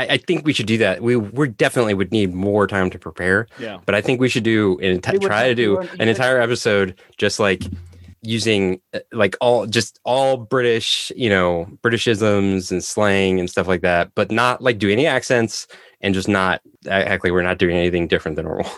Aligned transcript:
I, 0.00 0.14
I 0.14 0.16
think 0.18 0.44
we 0.46 0.52
should 0.52 0.66
do 0.66 0.78
that. 0.78 1.02
We 1.02 1.16
we 1.16 1.48
definitely 1.48 1.94
would 1.94 2.12
need 2.12 2.32
more 2.34 2.66
time 2.66 2.90
to 2.90 2.98
prepare. 2.98 3.46
Yeah. 3.58 3.78
But 3.86 3.94
I 3.94 4.00
think 4.00 4.20
we 4.20 4.28
should 4.28 4.44
do 4.44 4.78
an 4.80 5.00
enti- 5.00 5.12
We 5.20 5.26
try 5.26 5.48
to 5.48 5.54
do 5.54 5.76
do 5.76 5.80
an- 5.80 5.88
an 6.00 6.08
entire 6.08 6.40
episode 6.40 6.98
just 7.18 7.38
like 7.40 7.62
using 8.22 8.80
uh, 8.92 8.98
like 9.12 9.36
all 9.40 9.66
just 9.66 9.98
all 10.04 10.36
British, 10.36 11.10
you 11.16 11.30
know, 11.30 11.66
Britishisms 11.82 12.70
and 12.70 12.82
slang 12.84 13.38
and 13.40 13.48
stuff 13.48 13.66
like 13.68 13.80
that, 13.82 14.14
but 14.14 14.30
not 14.30 14.62
like 14.62 14.78
do 14.78 14.90
any 14.90 15.06
accents 15.06 15.66
and 16.00 16.14
just 16.14 16.28
not 16.28 16.60
actually 16.88 17.30
we're 17.30 17.42
not 17.42 17.58
doing 17.58 17.76
anything 17.76 18.06
different 18.08 18.36
than 18.36 18.46
normal. 18.46 18.70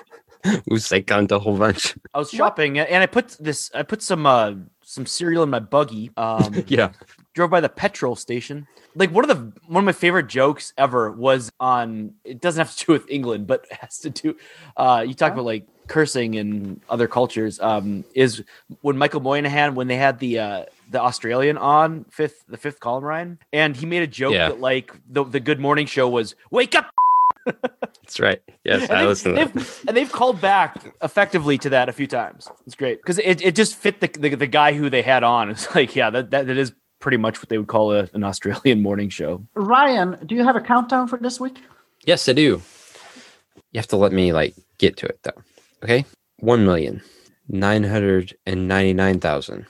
we 0.67 0.79
say 0.79 1.03
cunt 1.03 1.31
a 1.31 1.39
whole 1.39 1.57
bunch. 1.57 1.95
I 2.15 2.19
was 2.19 2.31
shopping 2.31 2.79
and 2.79 3.03
I 3.03 3.07
put 3.07 3.37
this. 3.39 3.71
I 3.75 3.83
put 3.83 4.03
some 4.03 4.27
uh 4.27 4.55
some 4.85 5.07
cereal 5.07 5.43
in 5.43 5.51
my 5.51 5.61
buggy. 5.61 6.11
Um, 6.17 6.53
Yeah. 6.67 6.91
Drove 7.35 7.51
by 7.51 7.61
the 7.61 7.69
petrol 7.69 8.17
station. 8.17 8.67
Like 8.95 9.11
one 9.11 9.29
of 9.29 9.37
the 9.37 9.61
one 9.67 9.83
of 9.83 9.87
my 9.87 9.93
favorite 9.93 10.27
jokes 10.29 10.73
ever 10.77 11.11
was 11.11 11.51
on. 11.61 12.13
It 12.25 12.41
doesn't 12.41 12.65
have 12.67 12.77
to 12.77 12.85
do 12.87 12.93
with 12.93 13.09
England, 13.11 13.47
but 13.47 13.67
it 13.71 13.79
has 13.79 13.99
to 14.01 14.11
do. 14.11 14.37
Uh, 14.77 15.05
you 15.07 15.15
talk 15.15 15.33
about 15.33 15.45
like 15.45 15.67
cursing 15.89 16.35
in 16.35 16.81
other 16.89 17.09
cultures. 17.09 17.59
Um, 17.61 18.05
is 18.15 18.43
when 18.83 18.99
Michael 18.99 19.21
Moynihan 19.21 19.75
when 19.75 19.87
they 19.89 19.97
had 19.97 20.19
the 20.19 20.39
uh, 20.39 20.65
the 20.91 21.01
Australian 21.01 21.57
on 21.57 22.05
fifth 22.11 22.45
the 22.49 22.59
fifth 22.59 22.81
column 22.81 23.05
Ryan, 23.05 23.39
and 23.53 23.75
he 23.77 23.87
made 23.87 24.03
a 24.03 24.07
joke 24.07 24.35
Yeah. 24.35 24.49
that 24.49 24.61
like 24.61 24.93
the 25.09 25.25
the 25.25 25.41
Good 25.41 25.59
Morning 25.61 25.87
Show 25.87 26.09
was 26.09 26.35
wake 26.51 26.75
up. 26.75 26.91
That's 27.45 28.21
right. 28.21 28.41
Yes, 28.65 28.83
And 28.89 28.93
I 28.93 28.99
they've, 29.01 29.09
listen 29.09 29.35
to 29.35 29.45
that. 29.47 29.81
and 29.89 29.97
they've 29.97 30.13
called 30.13 30.41
back 30.41 30.95
effectively 31.03 31.59
to 31.59 31.71
that 31.71 31.89
a 31.89 31.93
few 31.93 32.07
times. 32.07 32.49
It's 32.67 32.77
great 32.77 33.01
because 33.01 33.19
it, 33.19 33.43
it 33.43 33.57
just 33.57 33.75
fit 33.75 34.01
the, 34.01 34.09
the 34.09 34.35
the 34.37 34.47
guy 34.47 34.75
who 34.75 34.91
they 34.91 35.03
had 35.03 35.25
on. 35.25 35.51
It's 35.51 35.75
like 35.75 35.97
yeah, 35.97 36.11
that, 36.11 36.31
that, 36.31 36.47
that 36.47 36.57
is 36.57 36.73
pretty 37.03 37.19
much 37.19 37.41
what 37.41 37.51
they 37.51 37.59
would 37.59 37.69
call 37.69 37.93
a, 37.93 38.09
an 38.15 38.25
Australian 38.25 38.81
morning 38.89 39.11
show. 39.11 39.47
Ryan, 39.55 40.19
do 40.25 40.35
you 40.35 40.45
have 40.45 40.57
a 40.57 40.61
countdown 40.61 41.09
for 41.09 41.19
this 41.19 41.39
week? 41.39 41.59
Yes, 42.07 42.27
I 42.29 42.33
do. 42.33 42.63
You 43.73 43.79
have 43.79 43.89
to 43.89 43.97
let 43.97 44.13
me 44.13 44.33
like 44.33 44.55
get 44.79 44.97
to 44.99 45.07
it 45.07 45.19
though. 45.23 45.43
Okay. 45.83 46.07
One 46.39 46.65
million 46.65 47.03
nine 47.49 47.85
hundred 47.85 48.35
and 48.47 48.67
ninety 48.67 48.95
nine 48.95 49.21
thousand 49.21 49.67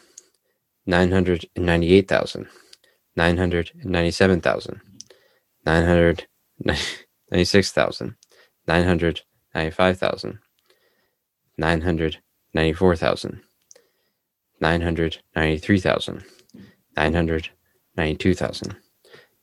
nine 16.97 17.15
hundred 17.15 17.49
and 17.97 18.07
ninety 18.07 18.07
eight 18.07 18.07
thousand 18.07 18.07
nine 18.07 18.07
hundred 18.07 18.07
and 18.07 18.07
ninety 18.07 18.07
seven 18.07 18.07
thousand 18.07 18.07
nine 18.07 18.07
hundred 18.07 18.07
ninety 18.09 18.09
thousand 18.13 18.23
nine 18.23 18.23
hundred 18.23 18.23
ninety 18.23 18.23
five 18.23 18.23
thousand 18.23 18.23
nine 18.23 18.23
hundred 18.23 18.23
ninety 18.23 18.23
four 18.23 18.23
thousand 18.23 18.23
nine 18.23 18.23
hundred 18.23 18.23
ninety 18.23 18.23
three 18.23 18.35
thousand 18.35 18.35
nine 18.35 18.35
hundred 18.35 18.35
ninety 18.35 18.35
two 18.35 18.35
thousand 18.35 18.77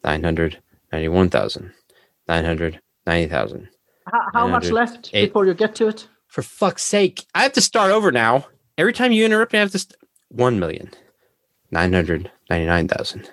nine 0.04 0.24
hundred 0.24 0.58
ninety 0.92 1.08
one 1.08 1.30
thousand 1.30 1.74
nine 2.28 2.46
hundred 2.46 2.80
ninety 3.06 3.28
thousand. 3.30 3.70
How, 4.12 4.22
how 4.34 4.48
much 4.48 4.72
left 4.72 5.12
before 5.12 5.46
you 5.46 5.54
get 5.54 5.76
to 5.76 5.88
it? 5.88 6.08
For 6.28 6.42
fuck's 6.42 6.84
sake, 6.84 7.26
I 7.36 7.44
have 7.44 7.54
to 7.54 7.62
start 7.62 7.92
over 7.92 8.12
now. 8.12 8.48
Every 8.78 8.94
time 8.94 9.12
you 9.12 9.26
interrupt 9.26 9.54
me, 9.54 9.60
I 9.60 9.62
have 9.64 9.72
to. 9.72 9.80
St- 9.80 9.96
One 10.30 10.60
million 10.60 10.92
nine 11.72 11.94
hundred 11.94 12.32
ninety 12.50 12.66
nine 12.66 12.88
thousand 12.88 13.30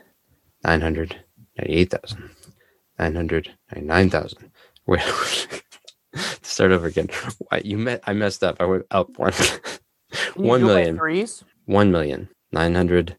nine 0.65 0.81
hundred 0.81 1.17
ninety 1.59 1.75
eight 1.75 1.91
thousand 1.91 2.31
nine 2.99 3.15
hundred 3.15 3.51
ninety 3.73 3.87
nine 3.87 4.11
thousand. 4.11 4.51
Wait, 4.87 5.03
start 6.43 6.73
over 6.73 6.87
again. 6.87 7.09
Why, 7.39 7.61
You 7.65 7.77
met. 7.79 8.03
I 8.07 8.13
messed 8.13 8.43
up. 8.45 8.57
I 8.61 8.65
went 8.65 8.87
up 8.91 9.19
one. 9.19 9.33
One 10.37 10.61
do 10.61 10.67
it 10.67 10.69
by 10.69 10.75
million. 10.75 10.97
threes. 10.97 11.45
One 11.67 11.91
million 11.93 12.29
nine 12.53 12.75
hundred 12.75 13.17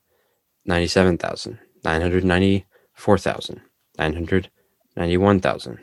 ninety 0.67 0.87
seven 0.87 1.17
thousand 1.17 1.59
nine 1.83 2.01
hundred 2.01 2.23
ninety 2.25 2.65
four 2.93 3.17
thousand 3.17 3.61
nine 3.97 4.13
hundred 4.13 4.49
ninety 4.95 5.17
one 5.17 5.39
thousand 5.39 5.79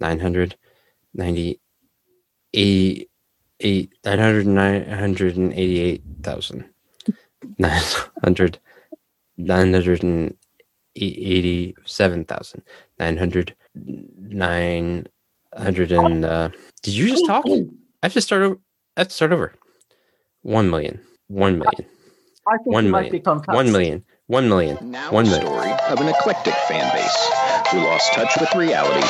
nine 0.00 0.20
hundred 0.20 0.56
ninety 1.14 1.60
eight 2.54 3.10
eight 3.60 3.92
nine 4.04 4.18
hundred 4.18 4.46
nine 4.46 4.88
hundred 4.88 5.36
and 5.36 5.52
eighty 5.52 5.80
eight 5.80 6.02
thousand 6.22 6.64
nine 7.58 7.82
hundred 8.22 8.58
nine 9.36 9.72
hundred 9.72 10.02
and 10.02 10.36
eighty 10.96 11.74
seven 11.84 12.24
thousand 12.24 12.62
nine 12.98 13.16
hundred 13.16 13.54
nine 13.74 15.06
hundred 15.56 15.92
and 15.92 16.24
uh 16.24 16.48
did 16.82 16.94
you 16.94 17.08
just 17.08 17.26
talk? 17.26 17.44
I 17.46 18.06
have 18.06 18.12
to 18.14 18.20
start 18.20 18.42
over 18.42 18.58
I 18.96 19.00
have 19.00 19.08
to 19.08 19.14
start 19.14 19.32
over. 19.32 19.54
One 20.42 20.70
million. 20.70 21.00
One 21.28 21.58
million. 21.58 21.86
I 22.48 22.56
think 22.58 22.74
One 22.74 22.86
you 22.86 22.90
might 22.90 23.00
million. 23.02 23.12
be 23.12 23.20
concussed. 23.20 23.54
One 23.54 23.70
million. 23.72 24.04
One 24.30 24.48
million. 24.48 24.78
Now 24.92 25.10
One 25.10 25.24
million. 25.24 25.44
story 25.44 25.72
of 25.88 26.00
an 26.00 26.06
eclectic 26.06 26.54
fan 26.54 26.88
base 26.94 27.30
who 27.72 27.78
lost 27.80 28.12
touch 28.12 28.30
with 28.38 28.54
reality 28.54 29.04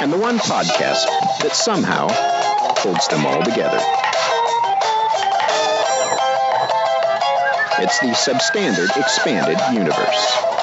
and 0.00 0.12
the 0.12 0.18
one 0.18 0.38
podcast 0.38 1.06
that 1.42 1.52
somehow 1.54 2.08
holds 2.10 3.06
them 3.06 3.24
all 3.26 3.44
together. 3.44 3.78
It's 7.78 8.00
the 8.00 8.08
substandard 8.08 8.90
expanded 8.96 9.60
universe. 9.72 10.55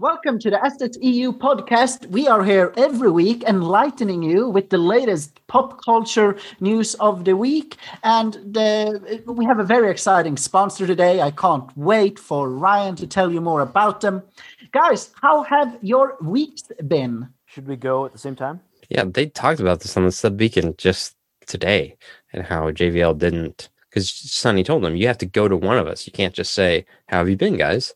Welcome 0.00 0.40
to 0.40 0.50
the 0.50 0.60
Assets 0.60 0.98
EU 1.00 1.30
podcast. 1.30 2.06
We 2.06 2.26
are 2.26 2.42
here 2.42 2.72
every 2.76 3.12
week 3.12 3.44
enlightening 3.44 4.24
you 4.24 4.48
with 4.48 4.70
the 4.70 4.76
latest 4.76 5.38
pop 5.46 5.80
culture 5.84 6.36
news 6.58 6.96
of 6.96 7.24
the 7.24 7.36
week. 7.36 7.76
And 8.02 8.32
the, 8.44 9.22
we 9.24 9.44
have 9.44 9.60
a 9.60 9.64
very 9.64 9.92
exciting 9.92 10.36
sponsor 10.36 10.88
today. 10.88 11.20
I 11.20 11.30
can't 11.30 11.70
wait 11.76 12.18
for 12.18 12.50
Ryan 12.50 12.96
to 12.96 13.06
tell 13.06 13.30
you 13.30 13.40
more 13.40 13.60
about 13.60 14.00
them. 14.00 14.24
Guys, 14.72 15.12
how 15.22 15.44
have 15.44 15.78
your 15.80 16.16
weeks 16.20 16.64
been? 16.88 17.28
Should 17.46 17.68
we 17.68 17.76
go 17.76 18.04
at 18.04 18.10
the 18.10 18.18
same 18.18 18.34
time? 18.34 18.58
Yeah, 18.88 19.04
they 19.06 19.26
talked 19.26 19.60
about 19.60 19.78
this 19.78 19.96
on 19.96 20.04
the 20.04 20.10
sub 20.10 20.36
beacon 20.36 20.74
just 20.76 21.14
today 21.46 21.96
and 22.32 22.42
how 22.42 22.68
JVL 22.72 23.16
didn't 23.16 23.68
because 23.90 24.10
Sonny 24.10 24.64
told 24.64 24.82
them 24.82 24.96
you 24.96 25.06
have 25.06 25.18
to 25.18 25.26
go 25.26 25.46
to 25.46 25.56
one 25.56 25.78
of 25.78 25.86
us. 25.86 26.04
You 26.04 26.12
can't 26.12 26.34
just 26.34 26.52
say, 26.52 26.84
How 27.06 27.18
have 27.18 27.30
you 27.30 27.36
been, 27.36 27.56
guys? 27.56 27.94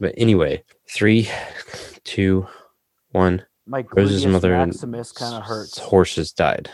But 0.00 0.12
anyway, 0.16 0.64
three, 0.88 1.28
two, 2.04 2.46
one. 3.12 3.44
My 3.66 3.84
Rose's 3.94 4.24
gluteus 4.24 4.32
mother 4.32 4.54
and 4.54 4.72
maximus 4.72 5.12
kind 5.12 5.34
of 5.34 5.42
hurts. 5.42 5.78
Horses 5.78 6.32
died. 6.32 6.70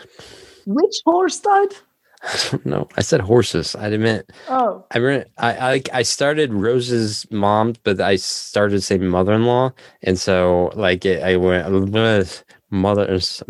Which 0.65 0.95
horse 1.05 1.39
died? 1.39 1.73
no. 2.65 2.87
I 2.95 3.01
said 3.01 3.19
horses. 3.21 3.75
I 3.75 3.89
meant 3.97 4.29
Oh, 4.47 4.85
I 4.91 4.99
mean, 4.99 5.25
I, 5.37 5.73
I 5.75 5.81
I 5.93 6.01
started 6.03 6.53
Rose's 6.53 7.25
mom, 7.31 7.73
but 7.83 7.99
I 7.99 8.15
started 8.17 8.81
saying 8.81 9.05
mother-in-law, 9.07 9.71
and 10.03 10.17
so 10.19 10.71
like 10.75 11.03
it, 11.05 11.21
I 11.23 11.35
went 11.35 11.65
"Uh, 11.95 12.23
mother's. 12.69 13.43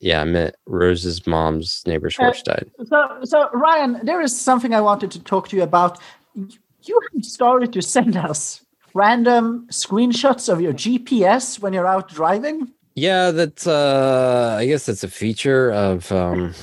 Yeah, 0.00 0.22
I 0.22 0.24
meant 0.24 0.54
Rose's 0.66 1.26
mom's 1.26 1.82
neighbor's 1.86 2.18
Uh, 2.18 2.24
horse 2.24 2.42
died. 2.42 2.70
so 2.86 3.18
so 3.24 3.48
Ryan, 3.52 4.00
there 4.04 4.20
is 4.20 4.36
something 4.36 4.74
I 4.74 4.80
wanted 4.80 5.10
to 5.12 5.22
talk 5.22 5.48
to 5.48 5.56
you 5.56 5.62
about. 5.62 5.98
You 6.34 7.00
have 7.12 7.24
started 7.24 7.72
to 7.74 7.82
send 7.82 8.16
us 8.16 8.64
random 8.94 9.66
screenshots 9.70 10.52
of 10.52 10.60
your 10.60 10.72
GPS 10.72 11.60
when 11.60 11.72
you're 11.72 11.86
out 11.86 12.08
driving. 12.08 12.72
Yeah, 12.94 13.30
that's. 13.30 13.66
uh 13.66 14.56
I 14.58 14.66
guess 14.66 14.86
that's 14.86 15.04
a 15.04 15.08
feature 15.08 15.70
of 15.70 16.10
um 16.12 16.54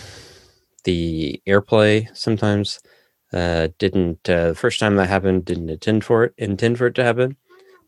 the 0.84 1.42
AirPlay. 1.48 2.16
Sometimes 2.16 2.80
uh 3.34 3.70
didn't 3.80 4.30
uh, 4.30 4.50
the 4.50 4.56
first 4.56 4.80
time 4.80 4.96
that 4.98 5.10
happened 5.10 5.46
didn't 5.46 5.70
intend 5.70 6.04
for 6.04 6.26
it 6.26 6.34
intend 6.38 6.78
for 6.78 6.88
it 6.88 6.96
to 6.96 7.04
happen, 7.04 7.38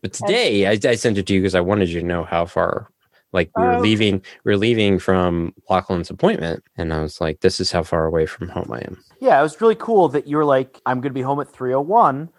but 0.02 0.14
today 0.14 0.68
I, 0.68 0.80
I 0.90 0.96
sent 0.96 1.18
it 1.18 1.28
to 1.28 1.34
you 1.34 1.42
because 1.42 1.56
I 1.56 1.62
wanted 1.62 1.90
you 1.90 2.00
to 2.02 2.06
know 2.06 2.24
how 2.24 2.46
far. 2.46 2.90
Like 3.34 3.52
we 3.58 3.64
were 3.64 3.76
Oh. 3.76 3.82
leaving, 3.82 4.22
we 4.46 4.54
are 4.54 4.58
leaving 4.58 5.00
from 5.00 5.54
Lachlan's 5.70 6.10
appointment, 6.10 6.64
and 6.78 6.94
I 6.94 7.02
was 7.02 7.20
like, 7.20 7.42
"This 7.42 7.60
is 7.60 7.72
how 7.74 7.84
far 7.84 8.06
away 8.06 8.26
from 8.26 8.48
home 8.48 8.72
I 8.72 8.80
am." 8.80 9.04
Yeah, 9.20 9.38
it 9.38 9.44
was 9.44 9.60
really 9.60 9.76
cool 9.76 10.08
that 10.10 10.28
you 10.28 10.38
were 10.38 10.46
like, 10.46 10.80
I'm 10.86 11.02
going 11.02 11.12
to 11.12 11.20
be 11.20 11.22
home 11.24 11.42
at 11.42 11.52
301 11.52 12.30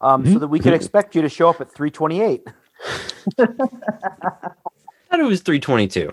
um, 0.00 0.30
so 0.30 0.38
that 0.38 0.48
we 0.48 0.58
could 0.58 0.74
expect 0.74 1.14
you 1.14 1.22
to 1.22 1.28
show 1.28 1.48
up 1.48 1.60
at 1.60 1.72
328. 1.72 2.46
I 3.38 3.46
thought 5.10 5.20
it 5.20 5.22
was 5.22 5.40
three 5.40 5.60
twenty-two. 5.60 6.12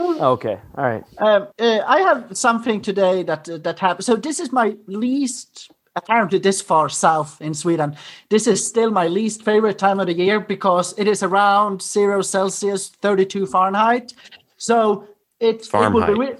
Okay. 0.00 0.58
All 0.76 0.84
right. 0.84 1.04
Um, 1.18 1.48
uh, 1.58 1.80
I 1.86 2.00
have 2.00 2.36
something 2.36 2.80
today 2.80 3.22
that 3.24 3.48
uh, 3.48 3.58
that 3.58 3.78
happened. 3.78 4.04
So 4.04 4.16
this 4.16 4.40
is 4.40 4.52
my 4.52 4.76
least. 4.86 5.70
Apparently, 5.96 6.38
this 6.38 6.62
far 6.62 6.88
south 6.88 7.40
in 7.42 7.54
Sweden, 7.54 7.96
this 8.28 8.46
is 8.46 8.64
still 8.64 8.92
my 8.92 9.08
least 9.08 9.42
favorite 9.42 9.78
time 9.78 9.98
of 9.98 10.06
the 10.06 10.12
year 10.12 10.38
because 10.38 10.96
it 10.96 11.08
is 11.08 11.24
around 11.24 11.82
zero 11.82 12.22
Celsius, 12.22 12.88
thirty-two 12.88 13.46
Fahrenheit. 13.46 14.14
So 14.56 15.08
it, 15.40 15.66
it 15.74 15.92
will 15.92 16.06
be 16.06 16.14
re- 16.14 16.36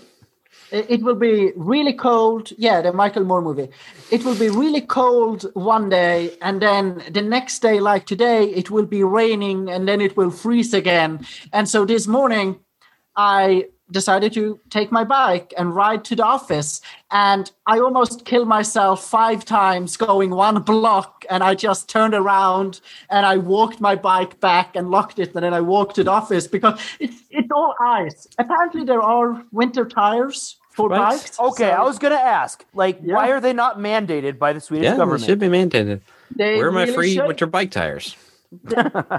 it 0.70 0.86
it 0.90 1.02
will 1.02 1.14
be 1.14 1.52
really 1.56 1.92
cold. 1.92 2.52
Yeah, 2.56 2.80
the 2.80 2.92
Michael 2.92 3.24
Moore 3.24 3.42
movie. 3.42 3.68
It 4.10 4.24
will 4.24 4.38
be 4.38 4.48
really 4.48 4.80
cold 4.80 5.50
one 5.54 5.88
day, 5.88 6.36
and 6.42 6.60
then 6.60 7.02
the 7.10 7.22
next 7.22 7.60
day, 7.60 7.80
like 7.80 8.06
today, 8.06 8.44
it 8.44 8.70
will 8.70 8.86
be 8.86 9.02
raining, 9.04 9.68
and 9.68 9.86
then 9.88 10.00
it 10.00 10.16
will 10.16 10.30
freeze 10.30 10.74
again. 10.74 11.26
And 11.52 11.68
so 11.68 11.84
this 11.84 12.06
morning, 12.06 12.60
I 13.16 13.66
decided 13.90 14.32
to 14.34 14.58
take 14.70 14.92
my 14.92 15.04
bike 15.04 15.54
and 15.56 15.74
ride 15.74 16.04
to 16.06 16.16
the 16.16 16.24
office. 16.24 16.80
And 17.10 17.50
I 17.66 17.78
almost 17.78 18.24
killed 18.24 18.48
myself 18.48 19.04
five 19.04 19.44
times 19.44 19.96
going 19.96 20.30
one 20.30 20.60
block. 20.62 21.24
And 21.30 21.42
I 21.42 21.54
just 21.54 21.88
turned 21.88 22.14
around 22.14 22.80
and 23.10 23.24
I 23.24 23.36
walked 23.38 23.80
my 23.80 23.94
bike 23.96 24.40
back 24.40 24.76
and 24.76 24.90
locked 24.90 25.18
it. 25.18 25.34
And 25.34 25.42
then 25.44 25.54
I 25.54 25.60
walked 25.60 25.94
to 25.96 26.04
the 26.04 26.10
office 26.10 26.46
because 26.46 26.78
it's, 27.00 27.16
it's 27.30 27.48
all 27.54 27.74
ice. 27.80 28.26
Apparently, 28.38 28.84
there 28.84 29.02
are 29.02 29.42
winter 29.52 29.84
tires 29.86 30.56
for 30.70 30.88
What? 30.88 30.98
bikes. 30.98 31.38
Okay, 31.40 31.70
so 31.70 31.70
I 31.70 31.82
was 31.82 31.98
gonna 31.98 32.14
ask, 32.14 32.64
like, 32.74 33.00
Yeah. 33.02 33.16
why 33.16 33.30
are 33.32 33.40
they 33.40 33.52
not 33.52 33.78
mandated 33.78 34.38
by 34.38 34.52
the 34.52 34.60
Swedish 34.60 34.84
Yeah, 34.84 34.94
it 34.94 34.98
government? 34.98 35.24
should 35.24 35.38
be 35.40 35.48
mandated. 35.48 36.00
they 36.36 36.56
Where 36.56 36.68
are 36.68 36.72
my 36.72 36.82
really 36.82 36.94
free 36.94 37.14
should- 37.14 37.26
winter 37.26 37.46
bike 37.46 37.70
tires? 37.72 38.16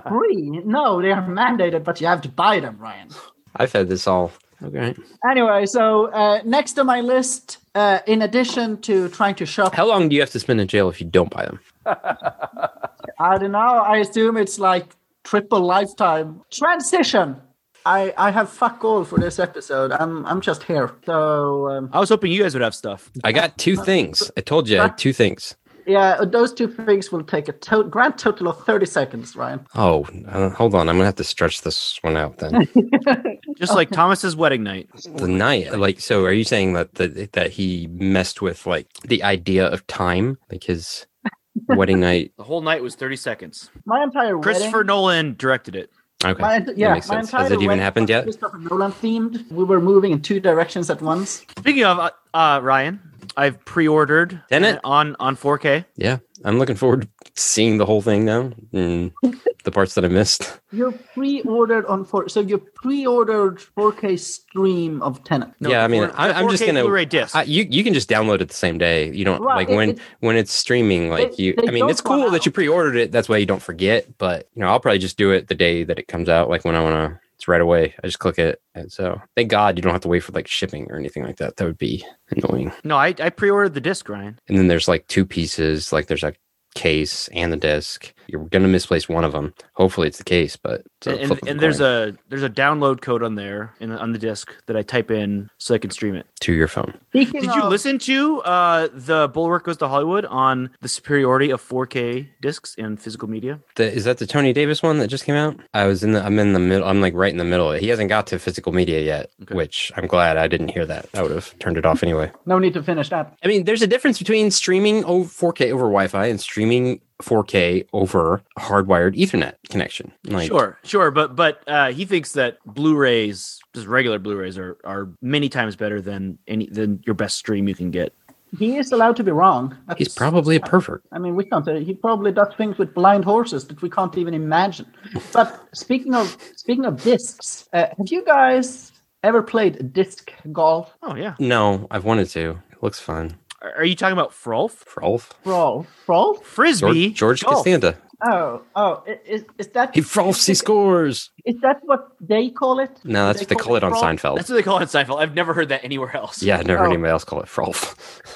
free? 0.07 0.62
No, 0.65 1.01
they 1.01 1.12
are 1.12 1.22
mandated, 1.27 1.83
but 1.83 2.00
you 2.01 2.07
have 2.07 2.22
to 2.22 2.30
buy 2.30 2.60
them, 2.60 2.77
Ryan. 2.80 3.10
I've 3.56 3.74
had 3.74 3.89
this 3.89 4.07
all. 4.07 4.31
Okay. 4.64 4.96
Anyway, 5.30 5.66
so 5.66 6.08
uh, 6.08 6.42
next 6.44 6.78
on 6.78 6.86
my 6.86 7.02
list, 7.02 7.60
uh, 7.76 8.00
in 8.08 8.22
addition 8.22 8.82
to 8.82 9.08
trying 9.10 9.36
to 9.36 9.46
shop, 9.46 9.74
How 9.74 9.88
long 9.88 10.10
do 10.10 10.16
you 10.16 10.22
have 10.22 10.32
to 10.32 10.40
spend 10.40 10.60
in 10.60 10.68
jail 10.68 10.90
if 10.90 11.00
you 11.00 11.08
don't 11.08 11.30
buy 11.30 11.46
them? 11.46 11.60
I 11.86 13.38
don't 13.38 13.52
know. 13.52 13.60
I 13.60 13.98
assume 13.98 14.38
it's 14.38 14.60
like 14.60 14.86
triple 15.24 15.62
lifetime 15.62 16.42
transition. 16.52 17.38
I 17.86 18.14
I 18.18 18.32
have 18.32 18.50
fuck 18.50 18.84
all 18.84 19.06
for 19.06 19.20
this 19.20 19.40
episode. 19.40 19.92
I'm 19.92 20.26
I'm 20.26 20.42
just 20.42 20.64
here. 20.64 20.92
So 21.06 21.70
um, 21.70 21.90
I 21.94 22.00
was 22.00 22.10
hoping 22.10 22.32
you 22.32 22.44
guys 22.44 22.54
would 22.54 22.62
have 22.62 22.76
stuff. 22.76 23.10
I 23.24 23.32
got 23.32 23.58
two 23.58 23.76
things. 23.78 24.30
I 24.38 24.42
told 24.42 24.68
you 24.68 24.80
I 24.80 24.84
had 24.84 24.98
two 24.98 25.14
things. 25.14 25.56
Yeah, 25.89 26.24
those 26.24 26.53
two 26.53 26.68
things 26.68 27.12
will 27.12 27.24
take 27.24 27.47
a 27.47 27.53
to- 27.53 27.83
grand 27.83 28.18
total 28.18 28.47
of 28.47 28.63
thirty 28.65 28.86
seconds, 28.86 29.36
Ryan. 29.36 29.65
Oh, 29.75 30.06
uh, 30.27 30.50
hold 30.51 30.75
on. 30.75 30.88
I'm 30.88 30.95
gonna 30.95 31.06
have 31.06 31.15
to 31.15 31.24
stretch 31.24 31.62
this 31.63 31.97
one 32.01 32.15
out 32.15 32.38
then. 32.38 32.68
Just 33.57 33.74
like 33.75 33.89
Thomas's 33.91 34.36
wedding 34.36 34.63
night. 34.63 34.89
the 35.15 35.27
night, 35.27 35.77
like, 35.77 36.00
so 36.00 36.24
are 36.25 36.31
you 36.31 36.44
saying 36.44 36.74
that 36.74 36.95
that 36.95 37.33
that 37.33 37.51
he 37.51 37.88
messed 37.91 38.41
with 38.41 38.65
like 38.68 38.88
the 39.03 39.24
idea 39.24 39.65
of 39.68 39.86
time, 39.88 40.38
like 40.51 40.63
his 40.63 41.07
wedding 41.68 42.00
night? 42.00 42.31
The 42.38 42.44
whole 42.44 42.62
night 42.62 42.83
was 42.83 42.95
30 42.95 43.15
seconds. 43.15 43.69
My 43.86 44.03
entire 44.03 44.38
Christopher 44.38 44.77
wedding, 44.77 44.88
Nolan 44.88 45.36
directed 45.38 45.75
it. 45.75 45.89
Okay, 46.25 46.42
my, 46.42 46.56
ent- 46.56 46.66
that 46.66 46.77
yeah, 46.77 46.94
makes 46.94 47.07
my 47.07 47.16
sense. 47.16 47.27
entire 47.30 47.44
Has 47.44 47.51
it 47.54 47.62
even 47.62 47.80
happened 47.80 48.10
yet? 48.10 48.24
Christopher 48.24 48.57
Nolan 48.57 48.92
themed. 48.92 49.50
We 49.51 49.63
were 49.63 49.80
moving 49.80 50.12
in 50.12 50.21
two 50.21 50.42
directions 50.42 50.89
at 50.89 51.01
once. 51.01 51.45
Speaking 51.57 51.86
of 51.86 51.98
uh, 51.98 52.10
uh, 52.33 52.60
Ryan, 52.62 53.00
I've 53.38 53.63
pre-ordered 53.63 54.42
Tenet? 54.50 54.81
on 54.83 55.16
on 55.21 55.38
4K. 55.38 55.86
Yeah, 55.95 56.18
I'm 56.44 56.60
looking 56.60 56.75
forward 56.75 57.04
to 57.04 57.07
seeing 57.39 57.77
the 57.77 57.86
whole 57.86 58.01
thing 58.01 58.25
now. 58.25 58.51
And 58.74 59.12
the 59.63 59.71
parts 59.71 59.95
that 59.95 60.06
I 60.06 60.07
missed. 60.07 60.59
You're 60.71 60.91
pre-ordered 61.13 61.86
on 61.88 62.06
four, 62.06 62.30
so 62.30 62.39
you 62.41 62.57
pre-ordered 62.57 63.57
4K 63.57 64.19
stream 64.19 65.01
of 65.01 65.24
Tenet. 65.24 65.50
No, 65.59 65.69
yeah, 65.69 65.83
I 65.83 65.88
mean, 65.88 66.07
four- 66.07 66.19
I, 66.19 66.31
I'm 66.31 66.50
just 66.50 66.63
4K 66.63 66.65
gonna. 66.68 66.81
Blu-ray 66.83 67.06
disc. 67.06 67.36
I, 67.36 67.44
you 67.44 67.65
you 67.69 67.83
can 67.83 67.94
just 67.94 68.09
download 68.09 68.41
it 68.41 68.47
the 68.50 68.53
same 68.56 68.77
day. 68.77 69.12
You 69.12 69.25
don't 69.25 69.41
Right, 69.41 69.56
like 69.57 69.69
it- 69.69 69.75
when 69.75 69.89
it- 69.91 70.00
when 70.19 70.36
it's 70.36 70.53
streaming. 70.53 71.09
Like 71.09 71.36
they- 71.36 71.44
you, 71.44 71.56
they 71.56 71.68
I 71.68 71.71
mean, 71.71 71.89
it's 71.89 72.01
cool 72.01 72.30
that 72.31 72.45
you 72.45 72.51
pre-ordered 72.51 72.95
it. 72.95 73.12
That's 73.12 73.30
why 73.30 73.38
you 73.38 73.45
don't 73.45 73.62
forget. 73.62 74.18
But 74.18 74.47
you 74.56 74.62
know, 74.62 74.68
I'll 74.68 74.80
probably 74.80 75.00
just 75.00 75.18
do 75.18 75.31
it 75.31 75.47
the 75.47 75.56
day 75.56 75.83
that 75.83 76.00
it 76.00 76.07
comes 76.07 76.30
out. 76.30 76.50
Like 76.50 76.65
when 76.65 76.75
I 76.75 76.81
want 76.83 76.95
to. 77.13 77.19
It's 77.36 77.47
right 77.47 77.62
away. 77.62 77.95
I 78.03 78.07
just 78.07 78.19
click 78.19 78.38
it, 78.38 78.62
and 78.75 78.91
so 78.91 79.21
thank 79.38 79.50
God 79.50 79.77
you 79.77 79.81
don't 79.81 79.94
have 79.94 80.01
to 80.01 80.09
wait 80.09 80.19
for 80.25 80.33
like 80.33 80.45
shipping 80.45 80.91
or 80.91 80.97
anything 80.97 81.24
like 81.24 81.38
that. 81.38 81.56
That 81.56 81.63
would 81.63 81.77
be 81.77 82.06
annoying. 82.31 82.74
no, 82.83 82.97
I, 82.97 83.15
I 83.18 83.30
pre-ordered 83.30 83.75
the 83.75 83.80
disc, 83.80 84.09
Ryan. 84.09 84.38
And 84.50 84.57
then 84.57 84.68
there's 84.68 84.89
like 84.89 85.07
two 85.07 85.25
pieces. 85.25 85.94
Like 85.94 86.07
there's 86.07 86.25
a 86.25 86.33
case 86.80 87.28
and 87.30 87.52
the 87.52 87.58
disc. 87.58 88.14
You're 88.28 88.46
gonna 88.46 88.70
misplace 88.70 89.10
one 89.10 89.26
of 89.26 89.34
them. 89.34 89.54
Hopefully 89.74 90.08
it's 90.08 90.18
the 90.18 90.24
case, 90.24 90.56
but 90.56 90.84
it's 91.00 91.07
a 91.07 91.18
and 91.19 91.40
and 91.48 91.57
a 91.57 91.62
there's 91.62 91.80
a 91.81 92.16
there's 92.30 92.44
a 92.44 92.50
download 92.50 93.01
code 93.01 93.24
on 93.24 93.36
there 93.36 93.74
in, 93.80 93.92
on 93.92 94.12
the 94.12 94.19
disc 94.19 94.54
that 94.66 94.75
I 94.75 94.81
type 94.81 95.10
in 95.12 95.50
so 95.57 95.74
I 95.74 95.78
can 95.78 95.92
stream 95.92 96.16
it. 96.16 96.25
to 96.42 96.54
your 96.54 96.68
phone. 96.68 96.94
Speaking 97.10 97.42
Did 97.42 97.56
you 97.56 97.66
listen 97.66 98.00
to 98.00 98.42
uh, 98.42 98.88
the 98.94 99.28
Bulwark 99.30 99.63
Goes 99.66 99.78
to 99.78 99.88
Hollywood 99.88 100.25
on 100.25 100.69
the 100.81 100.88
superiority 100.90 101.50
of 101.51 101.62
4K 101.62 102.28
discs 102.42 102.75
and 102.78 103.00
physical 103.00 103.30
media? 103.30 103.60
The, 103.75 103.92
is 103.92 104.04
that 104.06 104.18
the 104.19 104.28
Tony 104.28 104.54
Davis 104.54 104.84
one 104.84 105.00
that 105.00 105.07
just 105.07 105.24
came 105.25 105.36
out? 105.36 105.57
I 105.74 105.86
was 105.86 106.04
in 106.04 106.12
the. 106.13 106.24
I'm 106.24 106.38
in 106.40 106.54
the 106.54 106.60
middle. 106.60 106.88
I'm 106.88 107.01
like 107.01 107.13
right 107.13 107.31
in 107.31 107.38
the 107.38 107.46
middle. 107.46 107.72
He 107.72 107.88
hasn't 107.88 108.10
got 108.10 108.28
to 108.28 108.40
physical 108.40 108.72
media 108.74 109.01
yet, 109.01 109.31
Okay. 109.44 109.56
which 109.56 109.92
I'm 109.96 110.07
glad 110.07 110.38
I 110.38 110.48
didn't 110.48 110.69
hear 110.69 110.86
that. 110.86 111.07
I 111.13 111.22
would 111.22 111.31
have 111.31 111.57
turned 111.60 111.78
it 111.78 111.86
off 111.86 112.04
anyway. 112.04 112.31
No 112.46 112.60
need 112.60 112.74
to 112.74 112.84
finish 112.84 113.10
that. 113.10 113.38
I 113.44 113.48
mean, 113.48 113.63
there's 113.66 113.81
a 113.81 113.88
difference 113.88 114.19
between 114.19 114.51
streaming 114.51 115.04
over 115.06 115.28
4K 115.30 115.68
over 115.72 115.84
Wi-Fi 115.86 116.25
and 116.28 116.40
streaming 116.40 117.01
4K 117.21 117.88
over 117.94 118.42
hardwired 118.57 119.16
Ethernet 119.18 119.56
connection. 119.69 120.12
Like, 120.25 120.48
sure, 120.48 120.77
sure, 120.83 121.12
but 121.12 121.36
but 121.36 121.62
uh, 121.68 121.92
he 121.92 122.06
thinks 122.06 122.33
that 122.33 122.57
Blu-rays, 122.66 123.60
just 123.74 123.88
regular 123.88 124.19
Blu-rays, 124.19 124.57
are 124.57 124.77
are 124.83 125.10
many 125.21 125.50
times 125.50 125.75
better 125.75 126.01
than 126.01 126.38
any 126.48 126.68
than 126.68 127.01
your 127.06 127.13
best 127.16 127.38
stream 127.38 127.68
you 127.68 127.75
can 127.75 127.92
get. 127.92 128.13
He 128.57 128.77
is 128.77 128.92
allowed 128.92 129.16
to 129.18 129.24
be 129.24 129.31
wrong. 129.31 129.77
he's 129.98 130.16
probably 130.16 130.56
a 130.56 130.60
pervert. 130.60 131.04
I 131.12 131.19
mean, 131.19 131.36
we 131.36 131.44
can't. 131.45 131.63
say- 131.63 131.83
He 131.83 131.94
probably 131.94 132.31
does 132.31 132.51
things 132.57 132.80
with 132.80 132.95
blind 132.95 133.24
horses 133.24 133.68
that 133.68 133.80
we 133.83 133.89
can't 133.92 134.18
even 134.18 134.33
imagine. 134.33 134.88
But 135.33 135.68
speaking 135.75 136.15
of 136.15 136.36
speaking 136.56 136.86
of 136.86 137.04
discs, 137.04 137.69
uh, 137.74 137.88
have 137.98 138.07
you 138.10 138.24
guys 138.25 138.92
ever 139.24 139.44
played 139.44 139.94
disc 139.94 140.31
golf? 140.51 140.95
Oh 141.04 141.15
yeah, 141.15 141.36
No, 141.39 141.86
I've 141.92 142.06
wanted 142.06 142.30
to. 142.30 142.57
It 142.72 142.81
looks 142.81 143.00
fun. 143.00 143.36
Are, 143.62 143.78
are 143.78 143.86
you 143.86 143.96
talking 143.96 144.14
about 144.14 144.32
Frolf? 144.32 144.84
Frolf. 144.86 145.30
Brawl, 145.44 145.86
brawl? 146.06 146.36
Frisbee, 146.36 147.10
George, 147.12 147.42
George. 147.42 147.44
Costanza. 147.44 147.98
Oh, 148.22 148.64
oh, 148.76 149.04
is, 149.26 149.46
is 149.58 149.68
that 149.70 149.96
He 149.96 150.02
frolfs, 150.02 150.46
he 150.46 150.54
scores. 150.54 151.32
Is 151.46 151.56
that 151.62 151.78
what 151.84 152.10
they 152.20 152.50
call 152.50 152.80
it? 152.80 152.92
No, 153.06 153.28
that's 153.28 153.40
They 153.40 153.44
what 153.44 153.50
they 153.50 153.56
call 153.56 153.76
it 153.78 153.84
on 153.86 153.92
brawl? 153.92 154.04
Seinfeld. 154.04 154.36
That's 154.36 154.50
what 154.50 154.56
they 154.56 154.62
call 154.64 154.78
it 154.78 154.82
on 154.82 154.88
Seinfeld. 154.88 155.20
I've 155.22 155.34
never 155.36 155.54
heard 155.54 155.70
that 155.70 155.86
anywhere 155.86 156.14
else. 156.14 156.44
Yeah, 156.44 156.58
I've 156.58 156.68
never 156.68 156.80
heard 156.80 156.90
Oh. 156.90 156.94
anybody 156.94 157.12
else 157.12 157.24
call 157.24 157.40
it 157.42 157.46
frolf. 157.48 157.96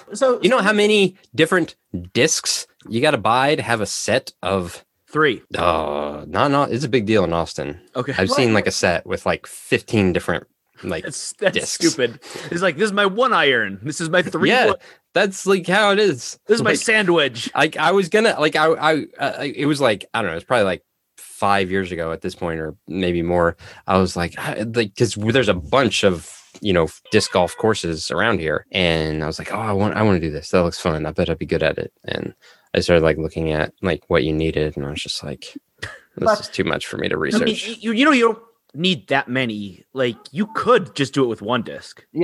So 0.16 0.40
You 0.42 0.50
know 0.50 0.60
how 0.60 0.72
many 0.74 1.18
different 1.36 1.76
discs 2.14 2.66
you 2.88 3.02
got 3.02 3.12
to 3.12 3.18
buy 3.18 3.56
to 3.56 3.62
have 3.62 3.82
a 3.82 3.86
set 3.86 4.32
of? 4.42 4.86
three. 5.10 5.42
Uh, 5.56 6.24
not 6.28 6.50
not. 6.50 6.72
It's 6.72 6.84
a 6.86 6.90
big 6.90 7.06
deal 7.06 7.24
in 7.24 7.34
Austin. 7.34 7.80
Okay, 7.96 8.14
I've 8.18 8.30
What? 8.30 8.36
seen 8.38 8.54
like 8.54 8.66
a 8.68 8.72
set 8.72 9.06
with 9.06 9.26
like 9.28 9.46
fifteen 9.46 10.12
different 10.14 10.48
like. 10.84 11.04
that's 11.04 11.34
that's 11.34 11.56
discs. 11.56 11.74
stupid. 11.74 12.20
It's 12.52 12.62
like 12.64 12.78
this 12.78 12.86
is 12.86 12.94
my 12.94 13.06
one 13.06 13.32
iron. 13.34 13.80
This 13.84 14.02
is 14.02 14.10
my 14.10 14.22
three. 14.24 14.50
yeah, 14.54 14.68
wo- 14.68 14.76
that's 15.14 15.46
like 15.46 15.68
how 15.68 15.92
it 15.92 16.00
is. 16.00 16.40
This 16.48 16.56
is 16.58 16.64
my 16.64 16.74
sandwich. 16.74 17.50
I 17.56 17.72
I 17.80 17.92
was 17.92 18.10
gonna 18.10 18.36
like 18.40 18.56
I 18.56 18.68
I 18.68 19.06
uh, 19.20 19.34
it 19.44 19.66
was 19.66 19.80
like 19.82 20.06
I 20.14 20.22
don't 20.22 20.32
know. 20.32 20.38
It's 20.38 20.46
probably 20.46 20.66
like 20.66 20.84
five 21.18 21.70
years 21.72 21.92
ago 21.92 22.12
at 22.12 22.22
this 22.22 22.36
point, 22.36 22.60
or 22.60 22.76
maybe 22.88 23.22
more. 23.22 23.58
I 23.88 23.98
was 23.98 24.16
like 24.16 24.38
I- 24.40 24.62
like 24.64 24.94
because 24.96 25.16
there's 25.16 25.50
a 25.50 25.54
bunch 25.54 26.04
of 26.04 26.32
you 26.62 26.72
know 26.74 26.88
disc 27.12 27.32
golf 27.32 27.56
courses 27.58 28.12
around 28.12 28.40
here, 28.40 28.66
and 28.72 29.24
I 29.24 29.28
was 29.28 29.40
like, 29.40 29.54
oh, 29.54 29.58
I 29.60 29.72
want 29.74 29.96
I 29.96 30.02
want 30.04 30.16
to 30.22 30.28
do 30.28 30.32
this. 30.32 30.50
That 30.50 30.64
looks 30.64 30.80
fun. 30.80 31.06
I 31.06 31.12
bet 31.12 31.30
I'd 31.30 31.40
be 31.40 31.46
good 31.46 31.64
at 31.64 31.78
it. 31.78 31.92
And 32.06 32.34
I 32.76 32.80
started 32.80 33.04
like 33.04 33.18
looking 33.18 33.52
at 33.52 33.74
like 33.82 34.04
what 34.08 34.24
you 34.24 34.34
needed, 34.34 34.78
and 34.78 34.86
I 34.86 34.90
was 34.92 35.02
just 35.04 35.24
like, 35.24 35.54
this 35.82 35.90
But- 36.18 36.40
is 36.40 36.48
too 36.50 36.64
much 36.64 36.88
for 36.88 36.98
me 36.98 37.10
to 37.10 37.16
I 37.18 37.18
mean, 37.18 37.42
research. 37.42 37.78
you, 37.80 37.92
you 37.92 38.06
know 38.06 38.12
you 38.12 38.24
don't 38.34 38.40
need 38.74 39.08
that 39.10 39.28
many. 39.28 39.86
Like 39.94 40.18
you 40.32 40.48
could 40.56 40.96
just 40.96 41.14
do 41.14 41.24
it 41.24 41.28
with 41.28 41.42
one 41.42 41.62
disc. 41.64 42.04
I 42.16 42.20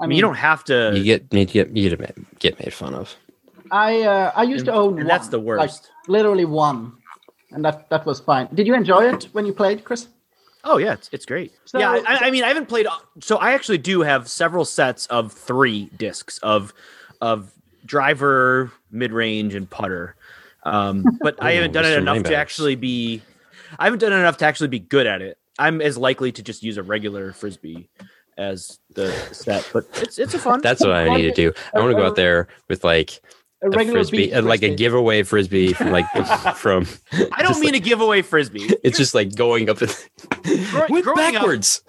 I 0.00 0.06
mean, 0.06 0.16
you 0.16 0.22
don't 0.22 0.36
have 0.36 0.64
to. 0.64 0.92
you 0.94 1.04
get 1.04 1.26
you 1.32 1.44
get 1.44 1.76
you 1.76 1.90
get 1.90 2.00
made, 2.00 2.26
get 2.38 2.58
made 2.58 2.72
fun 2.72 2.94
of. 2.94 3.16
I 3.70 4.02
uh, 4.02 4.32
I 4.34 4.44
used 4.44 4.66
to 4.66 4.72
own 4.72 4.90
and 4.90 4.96
one, 4.98 5.06
that's 5.06 5.28
the 5.28 5.38
like, 5.38 5.46
worst. 5.46 5.90
literally 6.06 6.44
one, 6.44 6.92
and 7.50 7.64
that 7.64 7.88
that 7.90 8.06
was 8.06 8.20
fine. 8.20 8.48
Did 8.54 8.66
you 8.66 8.74
enjoy 8.74 9.08
it 9.12 9.24
when 9.32 9.44
you 9.44 9.52
played, 9.52 9.84
Chris? 9.84 10.08
Oh 10.64 10.78
yeah, 10.78 10.92
it's, 10.94 11.08
it's 11.12 11.26
great. 11.26 11.52
So- 11.64 11.78
yeah, 11.78 12.00
I, 12.06 12.26
I 12.26 12.30
mean, 12.30 12.44
I 12.44 12.48
haven't 12.48 12.66
played. 12.66 12.86
So 13.20 13.36
I 13.36 13.52
actually 13.52 13.78
do 13.78 14.02
have 14.02 14.28
several 14.28 14.64
sets 14.64 15.06
of 15.06 15.32
three 15.32 15.86
discs 15.96 16.38
of 16.38 16.72
of 17.20 17.52
driver, 17.84 18.70
mid 18.90 19.12
range, 19.12 19.54
and 19.54 19.68
putter. 19.68 20.14
Um, 20.64 21.04
but 21.20 21.42
I 21.42 21.52
haven't 21.52 21.72
done 21.72 21.84
it 21.84 21.88
Mr. 21.88 21.98
enough 21.98 22.22
to 22.24 22.36
actually 22.36 22.76
be. 22.76 23.22
I 23.78 23.84
haven't 23.84 23.98
done 23.98 24.12
enough 24.12 24.38
to 24.38 24.46
actually 24.46 24.68
be 24.68 24.78
good 24.78 25.06
at 25.06 25.22
it. 25.22 25.38
I'm 25.58 25.80
as 25.80 25.98
likely 25.98 26.30
to 26.32 26.42
just 26.42 26.62
use 26.62 26.76
a 26.76 26.82
regular 26.82 27.32
frisbee 27.32 27.88
as 28.38 28.78
the 28.94 29.10
set, 29.32 29.68
but 29.72 29.84
it's 29.96 30.18
it's 30.18 30.32
a 30.34 30.38
fun. 30.38 30.60
That's 30.62 30.80
what 30.80 30.92
I 30.92 31.14
need 31.14 31.22
to 31.22 31.32
do. 31.32 31.52
I 31.74 31.80
want 31.80 31.90
to 31.90 31.96
go 31.96 32.06
out 32.06 32.16
there 32.16 32.48
with 32.68 32.84
like 32.84 33.20
A 33.62 33.66
a 33.66 33.70
regular 33.70 33.98
frisbee, 34.00 34.16
beach 34.28 34.34
uh, 34.34 34.42
like 34.42 34.62
a 34.62 34.74
giveaway 34.74 35.22
frisbee 35.24 35.72
from 35.74 35.90
like 35.90 36.06
from. 36.56 36.86
I 37.32 37.42
don't 37.42 37.60
mean 37.60 37.72
to 37.72 37.80
give 37.80 38.00
away 38.00 38.22
frisbee. 38.22 38.70
It's 38.84 38.96
just 38.96 39.14
like 39.14 39.34
going 39.34 39.68
up 39.68 39.82
and 39.82 39.94
went 40.88 41.04
growing 41.04 41.08
up- 41.08 41.16
backwards. 41.34 41.82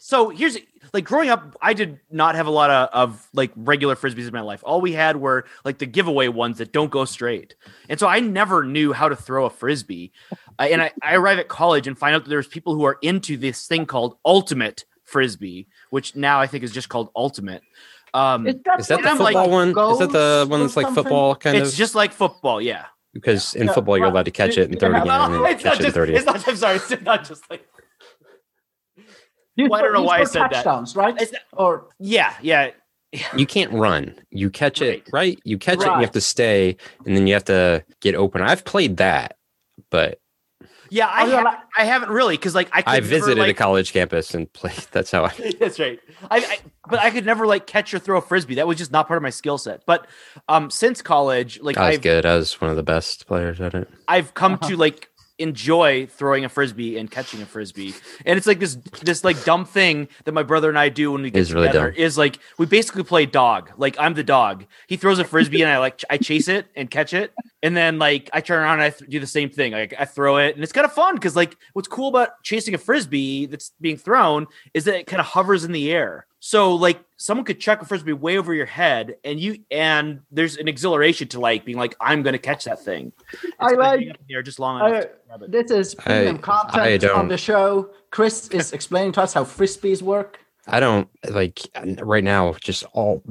so 0.00 0.28
here's 0.30 0.58
like 0.92 1.04
growing 1.06 1.30
up 1.30 1.56
i 1.62 1.72
did 1.72 1.98
not 2.10 2.34
have 2.34 2.46
a 2.46 2.50
lot 2.50 2.68
of, 2.68 2.88
of 2.92 3.28
like 3.32 3.50
regular 3.56 3.96
frisbees 3.96 4.26
in 4.26 4.32
my 4.34 4.42
life 4.42 4.60
all 4.66 4.82
we 4.82 4.92
had 4.92 5.16
were 5.16 5.46
like 5.64 5.78
the 5.78 5.86
giveaway 5.86 6.28
ones 6.28 6.58
that 6.58 6.70
don't 6.70 6.90
go 6.90 7.06
straight 7.06 7.54
and 7.88 7.98
so 7.98 8.06
i 8.06 8.20
never 8.20 8.62
knew 8.62 8.92
how 8.92 9.08
to 9.08 9.16
throw 9.16 9.46
a 9.46 9.50
frisbee 9.50 10.12
Uh, 10.58 10.64
and 10.70 10.82
I, 10.82 10.90
I 11.02 11.14
arrive 11.14 11.38
at 11.38 11.48
college 11.48 11.86
and 11.86 11.96
find 11.98 12.14
out 12.14 12.24
that 12.24 12.28
there's 12.28 12.46
people 12.46 12.74
who 12.74 12.84
are 12.84 12.98
into 13.00 13.38
this 13.38 13.66
thing 13.66 13.86
called 13.86 14.18
ultimate 14.26 14.84
frisbee 15.12 15.66
which 15.90 16.16
now 16.16 16.40
i 16.40 16.46
think 16.46 16.64
is 16.64 16.72
just 16.72 16.88
called 16.88 17.10
ultimate 17.14 17.62
um 18.14 18.46
Is 18.46 18.56
that, 18.64 18.80
Is 18.80 18.86
that 18.88 19.02
the 19.02 19.10
I'm 19.10 19.18
like, 19.18 19.34
football 19.34 19.50
one? 19.50 19.68
Is 19.70 19.98
that 19.98 20.10
the 20.10 20.46
one 20.48 20.60
that's 20.60 20.76
like 20.76 20.86
something? 20.86 21.02
football 21.04 21.36
kind 21.36 21.58
it's 21.58 21.70
of? 21.72 21.76
just 21.76 21.94
like 21.94 22.12
football 22.12 22.60
yeah 22.60 22.86
because 23.14 23.54
in 23.54 23.66
Yeah, 23.66 23.74
football 23.74 23.98
you're 23.98 24.08
allowed 24.08 24.24
to 24.24 24.30
catch 24.30 24.56
it 24.58 24.62
and 24.70 24.74
you 24.74 24.80
throw 24.80 24.90
it 24.90 24.96
again 24.96 25.06
No, 25.32 25.44
it's 25.44 25.62
catch 25.62 25.80
not 25.80 25.84
it 25.84 25.96
and 25.96 26.16
just 26.16 26.16
it's 26.16 26.26
not 26.26 26.48
i'm 26.48 26.56
sorry 26.56 26.76
it's 26.76 27.02
not 27.02 27.24
just 27.28 27.48
like 27.50 27.62
Well, 29.58 29.74
I 29.74 29.82
don't 29.82 29.92
know 29.92 30.02
why 30.02 30.20
I 30.20 30.24
score 30.24 30.26
said 30.26 30.40
that. 30.44 30.52
touchdowns, 30.52 30.96
right? 30.96 31.14
It's- 31.20 31.38
Or 31.52 31.88
Yeah, 31.98 32.34
yeah. 32.40 32.70
You 33.36 33.46
can't 33.46 33.70
run. 33.72 34.14
You 34.30 34.48
catch 34.48 34.80
it, 34.80 35.04
right? 35.12 35.38
You 35.44 35.58
catch 35.58 35.80
it, 35.80 35.88
and 35.88 35.96
you 35.96 36.00
have 36.06 36.12
to 36.12 36.22
stay, 36.22 36.78
and 37.04 37.14
then 37.14 37.26
you 37.26 37.34
have 37.34 37.44
to 37.44 37.84
get 38.00 38.14
open. 38.14 38.40
I've 38.40 38.64
played 38.64 38.96
that, 38.96 39.36
but 39.90 40.21
Yeah, 40.94 41.06
I, 41.08 41.22
Oh, 41.22 41.30
haven't, 41.30 41.56
I 41.78 41.84
haven't 41.84 42.10
really 42.10 42.34
because 42.36 42.54
like 42.54 42.68
I 42.70 42.82
could 42.82 42.90
I 42.90 42.94
never, 42.96 43.06
visited 43.06 43.48
a 43.48 43.54
college 43.54 43.94
campus 43.94 44.34
and 44.34 44.52
played. 44.52 44.76
That's 44.92 45.10
how 45.10 45.24
I. 45.24 45.52
That's 45.58 45.80
right. 45.80 45.98
I, 46.30 46.36
I 46.38 46.58
but 46.86 46.98
I 47.00 47.08
could 47.08 47.24
never 47.24 47.46
like 47.46 47.66
catch 47.66 47.94
or 47.94 47.98
throw 47.98 48.18
a 48.18 48.20
frisbee. 48.20 48.56
That 48.56 48.66
was 48.66 48.76
just 48.76 48.92
not 48.92 49.08
part 49.08 49.16
of 49.16 49.22
my 49.22 49.30
skill 49.30 49.56
set. 49.56 49.86
But 49.86 50.06
um 50.50 50.68
since 50.70 51.00
college, 51.00 51.58
like 51.62 51.78
I 51.78 51.88
was 51.88 51.96
I've 51.96 52.02
good. 52.02 52.26
I 52.26 52.36
was 52.36 52.60
one 52.60 52.70
of 52.70 52.76
the 52.76 52.82
best 52.82 53.26
players 53.26 53.58
at 53.58 53.72
it. 53.74 53.88
I've 54.06 54.34
come 54.34 54.54
Uh-huh. 54.54 54.68
to 54.68 54.76
like 54.76 55.08
enjoy 55.42 56.06
throwing 56.06 56.44
a 56.44 56.48
frisbee 56.48 56.96
and 56.96 57.10
catching 57.10 57.42
a 57.42 57.46
frisbee. 57.46 57.94
And 58.24 58.38
it's 58.38 58.46
like 58.46 58.60
this 58.60 58.76
this 59.02 59.24
like 59.24 59.42
dumb 59.44 59.64
thing 59.64 60.08
that 60.24 60.32
my 60.32 60.42
brother 60.42 60.68
and 60.68 60.78
I 60.78 60.88
do 60.88 61.12
when 61.12 61.22
we 61.22 61.30
get 61.30 61.50
really 61.50 61.66
together 61.66 61.90
dumb. 61.90 62.00
is 62.00 62.16
like 62.16 62.38
we 62.58 62.66
basically 62.66 63.02
play 63.02 63.26
dog. 63.26 63.70
Like 63.76 63.96
I'm 63.98 64.14
the 64.14 64.24
dog. 64.24 64.64
He 64.86 64.96
throws 64.96 65.18
a 65.18 65.24
frisbee 65.24 65.62
and 65.62 65.70
I 65.70 65.78
like 65.78 66.02
I 66.08 66.16
chase 66.16 66.48
it 66.48 66.66
and 66.76 66.90
catch 66.90 67.12
it. 67.12 67.32
And 67.62 67.76
then 67.76 67.98
like 67.98 68.30
I 68.32 68.40
turn 68.40 68.62
around 68.62 68.74
and 68.74 68.82
I 68.82 68.90
th- 68.90 69.10
do 69.10 69.20
the 69.20 69.26
same 69.26 69.50
thing. 69.50 69.72
Like 69.72 69.94
I 69.98 70.04
throw 70.04 70.38
it 70.38 70.54
and 70.54 70.62
it's 70.62 70.72
kind 70.72 70.84
of 70.84 70.92
fun 70.92 71.16
because 71.16 71.36
like 71.36 71.56
what's 71.72 71.88
cool 71.88 72.08
about 72.08 72.42
chasing 72.42 72.74
a 72.74 72.78
frisbee 72.78 73.46
that's 73.46 73.72
being 73.80 73.96
thrown 73.96 74.46
is 74.72 74.84
that 74.84 74.94
it 74.94 75.06
kind 75.06 75.20
of 75.20 75.26
hovers 75.26 75.64
in 75.64 75.72
the 75.72 75.92
air. 75.92 76.26
So 76.44 76.74
like 76.74 76.98
someone 77.18 77.44
could 77.44 77.60
chuck 77.60 77.82
a 77.82 77.84
frisbee 77.84 78.14
way 78.14 78.36
over 78.36 78.52
your 78.52 78.66
head 78.66 79.14
and 79.22 79.38
you 79.38 79.58
and 79.70 80.22
there's 80.32 80.56
an 80.56 80.66
exhilaration 80.66 81.28
to 81.28 81.38
like 81.38 81.64
being 81.64 81.78
like 81.78 81.94
I'm 82.00 82.24
going 82.24 82.32
to 82.32 82.38
catch 82.40 82.64
that 82.64 82.84
thing. 82.84 83.12
It's 83.44 83.52
I 83.60 83.70
gonna 83.76 83.78
like- 83.78 84.10
up 84.10 84.16
in 84.28 84.44
just 84.44 84.58
long 84.58 84.80
enough. 84.80 84.92
uh, 84.92 85.00
to 85.02 85.10
grab 85.28 85.42
it. 85.44 85.52
this 85.52 85.70
is 85.70 85.94
premium 85.94 86.38
I 86.38 86.38
content 86.40 87.04
on 87.04 87.28
the 87.28 87.38
show. 87.38 87.90
Chris 88.10 88.48
is 88.48 88.72
explaining 88.72 89.12
to 89.12 89.22
us 89.22 89.32
how 89.32 89.44
frisbees 89.44 90.02
work. 90.02 90.40
I 90.66 90.80
don't 90.80 91.08
like 91.30 91.60
right 92.02 92.24
now. 92.24 92.54
Just 92.60 92.82
all. 92.92 93.22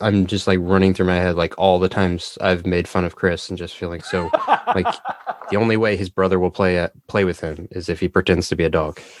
I'm 0.00 0.24
just 0.26 0.46
like 0.46 0.60
running 0.62 0.94
through 0.94 1.06
my 1.06 1.16
head 1.16 1.34
like 1.34 1.54
all 1.58 1.80
the 1.80 1.88
times 1.88 2.38
I've 2.40 2.64
made 2.66 2.86
fun 2.86 3.04
of 3.04 3.16
Chris 3.16 3.48
and 3.48 3.58
just 3.58 3.76
feeling 3.76 4.00
so 4.00 4.30
like 4.68 4.86
the 5.50 5.56
only 5.56 5.76
way 5.76 5.96
his 5.96 6.08
brother 6.08 6.38
will 6.38 6.52
play 6.52 6.78
at, 6.78 6.92
play 7.08 7.24
with 7.24 7.40
him 7.40 7.66
is 7.72 7.88
if 7.88 7.98
he 7.98 8.06
pretends 8.08 8.48
to 8.50 8.54
be 8.56 8.62
a 8.64 8.70
dog. 8.70 9.00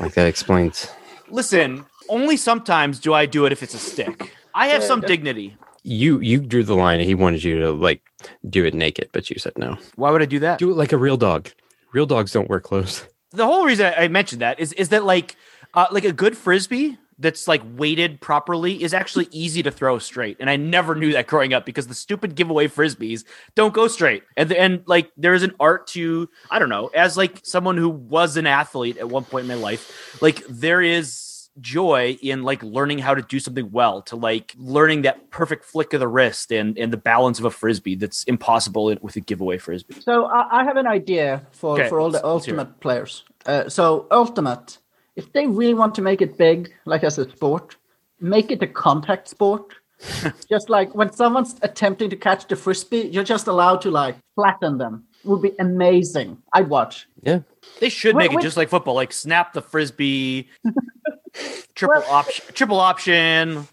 Like 0.00 0.14
that 0.14 0.26
explains. 0.26 0.90
Listen, 1.28 1.84
only 2.08 2.36
sometimes 2.36 2.98
do 2.98 3.14
I 3.14 3.26
do 3.26 3.46
it 3.46 3.52
if 3.52 3.62
it's 3.62 3.74
a 3.74 3.78
stick. 3.78 4.32
I 4.54 4.68
have 4.68 4.82
some 4.82 5.00
dignity. 5.00 5.56
You 5.82 6.20
you 6.20 6.40
drew 6.40 6.64
the 6.64 6.74
line. 6.74 7.00
He 7.00 7.14
wanted 7.14 7.44
you 7.44 7.58
to 7.60 7.70
like 7.70 8.02
do 8.48 8.64
it 8.64 8.74
naked, 8.74 9.10
but 9.12 9.30
you 9.30 9.38
said 9.38 9.52
no. 9.56 9.76
Why 9.94 10.10
would 10.10 10.22
I 10.22 10.26
do 10.26 10.38
that? 10.40 10.58
Do 10.58 10.70
it 10.70 10.76
like 10.76 10.92
a 10.92 10.98
real 10.98 11.16
dog. 11.16 11.50
Real 11.92 12.06
dogs 12.06 12.32
don't 12.32 12.48
wear 12.48 12.60
clothes. 12.60 13.06
The 13.30 13.44
whole 13.44 13.64
reason 13.64 13.86
I 13.86 14.04
I 14.04 14.08
mentioned 14.08 14.42
that 14.42 14.58
is 14.58 14.72
is 14.72 14.88
that 14.88 15.04
like 15.04 15.36
uh, 15.74 15.86
like 15.90 16.04
a 16.04 16.12
good 16.12 16.36
frisbee 16.36 16.98
that's 17.18 17.48
like 17.48 17.62
weighted 17.76 18.20
properly 18.20 18.82
is 18.82 18.92
actually 18.92 19.28
easy 19.30 19.62
to 19.62 19.70
throw 19.70 19.98
straight. 19.98 20.36
And 20.38 20.50
I 20.50 20.56
never 20.56 20.94
knew 20.94 21.12
that 21.12 21.26
growing 21.26 21.54
up 21.54 21.64
because 21.64 21.86
the 21.86 21.94
stupid 21.94 22.34
giveaway 22.34 22.68
frisbees 22.68 23.24
don't 23.54 23.72
go 23.72 23.88
straight. 23.88 24.22
And 24.36 24.52
and 24.52 24.82
like 24.86 25.10
there 25.16 25.34
is 25.34 25.42
an 25.42 25.54
art 25.60 25.86
to 25.88 26.28
I 26.50 26.58
don't 26.58 26.68
know, 26.68 26.88
as 26.88 27.16
like 27.16 27.40
someone 27.44 27.76
who 27.76 27.88
was 27.88 28.36
an 28.36 28.46
athlete 28.46 28.98
at 28.98 29.08
one 29.08 29.24
point 29.24 29.44
in 29.44 29.48
my 29.48 29.54
life, 29.62 30.20
like 30.20 30.44
there 30.48 30.82
is 30.82 31.25
joy 31.60 32.16
in 32.22 32.42
like 32.42 32.62
learning 32.62 32.98
how 32.98 33.14
to 33.14 33.22
do 33.22 33.38
something 33.40 33.70
well 33.70 34.02
to 34.02 34.16
like 34.16 34.54
learning 34.58 35.02
that 35.02 35.30
perfect 35.30 35.64
flick 35.64 35.92
of 35.94 36.00
the 36.00 36.08
wrist 36.08 36.52
and 36.52 36.76
and 36.78 36.92
the 36.92 36.96
balance 36.96 37.38
of 37.38 37.44
a 37.44 37.50
frisbee 37.50 37.94
that's 37.94 38.24
impossible 38.24 38.94
with 39.00 39.16
a 39.16 39.20
giveaway 39.20 39.56
frisbee 39.58 40.00
So 40.00 40.26
I, 40.26 40.60
I 40.60 40.64
have 40.64 40.76
an 40.76 40.86
idea 40.86 41.46
for, 41.52 41.78
Okay, 41.80 41.88
for 41.88 42.00
all 42.00 42.10
the 42.10 42.14
let's- 42.18 42.24
let's 42.24 42.44
hear 42.46 42.54
it. 42.54 42.58
ultimate 42.58 42.80
players. 42.80 43.24
Uh, 43.46 43.68
so 43.68 44.06
ultimate, 44.10 44.78
if 45.14 45.32
they 45.32 45.46
really 45.46 45.74
want 45.74 45.94
to 45.94 46.02
make 46.02 46.20
it 46.20 46.36
big, 46.36 46.72
like 46.84 47.04
as 47.04 47.16
a 47.18 47.28
sport, 47.30 47.76
make 48.20 48.50
it 48.50 48.62
a 48.62 48.66
contact 48.66 49.28
sport. 49.28 49.72
just 50.50 50.68
like 50.68 50.94
when 50.94 51.10
someone's 51.12 51.54
attempting 51.62 52.10
to 52.10 52.16
catch 52.16 52.46
the 52.48 52.56
frisbee, 52.56 53.08
you're 53.12 53.24
just 53.24 53.46
allowed 53.46 53.80
to 53.80 53.90
like 53.90 54.16
flatten 54.34 54.76
them. 54.78 55.04
Would 55.26 55.42
be 55.42 55.52
amazing. 55.58 56.38
I'd 56.52 56.68
watch. 56.68 57.08
Yeah. 57.22 57.40
They 57.80 57.88
should 57.88 58.14
Wait, 58.14 58.24
make 58.24 58.32
it 58.32 58.36
wait. 58.36 58.42
just 58.42 58.56
like 58.56 58.68
football, 58.68 58.94
like 58.94 59.12
snap 59.12 59.52
the 59.52 59.60
frisbee, 59.60 60.48
triple 61.74 62.00
Well- 62.00 62.10
option, 62.12 62.44
triple 62.54 62.80
option, 62.80 63.66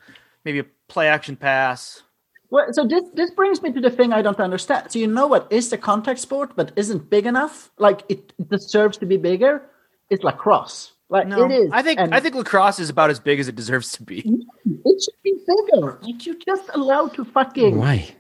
maybe 0.46 0.60
a 0.60 0.66
play 0.88 1.08
action 1.08 1.36
pass. 1.36 2.02
Well, 2.50 2.68
so 2.72 2.86
this 2.86 3.04
this 3.16 3.32
brings 3.32 3.62
me 3.64 3.72
to 3.74 3.82
the 3.82 3.90
thing 3.90 4.14
I 4.14 4.22
don't 4.22 4.40
understand. 4.40 4.92
So 4.92 5.00
you 5.00 5.08
know 5.08 5.26
what 5.26 5.48
is 5.52 5.74
a 5.74 5.78
contact 5.78 6.20
sport 6.20 6.52
but 6.56 6.72
isn't 6.76 7.10
big 7.10 7.26
enough? 7.26 7.72
Like 7.80 8.04
it, 8.10 8.32
it 8.38 8.50
deserves 8.50 8.98
to 9.00 9.08
be 9.08 9.18
bigger. 9.18 9.64
It's 10.12 10.24
lacrosse. 10.24 10.94
Like 11.10 11.28
No, 11.28 11.46
it 11.46 11.52
is. 11.52 11.70
I 11.72 11.82
think 11.82 12.00
and 12.00 12.14
I 12.14 12.20
think 12.20 12.36
lacrosse 12.36 12.78
is 12.80 12.90
about 12.92 13.10
as 13.10 13.20
big 13.20 13.40
as 13.40 13.48
it 13.48 13.56
deserves 13.56 13.92
to 13.94 14.04
be. 14.04 14.20
it 14.66 15.04
should 15.04 15.24
be 15.24 15.34
bigger. 15.48 15.98
Like 16.04 16.26
you're 16.28 16.36
just 16.46 16.70
allowed 16.76 17.16
to 17.16 17.26
fucking 17.26 17.78
Why? 17.78 18.14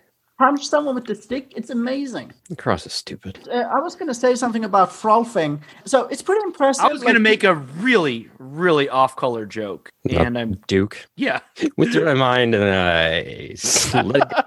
Punch 0.43 0.67
someone 0.67 0.95
with 0.95 1.05
the 1.05 1.15
stick. 1.15 1.53
It's 1.55 1.69
amazing. 1.69 2.33
Cross 2.57 2.88
is 2.88 2.93
stupid. 2.93 3.47
Uh, 3.50 3.59
I 3.59 3.79
was 3.79 3.95
gonna 3.95 4.13
say 4.13 4.35
something 4.35 4.65
about 4.65 4.89
frolfing. 4.89 5.62
So 5.85 6.07
it's 6.07 6.21
pretty 6.21 6.43
impressive. 6.43 6.83
I 6.83 6.89
was 6.89 7.01
gonna 7.01 7.19
make 7.19 7.45
a 7.45 7.55
really, 7.55 8.29
really 8.39 8.89
off-color 8.89 9.45
joke, 9.45 9.89
and 10.09 10.38
I'm 10.38 10.62
Duke 10.67 11.07
yeah. 11.15 11.39
went 11.77 11.93
through 11.93 12.03
my 12.05 12.13
mind 12.13 12.55
and 12.55 12.65
I 12.65 13.55
let 14.01 14.17
it 14.17 14.29
go. 14.29 14.41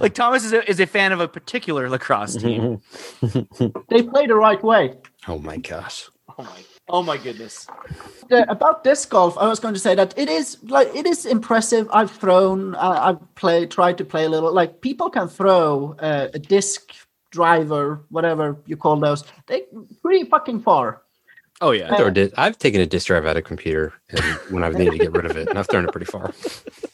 like 0.00 0.14
Thomas 0.14 0.44
is 0.44 0.54
a, 0.54 0.68
is 0.68 0.80
a 0.80 0.86
fan 0.86 1.12
of 1.12 1.20
a 1.20 1.28
particular 1.28 1.88
lacrosse 1.90 2.36
team. 2.36 2.80
they 3.90 4.02
play 4.02 4.26
the 4.26 4.34
right 4.34 4.64
way. 4.64 4.94
Oh 5.28 5.38
my 5.38 5.58
gosh. 5.58 6.08
oh 6.38 6.42
my, 6.42 6.64
oh 6.88 7.02
my 7.02 7.16
goodness. 7.16 7.66
Uh, 8.30 8.44
about 8.48 8.84
disc 8.84 9.10
golf, 9.10 9.36
I 9.38 9.46
was 9.48 9.60
going 9.60 9.74
to 9.74 9.80
say 9.80 9.94
that 9.94 10.14
it 10.16 10.28
is 10.28 10.58
like 10.64 10.94
it 10.94 11.06
is 11.06 11.26
impressive. 11.26 11.88
I've 11.92 12.10
thrown, 12.10 12.74
uh, 12.74 12.98
I've 13.02 13.34
played, 13.34 13.70
tried 13.70 13.98
to 13.98 14.04
play 14.04 14.24
a 14.24 14.28
little. 14.28 14.52
Like 14.52 14.80
people 14.80 15.10
can 15.10 15.28
throw 15.28 15.96
uh, 15.98 16.28
a 16.32 16.38
disc 16.38 16.92
driver, 17.30 18.04
whatever 18.10 18.58
you 18.66 18.76
call 18.76 18.96
those. 18.96 19.24
They 19.46 19.64
pretty 20.02 20.28
fucking 20.28 20.62
far. 20.62 21.02
Oh 21.60 21.70
yeah. 21.70 21.92
I 21.92 21.96
throw 21.96 22.06
a 22.08 22.10
dis- 22.10 22.32
I've 22.36 22.58
taken 22.58 22.80
a 22.80 22.86
disk 22.86 23.06
drive 23.06 23.24
out 23.24 23.36
of 23.36 23.44
computer 23.44 23.92
and 24.10 24.22
when 24.50 24.64
I've 24.64 24.74
needed 24.74 24.92
to 24.92 24.98
get 24.98 25.12
rid 25.12 25.26
of 25.26 25.36
it, 25.36 25.48
and 25.48 25.58
I've 25.58 25.68
thrown 25.68 25.84
it 25.84 25.92
pretty 25.92 26.06
far. 26.06 26.32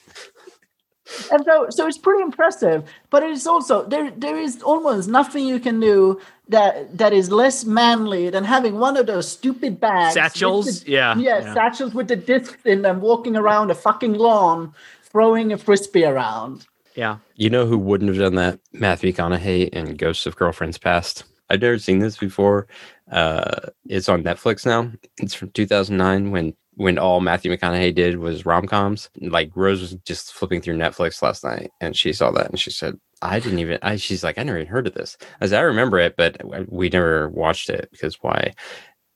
And 1.32 1.44
so, 1.44 1.66
so 1.70 1.86
it's 1.86 1.98
pretty 1.98 2.22
impressive. 2.22 2.84
But 3.10 3.22
it 3.22 3.30
is 3.30 3.46
also 3.46 3.84
there. 3.86 4.10
There 4.10 4.36
is 4.38 4.62
almost 4.62 5.08
nothing 5.08 5.46
you 5.46 5.58
can 5.60 5.80
do 5.80 6.20
that 6.48 6.96
that 6.96 7.12
is 7.12 7.30
less 7.30 7.64
manly 7.64 8.30
than 8.30 8.44
having 8.44 8.78
one 8.78 8.96
of 8.96 9.06
those 9.06 9.30
stupid 9.30 9.78
bags, 9.80 10.14
Satchels? 10.14 10.82
the- 10.84 10.90
Yeah, 10.92 11.16
yeah, 11.18 11.38
yeah. 11.40 11.54
satchels 11.54 11.94
with 11.94 12.08
the 12.08 12.16
discs 12.16 12.56
in 12.64 12.82
them, 12.82 13.00
walking 13.00 13.36
around 13.36 13.70
a 13.70 13.74
fucking 13.74 14.14
lawn, 14.14 14.72
throwing 15.02 15.52
a 15.52 15.58
frisbee 15.58 16.04
around. 16.04 16.66
Yeah. 16.94 17.18
You 17.36 17.50
know 17.50 17.66
who 17.66 17.78
wouldn't 17.78 18.08
have 18.08 18.18
done 18.18 18.34
that? 18.36 18.58
Matthew 18.72 19.12
McConaughey 19.12 19.68
in 19.70 19.96
Ghosts 19.96 20.26
of 20.26 20.36
Girlfriends 20.36 20.78
Past. 20.78 21.24
I've 21.50 21.60
never 21.62 21.78
seen 21.78 22.00
this 22.00 22.16
before. 22.16 22.66
Uh, 23.10 23.70
it's 23.86 24.08
on 24.08 24.22
Netflix 24.24 24.66
now. 24.66 24.90
It's 25.18 25.32
from 25.34 25.50
2009 25.50 26.30
when 26.30 26.54
when 26.78 26.96
all 26.96 27.20
Matthew 27.20 27.50
McConaughey 27.52 27.92
did 27.94 28.18
was 28.18 28.46
rom 28.46 28.66
coms. 28.66 29.10
Like 29.20 29.50
Rose 29.54 29.80
was 29.80 29.94
just 30.04 30.32
flipping 30.32 30.60
through 30.60 30.76
Netflix 30.78 31.20
last 31.22 31.42
night 31.44 31.70
and 31.80 31.96
she 31.96 32.12
saw 32.12 32.30
that 32.30 32.48
and 32.50 32.58
she 32.58 32.70
said, 32.70 32.94
"I 33.20 33.40
didn't 33.40 33.58
even." 33.58 33.78
I 33.82 33.96
she's 33.96 34.22
like, 34.22 34.38
"I 34.38 34.44
never 34.44 34.58
even 34.58 34.70
heard 34.70 34.86
of 34.86 34.94
this." 34.94 35.16
I 35.40 35.46
said, 35.46 35.58
"I 35.58 35.62
remember 35.62 35.98
it, 35.98 36.14
but 36.16 36.40
we 36.70 36.88
never 36.88 37.28
watched 37.30 37.68
it 37.68 37.88
because 37.90 38.16
why?" 38.22 38.52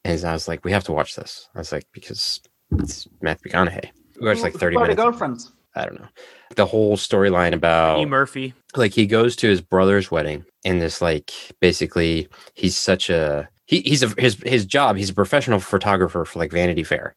And 0.04 0.25
I 0.25 0.33
was 0.33 0.49
like, 0.49 0.64
"We 0.64 0.73
have 0.73 0.85
to 0.85 0.92
watch 0.92 1.14
this." 1.14 1.49
I 1.54 1.59
was 1.59 1.71
like, 1.73 1.87
"Because 1.92 2.40
it's 2.78 3.07
Matthew 3.21 3.52
McConaughey." 3.52 3.90
We 4.21 4.26
watched 4.28 4.42
like 4.42 4.54
30 4.54 4.75
For 4.76 4.81
the 4.81 4.88
minutes. 4.88 5.02
girlfriends. 5.02 5.52
I 5.75 5.85
don't 5.87 6.00
know. 6.00 6.09
The 6.57 6.66
whole 6.66 6.97
storyline 6.97 7.54
about 7.54 7.99
E. 8.00 8.04
Murphy. 8.04 8.52
like 8.76 8.92
he 8.92 9.07
goes 9.07 9.37
to 9.37 9.49
his 9.49 9.61
brother's 9.62 10.11
wedding 10.11 10.45
and 10.64 10.83
this 10.83 11.00
like 11.00 11.31
basically 11.61 12.28
he's 12.54 12.76
such 12.76 13.09
a 13.09 13.49
he, 13.64 13.81
he's 13.81 14.02
a 14.02 14.09
his 14.21 14.35
his 14.45 14.66
job 14.66 14.97
he's 14.97 15.09
a 15.09 15.14
professional 15.14 15.61
photographer 15.61 16.26
for 16.26 16.38
like 16.40 16.52
vanity 16.52 16.83
fair 16.85 17.14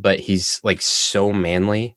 but 0.00 0.20
he's 0.20 0.60
like 0.64 0.80
so 0.82 1.32
manly 1.32 1.96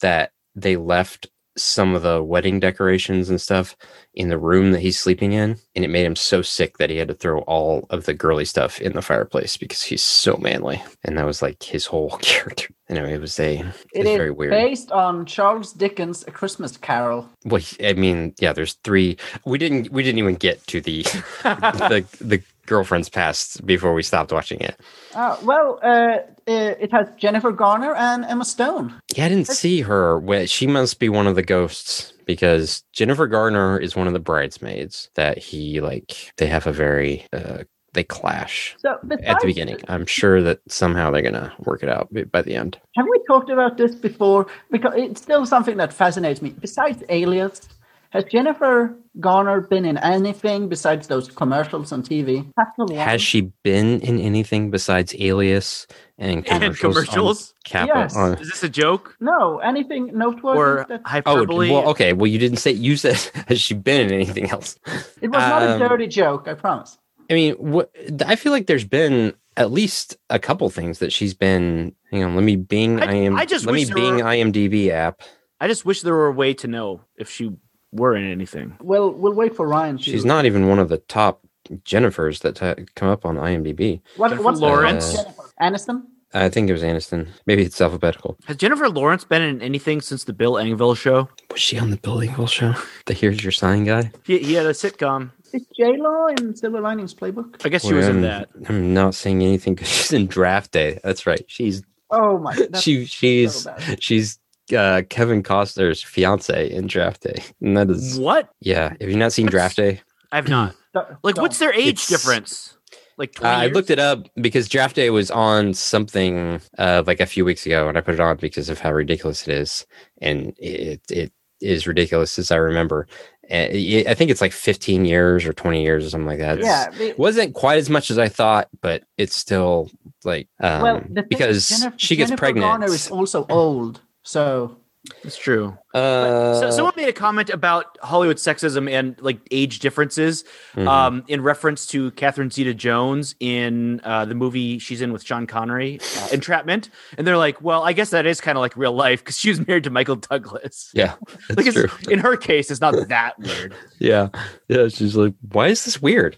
that 0.00 0.32
they 0.54 0.76
left 0.76 1.26
some 1.56 1.92
of 1.96 2.02
the 2.02 2.22
wedding 2.22 2.60
decorations 2.60 3.28
and 3.28 3.40
stuff 3.40 3.74
in 4.14 4.28
the 4.28 4.38
room 4.38 4.70
that 4.70 4.78
he's 4.80 4.96
sleeping 4.96 5.32
in 5.32 5.56
and 5.74 5.84
it 5.84 5.88
made 5.90 6.06
him 6.06 6.14
so 6.14 6.40
sick 6.40 6.78
that 6.78 6.88
he 6.88 6.96
had 6.96 7.08
to 7.08 7.14
throw 7.14 7.40
all 7.42 7.84
of 7.90 8.04
the 8.06 8.14
girly 8.14 8.44
stuff 8.44 8.80
in 8.80 8.92
the 8.92 9.02
fireplace 9.02 9.56
because 9.56 9.82
he's 9.82 10.02
so 10.02 10.36
manly 10.36 10.80
and 11.02 11.18
that 11.18 11.26
was 11.26 11.42
like 11.42 11.60
his 11.64 11.84
whole 11.84 12.10
character 12.22 12.68
anyway 12.88 13.12
it 13.14 13.20
was 13.20 13.40
a 13.40 13.58
it, 13.58 13.64
It 13.92 13.98
was 14.04 14.08
is 14.12 14.16
very 14.16 14.30
weird 14.30 14.52
based 14.52 14.92
on 14.92 15.26
Charles 15.26 15.72
Dickens' 15.72 16.24
A 16.28 16.30
Christmas 16.30 16.76
Carol. 16.76 17.28
well, 17.44 17.60
I 17.84 17.92
mean, 17.94 18.34
yeah. 18.38 18.52
There's 18.52 18.74
three. 18.84 19.16
We 19.44 19.58
didn't. 19.58 19.90
We 19.90 20.04
didn't 20.04 20.18
even 20.20 20.36
get 20.36 20.64
to 20.68 20.80
the 20.80 21.02
the 21.42 22.06
the 22.20 22.40
girlfriend's 22.68 23.08
past 23.08 23.64
before 23.66 23.94
we 23.94 24.02
stopped 24.02 24.30
watching 24.32 24.60
it. 24.60 24.78
Uh, 25.14 25.36
well, 25.42 25.80
uh, 25.82 25.86
uh, 25.88 26.20
it 26.46 26.92
has 26.92 27.08
Jennifer 27.16 27.50
Garner 27.52 27.94
and 27.94 28.24
Emma 28.24 28.44
Stone. 28.44 28.94
Yeah, 29.16 29.26
I 29.26 29.28
didn't 29.28 29.48
see 29.48 29.80
her. 29.80 30.22
She 30.46 30.66
must 30.66 30.98
be 31.00 31.08
one 31.08 31.26
of 31.26 31.34
the 31.34 31.42
ghosts 31.42 32.12
because 32.26 32.84
Jennifer 32.92 33.26
Garner 33.26 33.78
is 33.78 33.96
one 33.96 34.06
of 34.06 34.12
the 34.12 34.20
bridesmaids 34.20 35.10
that 35.14 35.38
he 35.38 35.80
like. 35.80 36.32
They 36.36 36.46
have 36.46 36.66
a 36.66 36.72
very. 36.72 37.26
Uh, 37.32 37.64
they 37.94 38.04
clash 38.04 38.76
So 38.80 38.98
at 39.24 39.40
the 39.40 39.46
beginning. 39.46 39.78
I'm 39.88 40.04
sure 40.04 40.42
that 40.42 40.60
somehow 40.68 41.10
they're 41.10 41.22
gonna 41.22 41.52
work 41.60 41.82
it 41.82 41.88
out 41.88 42.12
by- 42.12 42.24
by 42.24 42.42
the 42.42 42.54
end. 42.54 42.78
Have 42.96 43.06
we 43.10 43.18
talked 43.26 43.50
about 43.50 43.78
this 43.78 43.94
before? 43.94 44.46
Because 44.70 44.92
it's 44.96 45.22
still 45.22 45.46
something 45.46 45.78
that 45.78 45.92
fascinates 45.92 46.42
me. 46.42 46.50
Besides 46.50 47.02
Alias, 47.08 47.62
has 48.10 48.24
Jennifer 48.24 48.96
Garner 49.20 49.60
been 49.60 49.84
in 49.84 49.98
anything 49.98 50.68
besides 50.68 51.08
those 51.08 51.28
commercials 51.28 51.92
on 51.92 52.02
TV? 52.02 52.50
That's 52.56 52.70
the 52.78 52.84
one. 52.86 52.94
Has 52.96 53.20
she 53.22 53.52
been 53.62 54.00
in 54.00 54.18
anything 54.20 54.70
besides 54.70 55.14
Alias 55.18 55.86
and 56.18 56.44
commercials? 56.44 56.62
And 56.72 56.78
commercials? 56.78 57.48
On 57.50 57.54
Kappa, 57.64 57.92
Yes. 58.00 58.16
on- 58.16 58.34
Is 58.38 58.48
this 58.48 58.62
a 58.62 58.68
joke 58.68 59.16
No, 59.20 59.58
anything 59.58 60.10
noteworthy? 60.16 60.58
or 60.58 60.86
that- 60.88 61.02
oh, 61.04 61.08
hyperbole? 61.08 61.70
well, 61.70 61.88
okay. 61.90 62.12
Well, 62.12 62.26
you 62.28 62.38
didn't 62.38 62.58
say. 62.58 62.72
You 62.72 62.96
said 62.96 63.16
has 63.48 63.60
she 63.60 63.74
been 63.74 64.06
in 64.06 64.12
anything 64.12 64.50
else? 64.50 64.76
It 65.20 65.28
was 65.30 65.40
not 65.40 65.62
Um, 65.62 65.82
a 65.82 65.88
dirty 65.88 66.06
joke, 66.06 66.48
I 66.48 66.54
promise. 66.54 66.96
I 67.30 67.34
mean, 67.34 67.54
what 67.56 67.90
I 68.24 68.36
feel 68.36 68.52
like 68.52 68.66
there's 68.68 68.86
been 68.86 69.34
at 69.58 69.70
least 69.72 70.16
a 70.30 70.38
couple 70.38 70.70
things 70.70 70.98
that 71.00 71.12
she's 71.12 71.34
been. 71.34 71.94
Hang 72.10 72.24
on, 72.24 72.34
let 72.36 72.44
me 72.44 72.56
Bing. 72.56 73.02
I- 73.02 73.06
I, 73.06 73.12
am. 73.14 73.36
I 73.36 73.44
just 73.44 73.66
let 73.66 73.74
me 73.74 73.84
Bing 73.84 74.16
were- 74.16 74.22
IMDb 74.22 74.88
app. 74.90 75.20
I 75.60 75.66
just 75.68 75.84
wish 75.84 76.02
there 76.02 76.14
were 76.14 76.28
a 76.28 76.32
way 76.32 76.54
to 76.54 76.68
know 76.68 77.00
if 77.18 77.28
she 77.28 77.50
were 77.98 78.16
in 78.16 78.24
anything. 78.30 78.76
Well, 78.80 79.10
we'll 79.12 79.34
wait 79.34 79.54
for 79.56 79.66
Ryan. 79.68 79.98
To, 79.98 80.02
She's 80.02 80.24
not 80.24 80.46
even 80.46 80.68
one 80.68 80.78
of 80.78 80.88
the 80.88 80.98
top 80.98 81.42
Jennifers 81.84 82.40
that 82.40 82.56
t- 82.56 82.84
come 82.94 83.08
up 83.08 83.26
on 83.26 83.36
IMDb. 83.36 84.00
What, 84.16 84.28
Jennifer 84.28 84.42
what's 84.44 84.60
Lawrence? 84.60 85.12
The, 85.12 85.22
Jennifer 85.24 85.42
Aniston? 85.60 86.02
I 86.34 86.48
think 86.50 86.68
it 86.68 86.72
was 86.74 86.82
Aniston. 86.82 87.28
Maybe 87.46 87.62
it's 87.62 87.80
alphabetical. 87.80 88.36
Has 88.46 88.56
Jennifer 88.58 88.88
Lawrence 88.88 89.24
been 89.24 89.40
in 89.42 89.62
anything 89.62 90.00
since 90.02 90.24
the 90.24 90.32
Bill 90.34 90.54
Engvall 90.54 90.96
show? 90.96 91.28
Was 91.50 91.60
she 91.60 91.78
on 91.78 91.90
the 91.90 91.96
Bill 91.96 92.18
Engvall 92.18 92.48
show? 92.48 92.74
The 93.06 93.14
Here's 93.14 93.42
Your 93.42 93.52
Sign 93.52 93.84
guy? 93.84 94.12
He, 94.24 94.38
he 94.38 94.52
had 94.54 94.66
a 94.66 94.72
sitcom. 94.72 95.30
Is 95.54 95.64
J 95.74 95.96
Law 95.96 96.26
in 96.26 96.54
Silver 96.54 96.80
Linings 96.82 97.14
Playbook? 97.14 97.64
I 97.64 97.70
guess 97.70 97.82
she 97.86 97.94
was 97.94 98.06
in 98.06 98.16
I'm- 98.16 98.22
that. 98.22 98.48
I'm 98.68 98.92
not 98.92 99.14
saying 99.14 99.42
anything 99.42 99.74
because 99.74 99.88
she's 99.88 100.12
in 100.12 100.26
Draft 100.26 100.72
Day. 100.72 101.00
That's 101.02 101.26
right. 101.26 101.42
She's 101.48 101.82
Oh 102.10 102.38
my! 102.38 102.54
That's 102.54 102.80
she 102.82 103.04
she's 103.04 103.54
so 103.64 103.74
she's 104.00 104.38
uh, 104.72 105.02
Kevin 105.08 105.42
Costner's 105.42 106.02
fiance 106.02 106.70
in 106.70 106.86
Draft 106.86 107.22
Day, 107.22 107.42
and 107.60 107.76
that 107.76 107.90
is 107.90 108.18
What? 108.18 108.50
yeah. 108.60 108.94
Have 109.00 109.08
you 109.10 109.16
not 109.16 109.32
seen 109.32 109.46
What's- 109.46 109.52
Draft 109.52 109.76
Day? 109.76 110.00
I've 110.32 110.48
not. 110.48 110.74
Like, 111.22 111.36
don't. 111.36 111.42
what's 111.42 111.58
their 111.58 111.72
age 111.72 111.88
It's- 111.88 112.08
difference? 112.08 112.74
Like, 113.16 113.36
Uh, 113.38 113.40
20 113.40 113.54
I 113.56 113.66
looked 113.68 113.90
it 113.90 113.98
up 113.98 114.28
because 114.40 114.68
Draft 114.68 114.94
Day 114.96 115.10
was 115.10 115.30
on 115.30 115.74
something 115.74 116.60
uh, 116.78 117.02
like 117.06 117.18
a 117.20 117.26
few 117.26 117.44
weeks 117.44 117.66
ago, 117.66 117.88
and 117.88 117.98
I 117.98 118.00
put 118.00 118.14
it 118.14 118.20
on 118.20 118.36
because 118.36 118.68
of 118.68 118.78
how 118.78 118.92
ridiculous 118.92 119.46
it 119.48 119.54
is, 119.54 119.86
and 120.20 120.54
it 120.58 121.00
it 121.10 121.32
is 121.60 121.86
ridiculous 121.88 122.38
as 122.38 122.52
I 122.52 122.56
remember. 122.56 123.08
I 123.50 124.14
think 124.14 124.30
it's 124.30 124.40
like 124.42 124.52
15 124.52 125.04
years 125.06 125.46
or 125.46 125.52
20 125.54 125.82
years 125.82 126.04
or 126.06 126.10
something 126.10 126.26
like 126.28 126.38
that. 126.38 126.58
It's- 126.58 126.88
Yeah. 126.98 127.02
It 127.06 127.18
wasn't 127.18 127.54
quite 127.54 127.78
as 127.78 127.88
much 127.90 128.10
as 128.10 128.18
I 128.18 128.28
thought, 128.28 128.68
but 128.82 129.02
it's 129.16 129.34
still 129.34 129.90
like 130.24 130.48
um, 130.60 130.82
well, 130.82 131.00
the 131.08 131.14
thing- 131.22 131.24
because 131.30 131.68
Jennifer, 131.70 131.94
she 131.98 132.14
gets 132.14 132.28
Jennifer 132.28 132.40
pregnant. 132.40 132.64
Garner 132.66 132.86
is 132.86 133.10
also 133.10 133.46
old, 133.48 134.00
so 134.28 134.76
It's 135.24 135.38
true. 135.38 135.74
uh, 135.94 136.60
so 136.60 136.70
someone 136.70 136.92
made 136.96 137.08
a 137.08 137.12
comment 137.14 137.48
about 137.48 137.96
Hollywood 138.02 138.36
sexism 138.36 138.90
and 138.90 139.16
like 139.22 139.38
age 139.50 139.78
differences, 139.78 140.44
mhm. 140.74 140.86
um, 140.86 141.24
in 141.28 141.40
reference 141.40 141.86
to 141.86 142.10
Catherine 142.10 142.50
Zeta-Jones 142.50 143.34
in 143.40 144.02
uh, 144.04 144.26
the 144.26 144.34
movie 144.34 144.78
she's 144.78 145.00
in 145.00 145.10
with 145.12 145.22
Sean 145.24 145.46
Connery, 145.46 145.98
uh, 146.18 146.28
Entrapment, 146.32 146.90
and 147.16 147.26
they're 147.26 147.38
like, 147.38 147.62
"Well, 147.62 147.82
I 147.84 147.94
guess 147.94 148.10
that 148.10 148.26
is 148.26 148.38
kind 148.40 148.58
of 148.58 148.60
like 148.60 148.76
real 148.76 148.92
life 148.92 149.20
because 149.20 149.38
she 149.38 149.48
was 149.48 149.66
married 149.66 149.84
to 149.84 149.90
Michael 149.90 150.16
Douglas." 150.16 150.90
yeah, 150.92 151.14
that's 151.48 151.56
Like, 151.56 151.66
it's- 151.66 151.74
true. 151.74 152.12
in 152.12 152.18
her 152.18 152.36
case, 152.36 152.70
it's 152.70 152.82
not 152.82 152.92
that 153.08 153.38
weird. 153.38 153.74
Yeah, 153.98 154.28
yeah. 154.68 154.88
She's 154.88 155.16
like, 155.16 155.34
why 155.52 155.68
is 155.68 155.84
this 155.86 156.02
weird? 156.02 156.36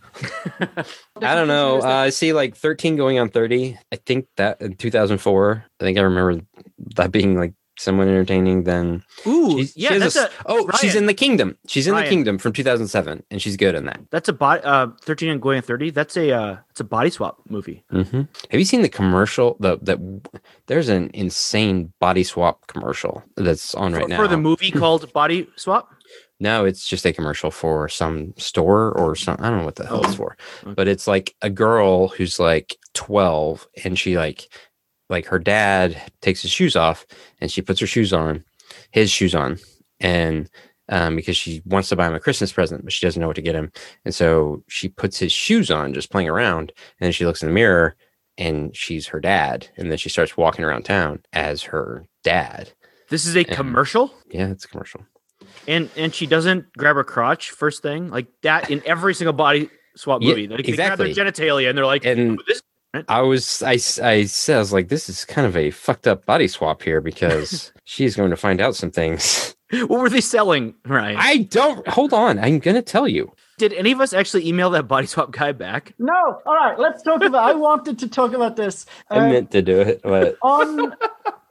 I 0.61 1.35
don't 1.35 1.49
know. 1.49 1.81
Uh, 1.83 2.07
I 2.07 2.11
see 2.11 2.33
like 2.33 2.55
13 2.57 2.95
going 2.97 3.19
on 3.19 3.31
30. 3.31 3.77
I 3.93 3.97
think 3.97 4.27
that 4.37 4.61
in 4.61 4.77
2004. 4.77 5.65
I 5.81 5.85
think 5.85 5.99
I 5.99 6.03
remember 6.03 6.41
that 6.97 7.11
being 7.11 7.37
like 7.37 7.55
somewhat 7.81 8.09
entertaining. 8.09 8.65
Then 8.65 9.03
Ooh, 9.27 9.59
she's, 9.59 9.73
she 9.73 9.81
yeah, 9.81 9.95
a 9.95 9.99
that's 9.99 10.17
s- 10.17 10.27
a 10.27 10.31
oh, 10.47 10.71
she's 10.81 10.95
in 10.95 11.07
the 11.07 11.15
Kingdom. 11.15 11.57
She's 11.67 11.87
in 11.87 11.93
Ryan. 11.95 12.05
the 12.05 12.11
Kingdom 12.11 12.39
from 12.39 12.53
2007, 12.53 13.23
and 13.31 13.43
she's 13.43 13.57
good 13.57 13.75
in 13.75 13.87
that. 13.87 14.01
that's 14.11 14.29
a 14.29 14.33
body. 14.33 14.63
Uh, 14.63 14.89
thirteen 15.03 15.31
and 15.31 15.41
going 15.43 15.57
on 15.57 15.63
thirty. 15.63 15.91
That's 15.91 16.17
a 16.17 16.33
uh, 16.33 16.57
it's 16.71 16.81
a 16.81 16.85
body 16.85 17.11
swap 17.11 17.39
movie. 17.49 17.85
hmm 17.91 18.03
Have 18.51 18.61
you 18.61 18.65
seen 18.65 18.83
the 18.83 18.89
commercial? 18.89 19.57
The 19.61 19.79
that 19.83 19.99
there's 20.67 20.89
an 20.89 21.11
insane 21.15 21.93
body 21.99 22.23
swap 22.25 22.67
commercial 22.67 23.23
that's 23.37 23.75
on 23.75 23.93
right 23.93 24.02
for, 24.02 24.09
now 24.09 24.17
for 24.19 24.28
the 24.28 24.37
movie 24.37 24.71
called 24.83 25.13
Body 25.13 25.49
Swap. 25.57 25.89
No, 26.43 26.65
it's 26.65 26.87
just 26.89 27.04
a 27.04 27.13
commercial 27.13 27.50
for 27.50 27.87
some 27.89 28.33
store 28.39 28.93
or 28.93 29.15
some 29.15 29.37
I 29.41 29.50
don't 29.50 29.59
know 29.59 29.65
what 29.67 29.76
the 29.76 29.87
hell 29.87 30.02
it's 30.04 30.15
for. 30.15 30.37
Okay. 30.65 30.73
But 30.75 30.89
it's 30.89 31.07
like 31.07 31.35
a 31.43 31.50
girl 31.50 32.09
who's 32.09 32.41
like 32.41 32.76
12 32.95 33.69
and 33.85 33.99
she 33.99 34.17
like 34.17 34.49
like 35.11 35.27
her 35.27 35.39
dad 35.39 36.01
takes 36.23 36.43
his 36.43 36.51
shoes 36.51 36.77
off 36.77 37.05
and 37.41 37.51
she 37.51 37.61
puts 37.63 37.81
her 37.81 37.87
shoes 37.87 38.13
on, 38.13 38.45
his 38.93 39.11
shoes 39.11 39.35
on, 39.35 39.59
and 40.01 40.49
um, 40.89 41.15
because 41.17 41.37
she 41.37 41.63
wants 41.67 41.89
to 41.91 41.97
buy 41.97 42.07
him 42.07 42.15
a 42.15 42.21
Christmas 42.21 42.53
present, 42.53 42.83
but 42.85 42.93
she 42.93 43.05
doesn't 43.07 43.21
know 43.21 43.27
what 43.29 43.37
to 43.37 43.43
get 43.43 43.55
him. 43.55 43.71
And 44.05 44.15
so 44.15 44.63
she 44.69 44.89
puts 44.89 45.19
his 45.19 45.31
shoes 45.33 45.71
on, 45.71 45.93
just 45.95 46.11
playing 46.11 46.29
around, 46.29 46.73
and 46.99 47.07
then 47.07 47.13
she 47.13 47.27
looks 47.27 47.43
in 47.43 47.49
the 47.49 47.55
mirror 47.55 47.95
and 48.39 48.75
she's 48.75 49.07
her 49.09 49.21
dad. 49.21 49.69
And 49.77 49.91
then 49.91 49.99
she 49.99 50.09
starts 50.09 50.37
walking 50.37 50.65
around 50.65 50.85
town 50.85 51.21
as 51.33 51.63
her 51.65 52.07
dad. 52.25 52.73
This 53.09 53.27
is 53.27 53.37
a 53.37 53.41
Yeah. 53.43 53.55
commercial, 53.55 54.13
Yeah, 54.31 54.49
it's 54.49 54.65
a 54.65 54.69
commercial. 54.69 55.05
and 55.69 55.91
and 55.97 56.15
she 56.15 56.27
doesn't 56.27 56.73
grab 56.77 56.97
her 56.97 57.05
crotch 57.05 57.51
first 57.51 57.83
thing 57.83 58.09
like 58.11 58.27
that 58.43 58.71
in 58.71 58.83
every 58.87 59.15
single 59.15 59.33
body 59.33 59.69
swap 59.97 60.23
Yeah, 60.23 60.29
movie. 60.31 60.47
They, 60.47 60.57
they 60.57 60.73
grab 60.73 60.99
their 60.99 61.09
genitalia 61.09 61.69
and 61.69 61.77
they're 61.79 61.87
like, 61.87 62.05
And 62.05 62.33
"Ooh, 62.33 62.39
this 62.47 62.63
I 63.09 63.21
was 63.23 63.63
I, 63.63 63.76
said 63.76 64.57
I 64.57 64.59
was 64.59 64.73
like 64.73 64.89
this 64.89 65.09
is 65.09 65.25
kind 65.25 65.47
of 65.47 65.57
a 65.57 65.71
fucked 65.71 66.07
up 66.09 66.26
body 66.26 66.49
swap 66.49 66.83
here 66.83 67.00
because 67.00 67.73
she's 67.85 68.17
going 68.17 68.31
to 68.31 68.37
find 68.37 68.61
out 68.61 68.75
some 68.75 68.91
things. 68.91 69.55
what 69.71 70.00
were 70.00 70.09
they 70.11 70.21
selling, 70.21 70.75
Ryan? 70.85 71.17
I 71.19 71.37
don't 71.39 71.87
hold 71.87 72.13
on. 72.13 72.39
I'm 72.39 72.59
gonna 72.59 72.83
tell 72.83 73.07
you. 73.07 73.33
Did 73.59 73.73
any 73.75 73.93
of 73.93 74.00
us 74.00 74.13
actually 74.15 74.49
email 74.49 74.71
that 74.71 74.89
body 74.89 75.07
swap 75.07 75.31
guy 75.33 75.53
back? 75.53 75.95
no. 75.99 76.41
All 76.47 76.55
right, 76.55 76.79
let's 76.79 77.03
talk 77.03 77.23
about. 77.23 77.49
I 77.49 77.55
wanted 77.55 77.99
to 78.00 78.09
talk 78.09 78.33
about 78.33 78.57
this. 78.57 78.87
I 79.11 79.19
Uh, 79.19 79.29
meant 79.29 79.50
to 79.53 79.63
do 79.63 79.81
it, 79.81 80.00
but 80.03 80.37
on 80.43 80.95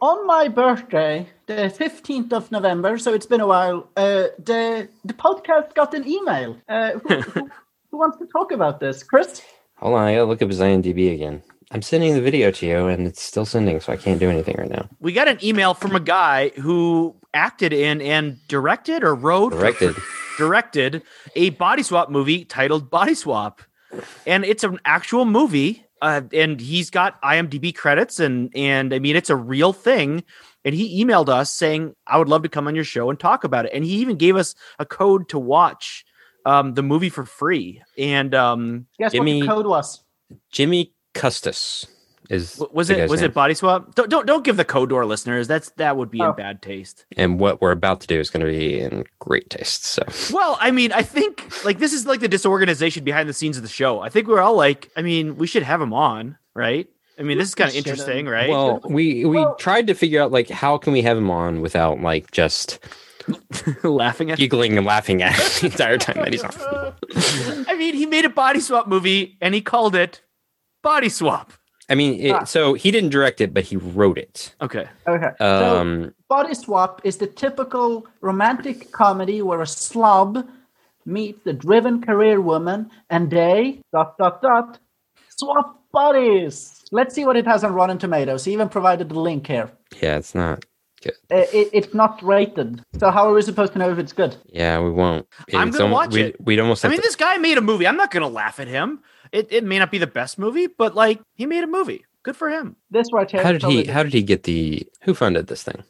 on 0.02 0.28
my 0.28 0.48
birthday, 0.50 1.30
the 1.46 1.70
fifteenth 1.70 2.34
of 2.34 2.52
November. 2.52 2.98
So 2.98 3.14
it's 3.14 3.28
been 3.28 3.42
a 3.42 3.48
while. 3.48 3.88
Uh, 3.96 4.28
the 4.44 4.90
the 5.06 5.14
podcast 5.14 5.74
got 5.76 5.94
an 5.94 6.06
email. 6.06 6.58
Uh, 6.68 6.94
who, 6.94 7.22
who, 7.22 7.50
who 7.92 7.98
wants 7.98 8.18
to 8.18 8.26
talk 8.26 8.52
about 8.52 8.80
this, 8.82 9.04
Chris? 9.04 9.42
Hold 9.80 9.96
on. 9.96 10.08
I 10.08 10.14
gotta 10.14 10.26
look 10.26 10.42
up 10.42 10.50
his 10.50 10.60
IMDb 10.60 11.14
again. 11.14 11.42
I'm 11.72 11.82
sending 11.82 12.16
the 12.16 12.22
video 12.22 12.50
to 12.50 12.66
you, 12.66 12.88
and 12.88 13.06
it's 13.06 13.22
still 13.22 13.46
sending, 13.46 13.80
so 13.80 13.94
I 13.94 13.98
can't 13.98 14.20
do 14.20 14.30
anything 14.30 14.56
right 14.58 14.70
now. 14.70 14.90
We 15.00 15.14
got 15.14 15.28
an 15.28 15.38
email 15.44 15.76
from 15.76 15.96
a 15.96 16.00
guy 16.00 16.50
who 16.50 17.16
acted 17.34 17.74
in 17.74 18.02
and 18.02 18.40
directed 18.48 19.04
or 19.04 19.14
wrote 19.14 19.52
Directed. 19.52 19.96
directed 20.38 21.04
a 21.36 21.52
body 21.52 21.84
swap 21.84 22.10
movie 22.10 22.44
titled 22.44 22.90
Body 22.90 23.14
Swap, 23.14 23.62
and 24.26 24.44
it's 24.46 24.64
an 24.64 24.80
actual 24.86 25.26
movie. 25.26 25.86
Uh, 26.02 26.22
and 26.34 26.62
he's 26.62 26.90
got 26.90 27.22
IMDb 27.22 27.76
credits, 27.76 28.20
and 28.20 28.50
and 28.56 28.94
I 28.94 29.00
mean 29.00 29.16
it's 29.16 29.30
a 29.30 29.36
real 29.36 29.74
thing. 29.74 30.24
And 30.66 30.74
he 30.74 31.04
emailed 31.04 31.30
us 31.30 31.52
saying, 31.52 31.94
"I 32.08 32.18
would 32.18 32.30
love 32.30 32.42
to 32.44 32.50
come 32.50 32.68
on 32.68 32.74
your 32.74 32.84
show 32.86 33.10
and 33.10 33.20
talk 33.20 33.44
about 33.44 33.66
it." 33.66 33.72
And 33.74 33.84
he 33.84 33.98
even 33.98 34.16
gave 34.16 34.36
us 34.38 34.56
a 34.80 34.86
code 34.86 35.30
to 35.30 35.38
watch 35.38 36.06
um, 36.46 36.74
the 36.74 36.84
movie 36.84 37.10
for 37.10 37.26
free. 37.26 37.82
And 37.98 38.34
um, 38.36 38.88
Guess 38.98 39.12
Jimmy- 39.14 39.40
what 39.42 39.48
the 39.48 39.54
code 39.56 39.68
was? 39.68 40.04
Jimmy 40.52 40.94
Custis 41.14 41.86
is 42.30 42.62
was 42.72 42.92
it 42.92 43.10
was 43.10 43.22
name. 43.22 43.32
it 43.32 43.34
Body 43.34 43.56
Swap? 43.56 43.96
Don't 43.96 44.10
don't 44.10 44.28
don't 44.28 44.44
give 44.44 44.58
the 44.58 44.64
code 44.66 44.90
to 44.90 44.96
our 44.96 45.06
listeners. 45.06 45.48
That's 45.48 45.72
that 45.78 45.98
would 45.98 46.12
be 46.12 46.22
Oh. 46.22 46.30
in 46.30 46.36
bad 46.36 46.62
taste. 46.62 47.06
and 47.18 47.40
what 47.40 47.60
we're 47.62 47.72
about 47.72 48.02
to 48.02 48.08
do 48.08 48.20
is 48.20 48.30
going 48.30 48.46
to 48.46 48.52
be 48.52 48.80
in 48.80 49.06
great 49.18 49.50
taste. 49.50 49.84
So 49.86 50.04
Well, 50.32 50.56
I 50.62 50.70
mean, 50.70 50.92
I 50.92 51.02
think 51.02 51.64
like 51.66 51.80
this 51.80 51.92
is 51.94 52.06
like 52.06 52.20
the 52.20 52.28
disorganization 52.28 53.04
behind 53.04 53.28
the 53.28 53.34
scenes 53.34 53.58
of 53.58 53.64
the 53.64 53.70
show. 53.70 54.02
I 54.02 54.10
think 54.10 54.28
we're 54.28 54.42
all 54.42 54.56
like, 54.56 54.92
I 54.96 55.02
mean, 55.02 55.36
we 55.38 55.48
should 55.48 55.64
have 55.64 55.82
him 55.82 55.94
on, 55.94 56.38
right? 56.54 56.88
I 57.18 57.24
mean, 57.24 57.38
this 57.40 57.48
is 57.50 57.56
kind 57.56 57.70
of 57.72 57.76
interesting, 57.76 58.28
right? 58.28 58.50
well, 58.50 58.80
we 58.88 59.26
we 59.26 59.38
Well- 59.38 59.56
tried 59.56 59.88
to 59.88 59.96
figure 59.96 60.22
out 60.22 60.32
like 60.32 60.50
how 60.50 60.78
can 60.78 60.94
we 60.94 61.02
have 61.02 61.18
him 61.18 61.32
on 61.32 61.62
without 61.62 62.00
like 62.02 62.30
just 62.30 62.78
laughing 63.84 64.32
at. 64.32 64.38
giggling 64.38 64.78
and 64.78 64.86
laughing 64.86 65.22
at 65.22 65.34
him 65.34 65.46
the 65.62 65.66
entire 65.68 65.98
time 65.98 66.18
that 66.18 66.32
he's 66.34 66.44
on. 66.44 67.66
I 67.68 67.76
mean, 67.78 67.94
he 67.96 68.06
made 68.06 68.26
a 68.26 68.30
body 68.30 68.60
swap 68.60 68.88
movie 68.88 69.38
and 69.42 69.54
he 69.54 69.62
called 69.62 69.96
it 69.96 70.22
Body 70.84 71.10
Swap. 71.10 71.52
I 71.90 71.96
mean, 71.96 72.20
it, 72.20 72.32
Ah. 72.32 72.44
so 72.44 72.74
he 72.76 72.92
didn't 72.92 73.10
direct 73.10 73.42
it, 73.42 73.54
but 73.54 73.64
he 73.64 73.76
wrote 73.76 74.18
it. 74.18 74.54
Okay. 74.62 74.88
Okay. 75.08 75.32
so 75.40 75.80
Um, 75.82 76.14
Body 76.30 76.54
Swap 76.54 77.02
is 77.04 77.18
the 77.18 77.28
typical 77.28 78.06
romantic 78.22 78.92
comedy 78.92 79.42
where 79.42 79.62
a 79.62 79.68
slob 79.68 80.48
meets 81.06 81.46
a 81.48 81.54
driven 81.54 82.02
career 82.02 82.40
woman 82.42 82.92
and 83.10 83.32
they 83.32 83.82
dot 83.92 84.18
dot 84.20 84.42
dot 84.42 84.78
swap 85.36 85.82
bodies. 85.92 86.84
Let's 86.92 87.16
see 87.16 87.26
what 87.26 87.36
it 87.38 87.48
has 87.48 87.64
on 87.64 87.74
Rotten 87.74 87.98
Tomatoes. 87.98 88.46
He 88.46 88.54
even 88.54 88.70
provided 88.70 89.10
the 89.10 89.20
link 89.20 89.48
here. 89.48 89.72
yeah, 90.02 90.18
it's 90.18 90.36
not. 90.36 90.64
Uh, 91.06 91.10
it, 91.54 91.70
it's 91.74 91.94
not 91.94 92.22
rated. 92.22 92.84
So 93.00 93.12
how 93.12 93.30
are 93.30 93.34
we 93.34 93.42
supposed 93.42 93.74
to 93.74 93.80
know 93.80 93.92
if 93.92 93.98
it's 93.98 94.14
good? 94.14 94.36
Yeah, 94.48 94.80
we 94.82 94.92
won't. 94.92 95.28
I'm 95.54 95.72
gonna 95.72 95.86
almo- 95.86 95.96
watch 95.96 96.14
we, 96.14 96.22
it. 96.22 96.36
We'd 96.42 96.60
almost 96.60 96.84
I 96.86 96.90
mean, 96.90 96.98
to, 96.98 97.02
this 97.02 97.16
guy 97.16 97.38
made 97.38 97.58
a 97.58 97.62
movie. 97.62 97.88
I'm 97.88 97.98
not 97.98 98.12
going 98.12 98.22
to 98.24 98.28
laugh 98.30 98.60
at 98.60 98.68
him. 98.68 99.02
It 99.32 99.48
it 99.52 99.64
may 99.64 99.80
not 99.80 99.92
be 99.92 99.98
the 99.98 100.08
best 100.08 100.38
movie, 100.40 100.68
but 100.68 100.96
like 100.96 101.22
he 101.36 101.46
made 101.46 101.64
a 101.64 101.68
movie. 101.68 102.06
Good 102.24 102.36
for 102.36 102.50
him. 102.50 102.76
This 102.92 103.08
right 103.14 103.30
here. 103.30 103.44
How 103.44 103.52
did 103.52 103.62
he? 103.62 103.68
totally 103.68 103.86
How 103.94 104.04
did 104.04 104.14
he 104.14 104.22
get 104.24 104.44
the? 104.44 104.86
Who 105.04 105.14
funded 105.14 105.48
this 105.48 105.64
thing? 105.64 105.84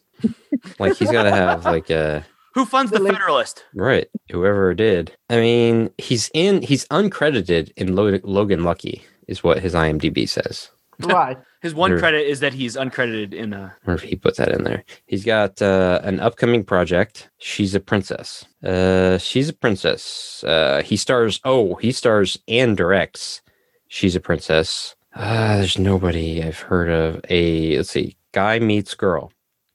like 0.79 0.97
he's 0.97 1.11
got 1.11 1.23
to 1.23 1.31
have 1.31 1.65
like 1.65 1.89
a 1.89 2.25
Who 2.55 2.65
funds 2.65 2.91
the 2.91 2.97
Really? 2.99 3.11
Federalist? 3.11 3.63
right. 3.75 4.07
Whoever 4.31 4.73
did. 4.73 5.15
I 5.29 5.37
mean, 5.37 5.91
he's 5.97 6.29
in. 6.33 6.61
He's 6.61 6.85
uncredited 6.87 7.71
in 7.77 7.95
Logan 7.95 8.63
Lucky, 8.63 9.03
is 9.27 9.43
what 9.43 9.59
his 9.59 9.73
IMDb 9.73 10.27
says. 10.27 10.69
right. 10.99 11.37
His 11.61 11.73
one 11.75 11.91
Sure. 11.91 11.99
credit 11.99 12.25
is 12.29 12.39
that 12.39 12.53
he's 12.53 12.75
uncredited 12.77 13.33
in 13.33 13.53
a. 13.53 13.75
Or 13.85 13.93
if 13.95 14.01
he 14.01 14.15
put 14.15 14.37
that 14.37 14.49
in 14.51 14.63
there. 14.63 14.83
He's 15.07 15.25
got 15.25 15.61
uh, 15.61 15.99
an 16.03 16.19
upcoming 16.21 16.63
project. 16.63 17.29
She's 17.37 17.75
a 17.75 17.79
princess. 17.81 18.45
Uh, 18.63 19.17
she's 19.17 19.49
a 19.49 19.53
princess. 19.53 20.43
Uh, 20.45 20.81
he 20.85 20.95
stars. 20.95 21.41
Oh, 21.43 21.75
he 21.75 21.91
stars 21.91 22.37
and 22.47 22.77
directs. 22.77 23.41
She's 23.89 24.15
a 24.15 24.19
princess. 24.21 24.95
Uh, 25.13 25.57
there's 25.57 25.77
nobody 25.77 26.41
I've 26.43 26.59
heard 26.59 26.89
of. 26.89 27.21
A 27.29 27.75
let's 27.77 27.89
see. 27.91 28.15
Guy 28.31 28.59
meets 28.59 28.93
girl. 28.93 29.31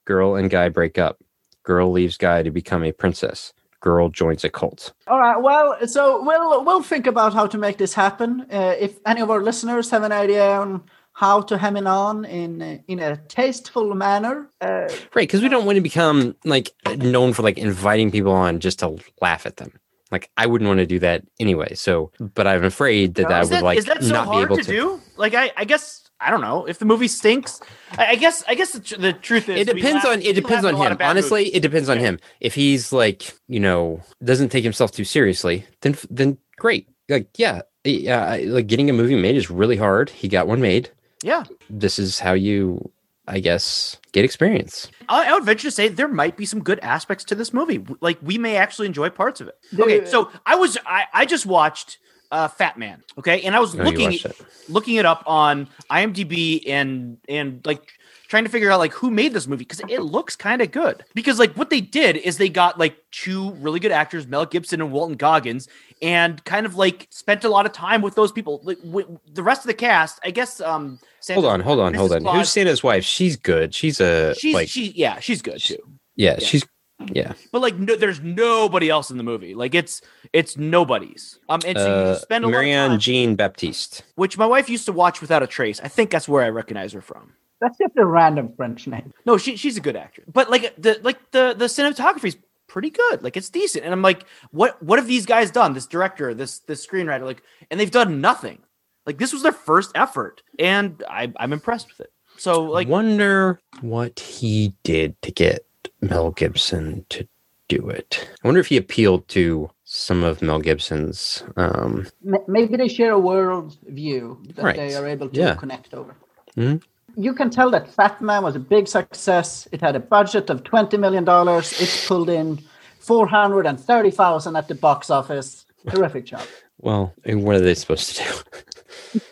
Girl 0.06 0.36
and 0.36 0.48
guy 0.48 0.68
break 0.70 0.96
up. 0.98 1.18
Girl 1.64 1.90
leaves 1.90 2.16
guy 2.16 2.42
to 2.42 2.50
become 2.50 2.84
a 2.84 2.92
princess. 2.92 3.52
Girl 3.80 4.08
joins 4.08 4.44
a 4.44 4.48
cult. 4.48 4.94
All 5.08 5.18
right. 5.18 5.36
Well, 5.36 5.76
so 5.86 6.22
we'll 6.24 6.64
we'll 6.64 6.82
think 6.82 7.06
about 7.06 7.34
how 7.34 7.46
to 7.46 7.58
make 7.58 7.76
this 7.76 7.92
happen. 7.92 8.46
Uh, 8.50 8.74
if 8.78 8.98
any 9.04 9.20
of 9.20 9.30
our 9.30 9.42
listeners 9.42 9.90
have 9.90 10.02
an 10.02 10.12
idea 10.12 10.46
on 10.56 10.84
how 11.16 11.40
to 11.42 11.56
hem 11.56 11.76
it 11.76 11.86
on 11.86 12.24
in 12.24 12.60
a- 12.60 12.82
in 12.88 12.98
a 12.98 13.16
tasteful 13.28 13.94
manner, 13.94 14.50
uh, 14.60 14.88
Right, 15.14 15.22
because 15.28 15.42
we 15.42 15.48
don't 15.48 15.64
want 15.64 15.76
to 15.76 15.80
become 15.82 16.34
like 16.44 16.72
known 16.98 17.32
for 17.32 17.42
like 17.42 17.56
inviting 17.56 18.10
people 18.10 18.32
on 18.32 18.58
just 18.60 18.80
to 18.80 18.96
laugh 19.22 19.46
at 19.46 19.56
them. 19.56 19.72
Like 20.10 20.30
I 20.36 20.46
wouldn't 20.46 20.68
want 20.68 20.78
to 20.78 20.86
do 20.86 20.98
that 21.00 21.22
anyway. 21.40 21.74
So, 21.74 22.10
but 22.20 22.46
I'm 22.46 22.64
afraid 22.64 23.14
that 23.14 23.28
that 23.28 23.42
is 23.44 23.50
would 23.50 23.56
that, 23.58 23.64
like 23.64 23.78
is 23.78 23.84
that 23.86 24.02
so 24.02 24.12
not 24.12 24.24
be 24.26 24.32
hard 24.34 24.44
able 24.46 24.56
to, 24.58 24.62
to. 24.64 24.70
do? 24.70 25.00
Like 25.16 25.34
I, 25.34 25.50
I 25.56 25.64
guess 25.64 26.02
I 26.20 26.30
don't 26.30 26.40
know 26.40 26.66
if 26.66 26.78
the 26.78 26.84
movie 26.84 27.08
stinks. 27.08 27.60
I, 27.98 28.06
I 28.12 28.14
guess 28.16 28.44
I 28.48 28.54
guess 28.54 28.72
the, 28.72 28.80
tr- 28.80 29.00
the 29.00 29.12
truth 29.12 29.48
is 29.48 29.60
It 29.60 29.66
depends 29.74 30.04
laugh- 30.04 30.12
on 30.16 30.22
it 30.22 30.34
depends 30.34 30.64
on 30.64 30.76
him. 30.76 30.96
Honestly, 31.00 31.40
movies. 31.44 31.54
it 31.54 31.60
depends 31.60 31.88
on 31.88 31.96
Yeah. 31.98 32.02
him. 32.06 32.18
If 32.40 32.54
he's 32.54 32.92
like 32.92 33.32
you 33.48 33.60
know 33.60 34.02
doesn't 34.22 34.50
take 34.50 34.64
himself 34.64 34.90
too 34.92 35.04
seriously, 35.04 35.64
then 35.80 35.96
then 36.10 36.38
great. 36.58 36.88
Like 37.08 37.28
yeah, 37.38 37.62
yeah. 37.84 38.38
Like 38.46 38.66
getting 38.68 38.90
a 38.90 38.92
movie 38.92 39.14
made 39.20 39.36
is 39.36 39.50
really 39.50 39.76
hard. 39.76 40.10
He 40.10 40.28
got 40.28 40.46
one 40.48 40.60
made. 40.60 40.90
Yeah. 41.24 41.44
This 41.70 41.98
is 41.98 42.20
how 42.20 42.34
you, 42.34 42.90
I 43.26 43.40
guess, 43.40 43.96
get 44.12 44.24
experience. 44.24 44.90
I, 45.08 45.30
I 45.30 45.34
would 45.34 45.44
venture 45.44 45.68
to 45.68 45.70
say 45.70 45.88
there 45.88 46.08
might 46.08 46.36
be 46.36 46.46
some 46.46 46.62
good 46.62 46.78
aspects 46.80 47.24
to 47.24 47.34
this 47.34 47.52
movie. 47.52 47.84
Like 48.00 48.18
we 48.22 48.38
may 48.38 48.56
actually 48.56 48.86
enjoy 48.86 49.08
parts 49.10 49.40
of 49.40 49.48
it. 49.48 49.58
Okay, 49.78 50.04
so 50.06 50.30
I 50.46 50.54
was 50.56 50.76
I, 50.86 51.04
I 51.12 51.26
just 51.26 51.46
watched 51.46 51.98
uh, 52.30 52.48
Fat 52.48 52.78
Man. 52.78 53.02
Okay, 53.18 53.42
and 53.42 53.56
I 53.56 53.60
was 53.60 53.74
Oh, 53.74 53.78
you 53.78 53.84
looking 53.84 54.12
it. 54.12 54.36
looking 54.68 54.96
it 54.96 55.06
up 55.06 55.22
on 55.26 55.68
IMDb 55.90 56.68
and 56.68 57.18
and 57.28 57.64
like 57.64 57.92
trying 58.28 58.44
to 58.44 58.50
figure 58.50 58.70
out 58.70 58.78
like 58.80 58.92
who 58.92 59.10
made 59.10 59.32
this 59.32 59.46
movie 59.46 59.64
because 59.64 59.80
it 59.88 60.00
looks 60.00 60.34
kind 60.34 60.60
of 60.60 60.70
good. 60.72 61.04
Because 61.14 61.38
like 61.38 61.54
what 61.54 61.70
they 61.70 61.80
did 61.80 62.16
is 62.16 62.36
they 62.38 62.48
got 62.48 62.78
like 62.78 62.96
two 63.12 63.52
really 63.52 63.78
good 63.80 63.92
actors, 63.92 64.26
Mel 64.26 64.46
Gibson 64.46 64.80
and 64.80 64.90
Walton 64.92 65.16
Goggins, 65.16 65.68
and 66.02 66.42
kind 66.44 66.66
of 66.66 66.74
like 66.74 67.06
spent 67.10 67.44
a 67.44 67.48
lot 67.48 67.66
of 67.66 67.72
time 67.72 68.02
with 68.02 68.14
those 68.14 68.32
people. 68.32 68.60
Like 68.64 68.80
w- 68.82 69.18
the 69.32 69.42
rest 69.42 69.60
of 69.62 69.66
the 69.68 69.74
cast, 69.74 70.18
I 70.24 70.30
guess. 70.30 70.60
Um, 70.60 70.98
Hold 71.32 71.46
on, 71.46 71.60
hold 71.60 71.80
on, 71.80 71.94
hold 71.94 72.12
on. 72.12 72.22
Claus- 72.22 72.36
Who's 72.36 72.52
Santa's 72.52 72.82
wife? 72.82 73.04
She's 73.04 73.36
good. 73.36 73.74
She's 73.74 74.00
a 74.00 74.34
She's 74.34 74.54
like 74.54 74.68
she 74.68 74.92
yeah 74.96 75.20
she's 75.20 75.40
good 75.42 75.58
too. 75.60 75.78
yeah, 76.16 76.36
yeah. 76.38 76.46
She's 76.46 76.66
yeah. 77.12 77.32
But 77.52 77.60
like, 77.60 77.76
no, 77.76 77.96
there's 77.96 78.20
nobody 78.20 78.88
else 78.88 79.10
in 79.10 79.16
the 79.18 79.24
movie. 79.24 79.54
Like, 79.54 79.74
it's 79.74 80.00
it's 80.32 80.56
nobody's. 80.56 81.38
Um, 81.48 81.60
and 81.66 81.76
so 81.76 81.84
you 81.86 81.92
Uh, 81.92 82.12
just 82.12 82.22
spend 82.22 82.44
a 82.44 82.46
lot 82.46 82.50
of 82.50 82.52
Marianne 82.60 82.90
time, 82.90 82.98
Jean 83.00 83.34
Baptiste. 83.36 84.04
which 84.14 84.38
my 84.38 84.46
wife 84.46 84.70
used 84.70 84.86
to 84.86 84.92
watch 84.92 85.20
without 85.20 85.42
a 85.42 85.46
trace. 85.46 85.80
I 85.82 85.88
think 85.88 86.10
that's 86.10 86.28
where 86.28 86.42
I 86.44 86.48
recognize 86.50 86.92
her 86.92 87.00
from. 87.02 87.32
that's 87.60 87.76
just 87.78 87.92
a 87.96 88.04
random 88.06 88.52
French 88.56 88.86
name. 88.86 89.12
No, 89.26 89.38
she 89.38 89.56
she's 89.56 89.76
a 89.76 89.80
good 89.80 89.96
actress. 89.96 90.26
But 90.32 90.50
like 90.50 90.74
the 90.76 91.00
like 91.02 91.18
the 91.32 91.54
the 91.58 91.64
cinematography 91.66 92.26
is 92.26 92.36
pretty 92.68 92.90
good. 92.90 93.22
Like 93.24 93.36
it's 93.36 93.50
decent. 93.50 93.84
And 93.84 93.92
I'm 93.92 94.02
like, 94.02 94.24
what 94.52 94.80
what 94.82 94.98
have 94.98 95.08
these 95.08 95.26
guys 95.26 95.50
done? 95.50 95.74
This 95.74 95.86
director, 95.86 96.32
this 96.32 96.60
this 96.60 96.86
screenwriter, 96.86 97.24
like, 97.24 97.42
and 97.70 97.78
they've 97.80 97.90
done 97.90 98.20
nothing. 98.20 98.58
Like 99.06 99.18
this 99.18 99.32
was 99.32 99.42
their 99.42 99.52
first 99.52 99.92
effort, 99.94 100.42
and 100.58 101.02
I 101.08 101.32
I'm 101.36 101.52
impressed 101.52 101.88
with 101.88 102.00
it. 102.00 102.12
So 102.36 102.62
like, 102.64 102.88
wonder 102.88 103.60
what 103.80 104.18
he 104.20 104.74
did 104.82 105.20
to 105.22 105.30
get 105.30 105.64
Mel 106.00 106.30
Gibson 106.32 107.04
to 107.10 107.26
do 107.68 107.88
it. 107.88 108.28
I 108.42 108.48
wonder 108.48 108.60
if 108.60 108.66
he 108.68 108.76
appealed 108.76 109.28
to 109.28 109.70
some 109.84 110.24
of 110.24 110.42
Mel 110.42 110.58
Gibson's. 110.58 111.44
Um, 111.56 112.06
maybe 112.48 112.76
they 112.76 112.88
share 112.88 113.12
a 113.12 113.18
world 113.18 113.76
view 113.86 114.42
that 114.56 114.64
Right. 114.64 114.76
they 114.76 114.94
are 114.94 115.06
able 115.06 115.28
to 115.28 115.40
Yeah. 115.40 115.54
connect 115.54 115.94
over. 115.94 116.16
Mhm. 116.56 116.82
You 117.16 117.32
can 117.34 117.50
tell 117.50 117.70
that 117.70 117.88
Fat 117.94 118.20
Man 118.20 118.42
was 118.42 118.56
a 118.56 118.58
big 118.58 118.88
success. 118.88 119.68
It 119.70 119.80
had 119.80 119.94
a 119.94 120.00
budget 120.00 120.50
of 120.50 120.64
twenty 120.64 120.96
million 120.96 121.24
dollars. 121.24 121.72
It 121.80 121.90
pulled 122.08 122.28
in 122.30 122.58
four 122.98 123.26
hundred 123.28 123.66
and 123.66 123.78
thirty 123.78 124.10
thousand 124.10 124.56
at 124.56 124.66
the 124.68 124.74
box 124.74 125.10
office. 125.10 125.64
Terrific 125.88 126.24
job. 126.24 126.40
Well, 126.78 127.14
and 127.24 127.44
what 127.44 127.56
are 127.56 127.60
they 127.60 127.74
supposed 127.74 128.16
to 128.16 128.22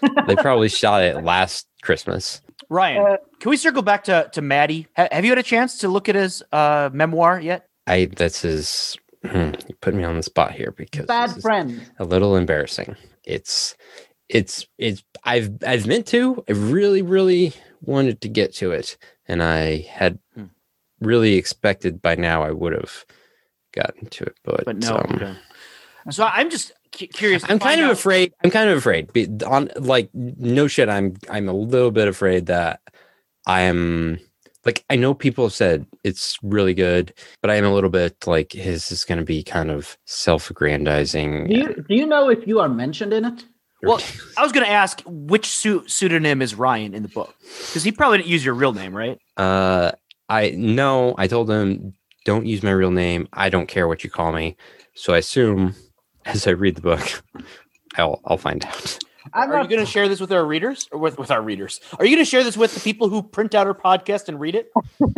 do? 0.02 0.08
they 0.26 0.36
probably 0.36 0.68
shot 0.68 1.02
it 1.02 1.22
last 1.24 1.66
Christmas. 1.82 2.40
Ryan, 2.68 3.04
Uh, 3.06 3.16
can 3.40 3.50
we 3.50 3.56
circle 3.56 3.82
back 3.82 4.04
to 4.04 4.30
to 4.32 4.40
Maddie? 4.42 4.86
Ha- 4.96 5.08
have 5.12 5.24
you 5.24 5.30
had 5.30 5.38
a 5.38 5.42
chance 5.42 5.78
to 5.78 5.88
look 5.88 6.08
at 6.08 6.14
his 6.14 6.42
uh 6.52 6.90
memoir 6.92 7.40
yet? 7.40 7.68
I 7.86 8.06
that's 8.06 8.42
his. 8.42 8.96
Hmm, 9.26 9.52
you 9.68 9.74
put 9.80 9.94
me 9.94 10.02
on 10.04 10.16
the 10.16 10.22
spot 10.22 10.52
here 10.52 10.72
because 10.76 11.06
Bad 11.06 11.30
this 11.30 11.36
is 11.38 11.42
friend. 11.42 11.90
a 11.98 12.04
little 12.04 12.36
embarrassing. 12.36 12.96
It's 13.24 13.76
it's 14.28 14.66
it's 14.78 15.02
I've 15.24 15.50
I've 15.66 15.86
meant 15.86 16.06
to. 16.08 16.42
I 16.48 16.52
really 16.52 17.02
really 17.02 17.52
wanted 17.82 18.20
to 18.22 18.28
get 18.28 18.54
to 18.54 18.70
it, 18.72 18.96
and 19.26 19.42
I 19.42 19.78
had 19.90 20.18
Hmm. 20.34 20.46
really 21.00 21.34
expected 21.34 22.00
by 22.00 22.14
now 22.14 22.42
I 22.42 22.50
would 22.52 22.72
have 22.72 23.04
gotten 23.74 24.06
to 24.06 24.24
it, 24.24 24.36
but, 24.44 24.64
But 24.64 24.76
no. 24.76 24.96
um, 24.96 25.12
okay. 25.16 25.34
So 26.10 26.24
I'm 26.24 26.50
just 26.50 26.72
cu- 26.72 26.74
curious. 26.92 27.42
I'm 27.48 27.58
kind 27.58 27.80
of 27.80 27.86
out- 27.86 27.92
afraid. 27.92 28.32
I'm 28.44 28.50
kind 28.50 28.70
of 28.70 28.78
afraid. 28.78 29.12
Be- 29.12 29.28
On 29.46 29.70
like 29.76 30.10
no 30.14 30.66
shit. 30.68 30.88
I'm 30.88 31.14
I'm 31.30 31.48
a 31.48 31.52
little 31.52 31.90
bit 31.90 32.08
afraid 32.08 32.46
that 32.46 32.80
I 33.46 33.62
am 33.62 34.18
like 34.64 34.84
I 34.88 34.96
know 34.96 35.14
people 35.14 35.44
have 35.44 35.52
said 35.52 35.86
it's 36.04 36.38
really 36.42 36.74
good, 36.74 37.12
but 37.40 37.50
I 37.50 37.56
am 37.56 37.64
a 37.64 37.74
little 37.74 37.90
bit 37.90 38.26
like 38.26 38.54
is 38.54 38.88
this 38.88 39.04
going 39.04 39.18
to 39.18 39.24
be 39.24 39.42
kind 39.42 39.70
of 39.70 39.96
self-aggrandizing? 40.06 41.48
Do 41.48 41.54
you 41.54 41.74
do 41.88 41.94
you 41.94 42.06
know 42.06 42.28
if 42.28 42.46
you 42.46 42.60
are 42.60 42.68
mentioned 42.68 43.12
in 43.12 43.24
it? 43.24 43.44
Well, 43.84 44.00
I 44.38 44.42
was 44.44 44.52
going 44.52 44.64
to 44.64 44.70
ask 44.70 45.02
which 45.06 45.46
su- 45.48 45.82
pseudonym 45.88 46.40
is 46.40 46.54
Ryan 46.54 46.94
in 46.94 47.02
the 47.02 47.08
book 47.08 47.34
because 47.40 47.82
he 47.82 47.90
probably 47.90 48.18
didn't 48.18 48.30
use 48.30 48.44
your 48.44 48.54
real 48.54 48.72
name, 48.72 48.96
right? 48.96 49.18
Uh, 49.36 49.90
I 50.28 50.50
no. 50.50 51.16
I 51.18 51.26
told 51.26 51.50
him 51.50 51.94
don't 52.24 52.46
use 52.46 52.62
my 52.62 52.70
real 52.70 52.92
name. 52.92 53.26
I 53.32 53.48
don't 53.50 53.66
care 53.66 53.88
what 53.88 54.04
you 54.04 54.10
call 54.10 54.30
me. 54.32 54.56
So 54.94 55.14
I 55.14 55.18
assume 55.18 55.74
as 56.24 56.46
I 56.46 56.50
read 56.50 56.74
the 56.76 56.80
book, 56.82 57.22
I'll 57.96 58.20
I'll 58.24 58.38
find 58.38 58.64
out. 58.64 58.98
I'm 59.32 59.52
Are 59.52 59.62
you 59.62 59.68
going 59.68 59.78
to 59.78 59.86
share 59.86 60.08
this 60.08 60.18
with 60.20 60.32
our 60.32 60.44
readers 60.44 60.88
or 60.90 60.98
with, 60.98 61.16
with 61.16 61.30
our 61.30 61.40
readers? 61.40 61.80
Are 61.96 62.04
you 62.04 62.16
going 62.16 62.24
to 62.24 62.28
share 62.28 62.42
this 62.42 62.56
with 62.56 62.74
the 62.74 62.80
people 62.80 63.08
who 63.08 63.22
print 63.22 63.54
out 63.54 63.68
our 63.68 63.74
podcast 63.74 64.26
and 64.28 64.40
read 64.40 64.56
it? 64.56 64.70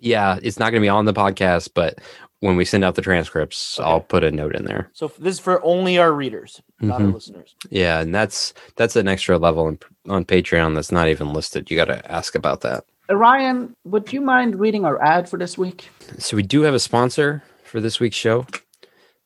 Yeah, 0.00 0.38
it's 0.42 0.60
not 0.60 0.70
going 0.70 0.80
to 0.80 0.84
be 0.84 0.88
on 0.88 1.06
the 1.06 1.12
podcast, 1.12 1.70
but 1.74 1.98
when 2.38 2.54
we 2.54 2.64
send 2.64 2.84
out 2.84 2.94
the 2.94 3.02
transcripts, 3.02 3.80
I'll 3.80 4.00
put 4.00 4.22
a 4.22 4.30
note 4.30 4.54
in 4.54 4.64
there. 4.64 4.90
So 4.92 5.10
this 5.18 5.34
is 5.34 5.40
for 5.40 5.60
only 5.64 5.98
our 5.98 6.12
readers, 6.12 6.62
not 6.80 7.00
our 7.00 7.08
Mhm. 7.08 7.14
listeners. 7.14 7.56
Yeah, 7.68 7.98
and 8.00 8.14
that's 8.14 8.54
that's 8.76 8.94
an 8.94 9.08
extra 9.08 9.38
level 9.38 9.66
in, 9.66 9.78
on 10.08 10.24
Patreon 10.24 10.76
that's 10.76 10.92
not 10.92 11.08
even 11.08 11.32
listed. 11.32 11.68
You 11.68 11.76
got 11.76 11.86
to 11.86 12.12
ask 12.12 12.36
about 12.36 12.60
that. 12.60 12.84
Ryan, 13.10 13.74
would 13.84 14.12
you 14.12 14.20
mind 14.20 14.60
reading 14.60 14.84
our 14.84 15.02
ad 15.02 15.28
for 15.28 15.36
this 15.36 15.58
week? 15.58 15.88
So 16.18 16.36
we 16.36 16.44
do 16.44 16.62
have 16.62 16.74
a 16.74 16.78
sponsor 16.78 17.42
for 17.64 17.80
this 17.80 17.98
week's 17.98 18.16
show. 18.16 18.46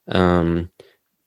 Um, 0.09 0.71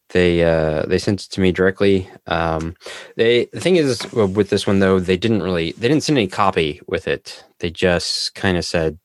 they 0.10 0.44
uh, 0.44 0.86
they 0.86 0.98
sent 0.98 1.26
it 1.26 1.32
to 1.32 1.42
me 1.42 1.52
directly. 1.52 2.10
Um, 2.28 2.76
they 3.18 3.46
the 3.46 3.60
thing 3.60 3.76
is 3.76 4.12
well, 4.14 4.28
with 4.28 4.50
this 4.50 4.68
one 4.68 4.80
though, 4.80 5.00
they 5.00 5.18
didn't 5.18 5.44
really 5.44 5.72
they 5.74 5.88
didn't 5.88 6.04
send 6.04 6.18
any 6.18 6.28
copy 6.28 6.80
with 6.88 7.08
it. 7.08 7.44
They 7.60 7.72
just 7.72 8.36
kind 8.36 8.58
of 8.58 8.66
said, 8.66 9.00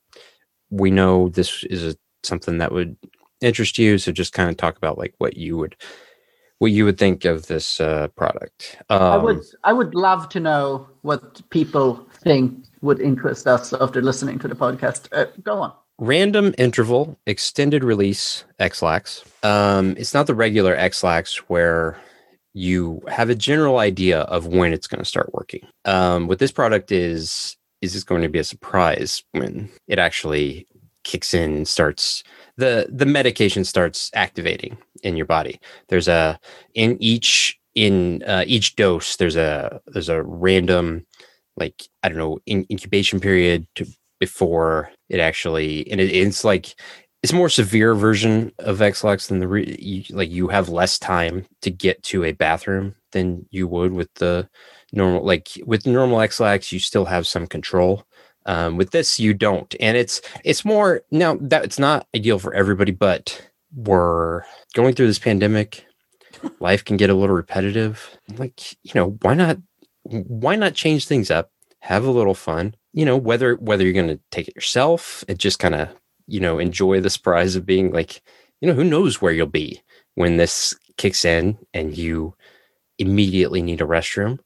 "We 0.70 0.90
know 0.90 1.28
this 1.28 1.64
is 1.64 1.94
a, 1.94 1.96
something 2.22 2.58
that 2.58 2.72
would 2.72 2.96
interest 3.40 3.78
you, 3.78 3.98
so 3.98 4.12
just 4.12 4.34
kind 4.34 4.50
of 4.50 4.56
talk 4.56 4.76
about 4.76 4.98
like 4.98 5.14
what 5.18 5.36
you 5.36 5.56
would 5.56 5.74
what 6.58 6.72
you 6.72 6.84
would 6.84 6.98
think 6.98 7.24
of 7.24 7.46
this 7.46 7.80
uh, 7.80 8.08
product." 8.08 8.76
Um, 8.90 9.02
I 9.02 9.16
would 9.16 9.40
I 9.64 9.72
would 9.72 9.94
love 9.94 10.28
to 10.30 10.40
know 10.40 10.86
what 11.02 11.48
people 11.50 12.06
think 12.12 12.66
would 12.82 13.00
interest 13.00 13.46
us 13.46 13.72
after 13.72 14.02
listening 14.02 14.38
to 14.40 14.48
the 14.48 14.54
podcast. 14.54 15.08
Uh, 15.12 15.26
go 15.42 15.60
on. 15.62 15.72
Random 16.00 16.54
interval 16.56 17.18
extended 17.26 17.84
release 17.84 18.46
Ex-Lax. 18.58 19.22
Um, 19.42 19.94
it's 19.98 20.14
not 20.14 20.26
the 20.26 20.34
regular 20.34 20.74
Ex-Lax 20.74 21.36
where 21.50 22.00
you 22.54 23.02
have 23.06 23.28
a 23.28 23.34
general 23.34 23.78
idea 23.78 24.20
of 24.20 24.46
when 24.46 24.72
it's 24.72 24.86
going 24.86 25.00
to 25.00 25.04
start 25.04 25.34
working. 25.34 25.60
Um, 25.84 26.26
what 26.26 26.38
this 26.38 26.52
product 26.52 26.90
is 26.90 27.58
is 27.82 27.94
it's 27.94 28.04
going 28.04 28.22
to 28.22 28.30
be 28.30 28.38
a 28.38 28.44
surprise 28.44 29.22
when 29.32 29.68
it 29.88 29.98
actually 29.98 30.66
kicks 31.04 31.34
in 31.34 31.66
starts 31.66 32.22
the 32.56 32.86
the 32.90 33.06
medication 33.06 33.62
starts 33.62 34.10
activating 34.14 34.78
in 35.02 35.18
your 35.18 35.26
body. 35.26 35.60
There's 35.88 36.08
a 36.08 36.40
in 36.72 36.96
each 36.98 37.58
in 37.74 38.22
uh, 38.26 38.44
each 38.46 38.74
dose 38.74 39.16
there's 39.16 39.36
a 39.36 39.82
there's 39.86 40.08
a 40.08 40.22
random 40.22 41.06
like 41.56 41.82
I 42.02 42.08
don't 42.08 42.18
know 42.18 42.38
in, 42.46 42.64
incubation 42.70 43.20
period 43.20 43.66
to 43.74 43.86
before 44.20 44.90
it 45.08 45.18
actually 45.18 45.90
and 45.90 46.00
it, 46.00 46.12
it's 46.12 46.44
like 46.44 46.76
it's 47.22 47.32
more 47.32 47.48
severe 47.48 47.94
version 47.94 48.52
of 48.58 48.80
Ex-Lax 48.80 49.26
than 49.26 49.40
the 49.40 49.48
re, 49.48 49.76
you, 49.78 50.04
like 50.14 50.30
you 50.30 50.48
have 50.48 50.68
less 50.68 50.98
time 50.98 51.44
to 51.62 51.70
get 51.70 52.02
to 52.04 52.24
a 52.24 52.32
bathroom 52.32 52.94
than 53.12 53.46
you 53.50 53.66
would 53.68 53.92
with 53.92 54.12
the 54.14 54.48
normal 54.92 55.24
like 55.24 55.48
with 55.64 55.86
normal 55.86 56.20
Ex-Lax 56.20 56.72
you 56.72 56.78
still 56.78 57.04
have 57.04 57.26
some 57.26 57.46
control. 57.46 58.04
Um, 58.46 58.78
with 58.78 58.90
this 58.90 59.20
you 59.20 59.34
don't. 59.34 59.74
And 59.80 59.98
it's 59.98 60.22
it's 60.44 60.64
more 60.64 61.02
now 61.10 61.36
that 61.42 61.64
it's 61.64 61.78
not 61.78 62.06
ideal 62.16 62.38
for 62.38 62.54
everybody 62.54 62.92
but 62.92 63.50
we're 63.74 64.42
going 64.74 64.94
through 64.94 65.06
this 65.08 65.18
pandemic. 65.18 65.86
Life 66.60 66.84
can 66.84 66.96
get 66.96 67.10
a 67.10 67.14
little 67.14 67.36
repetitive. 67.36 68.18
Like 68.38 68.72
you 68.82 68.92
know 68.94 69.18
why 69.22 69.34
not 69.34 69.58
why 70.04 70.56
not 70.56 70.74
change 70.74 71.06
things 71.06 71.30
up 71.30 71.50
have 71.80 72.04
a 72.04 72.10
little 72.10 72.34
fun 72.34 72.74
you 72.92 73.04
know 73.04 73.16
whether 73.16 73.54
whether 73.56 73.84
you're 73.84 73.92
going 73.92 74.08
to 74.08 74.20
take 74.30 74.48
it 74.48 74.54
yourself 74.54 75.24
and 75.28 75.38
just 75.38 75.58
kind 75.58 75.74
of 75.74 75.88
you 76.26 76.40
know 76.40 76.58
enjoy 76.58 77.00
the 77.00 77.10
surprise 77.10 77.56
of 77.56 77.64
being 77.66 77.90
like 77.92 78.22
you 78.60 78.68
know 78.68 78.74
who 78.74 78.84
knows 78.84 79.20
where 79.22 79.32
you'll 79.32 79.46
be 79.46 79.80
when 80.14 80.36
this 80.36 80.74
kicks 80.96 81.24
in 81.24 81.56
and 81.72 81.96
you 81.96 82.34
immediately 82.98 83.62
need 83.62 83.80
a 83.80 83.86
restroom 83.86 84.38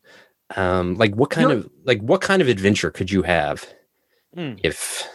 um 0.56 0.94
like 0.96 1.14
what 1.14 1.30
kind 1.30 1.48
You're- 1.48 1.60
of 1.64 1.70
like 1.84 2.00
what 2.00 2.20
kind 2.20 2.40
of 2.42 2.48
adventure 2.48 2.90
could 2.90 3.10
you 3.10 3.22
have 3.22 3.66
Mm. 4.36 4.58
if 4.64 5.06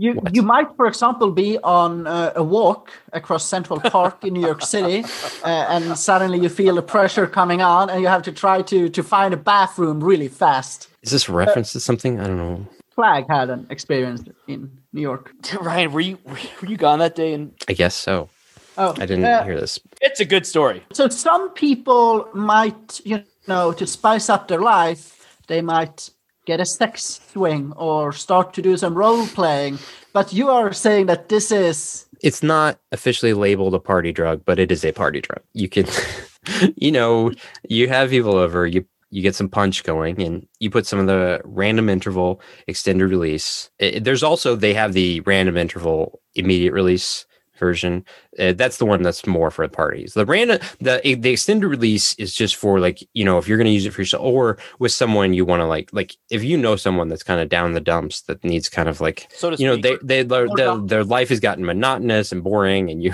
You 0.00 0.14
What? 0.14 0.34
you 0.34 0.42
might, 0.42 0.68
for 0.76 0.86
example, 0.86 1.32
be 1.32 1.58
on 1.58 2.06
uh, 2.06 2.32
a 2.36 2.42
walk 2.42 2.92
across 3.12 3.44
Central 3.44 3.80
Park 3.80 4.24
in 4.24 4.32
New 4.34 4.40
York 4.46 4.62
City, 4.62 5.04
uh, 5.44 5.66
and 5.68 5.98
suddenly 5.98 6.38
you 6.38 6.48
feel 6.48 6.76
the 6.76 6.82
pressure 6.82 7.26
coming 7.26 7.60
on, 7.60 7.90
and 7.90 8.00
you 8.00 8.06
have 8.06 8.22
to 8.22 8.32
try 8.32 8.62
to 8.62 8.88
to 8.88 9.02
find 9.02 9.34
a 9.34 9.36
bathroom 9.36 10.02
really 10.02 10.28
fast. 10.28 10.88
is 11.02 11.10
this 11.10 11.28
a 11.28 11.32
reference 11.32 11.72
to 11.72 11.80
something 11.80 12.20
i 12.20 12.26
don't 12.26 12.38
know 12.38 12.66
Flag 12.94 13.26
had 13.28 13.48
an 13.50 13.64
experience 13.70 14.22
in 14.48 14.70
New 14.92 15.02
York. 15.02 15.32
Ryan, 15.60 15.92
were 15.92 16.00
you 16.00 16.18
were 16.24 16.68
you 16.68 16.76
gone 16.76 16.98
that 16.98 17.14
day? 17.14 17.32
And 17.34 17.52
i 17.68 17.72
guess 17.72 17.94
so 17.94 18.28
Oh, 18.76 18.92
i 18.98 19.06
didn't 19.06 19.24
uh, 19.24 19.44
hear 19.44 19.58
this 19.60 19.80
it's 20.00 20.20
a 20.20 20.24
good 20.24 20.46
story. 20.46 20.82
So 20.92 21.08
some 21.08 21.50
people 21.50 22.28
might, 22.34 23.00
you 23.04 23.24
know, 23.48 23.72
to 23.72 23.86
spice 23.86 24.28
up 24.28 24.46
their 24.48 24.60
life, 24.60 25.38
they 25.48 25.60
might 25.62 26.10
get 26.48 26.60
a 26.60 26.66
sex 26.66 27.20
swing 27.32 27.72
or 27.76 28.10
start 28.12 28.54
to 28.54 28.62
do 28.62 28.74
some 28.76 28.94
role 28.94 29.26
playing. 29.28 29.78
But 30.14 30.32
you 30.32 30.48
are 30.48 30.72
saying 30.72 31.06
that 31.06 31.28
this 31.28 31.52
is 31.52 32.06
it's 32.22 32.42
not 32.42 32.80
officially 32.90 33.34
labeled 33.34 33.74
a 33.74 33.78
party 33.78 34.12
drug, 34.12 34.42
but 34.44 34.58
it 34.58 34.72
is 34.72 34.84
a 34.84 34.92
party 34.92 35.20
drug. 35.20 35.42
You 35.52 35.68
can, 35.68 35.86
you 36.76 36.90
know, 36.90 37.30
you 37.68 37.86
have 37.88 38.10
people 38.10 38.34
over, 38.36 38.66
you 38.66 38.84
you 39.10 39.22
get 39.22 39.34
some 39.34 39.48
punch 39.48 39.84
going, 39.84 40.20
and 40.22 40.46
you 40.58 40.70
put 40.70 40.86
some 40.86 40.98
of 40.98 41.06
the 41.06 41.40
random 41.44 41.88
interval 41.88 42.40
extended 42.66 43.06
release. 43.10 43.70
It- 43.78 44.04
there's 44.04 44.22
also 44.22 44.56
they 44.56 44.74
have 44.74 44.92
the 44.94 45.20
random 45.20 45.56
interval 45.56 46.20
immediate 46.34 46.72
release 46.72 47.26
version. 47.58 48.04
Uh, 48.38 48.52
that's 48.52 48.78
the 48.78 48.86
one 48.86 49.02
that's 49.02 49.26
more 49.26 49.50
for 49.50 49.66
the 49.66 49.72
parties. 49.72 50.14
The 50.14 50.26
random 50.26 50.58
the 50.80 51.00
the 51.18 51.30
extended 51.30 51.66
release 51.66 52.14
is 52.14 52.34
just 52.34 52.56
for 52.56 52.80
like 52.80 53.06
you 53.14 53.24
know 53.24 53.38
if 53.38 53.48
you're 53.48 53.58
going 53.58 53.66
to 53.66 53.72
use 53.72 53.86
it 53.86 53.92
for 53.92 54.00
yourself 54.00 54.22
or 54.22 54.58
with 54.78 54.92
someone 54.92 55.34
you 55.34 55.44
want 55.44 55.60
to 55.60 55.66
like 55.66 55.90
like 55.92 56.16
if 56.30 56.42
you 56.42 56.56
know 56.56 56.76
someone 56.76 57.08
that's 57.08 57.22
kind 57.22 57.40
of 57.40 57.48
down 57.48 57.72
the 57.72 57.80
dumps 57.80 58.22
that 58.22 58.42
needs 58.44 58.68
kind 58.68 58.88
of 58.88 59.00
like 59.00 59.28
So 59.34 59.52
you 59.52 59.66
know 59.66 59.76
they 59.76 59.98
they 60.02 60.22
their, 60.22 60.48
their, 60.56 60.76
their 60.76 61.04
life 61.04 61.28
has 61.28 61.40
gotten 61.40 61.64
monotonous 61.64 62.32
and 62.32 62.42
boring 62.42 62.90
and 62.90 63.02
you 63.02 63.12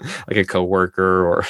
like 0.28 0.36
a 0.36 0.44
coworker 0.44 1.26
or 1.26 1.44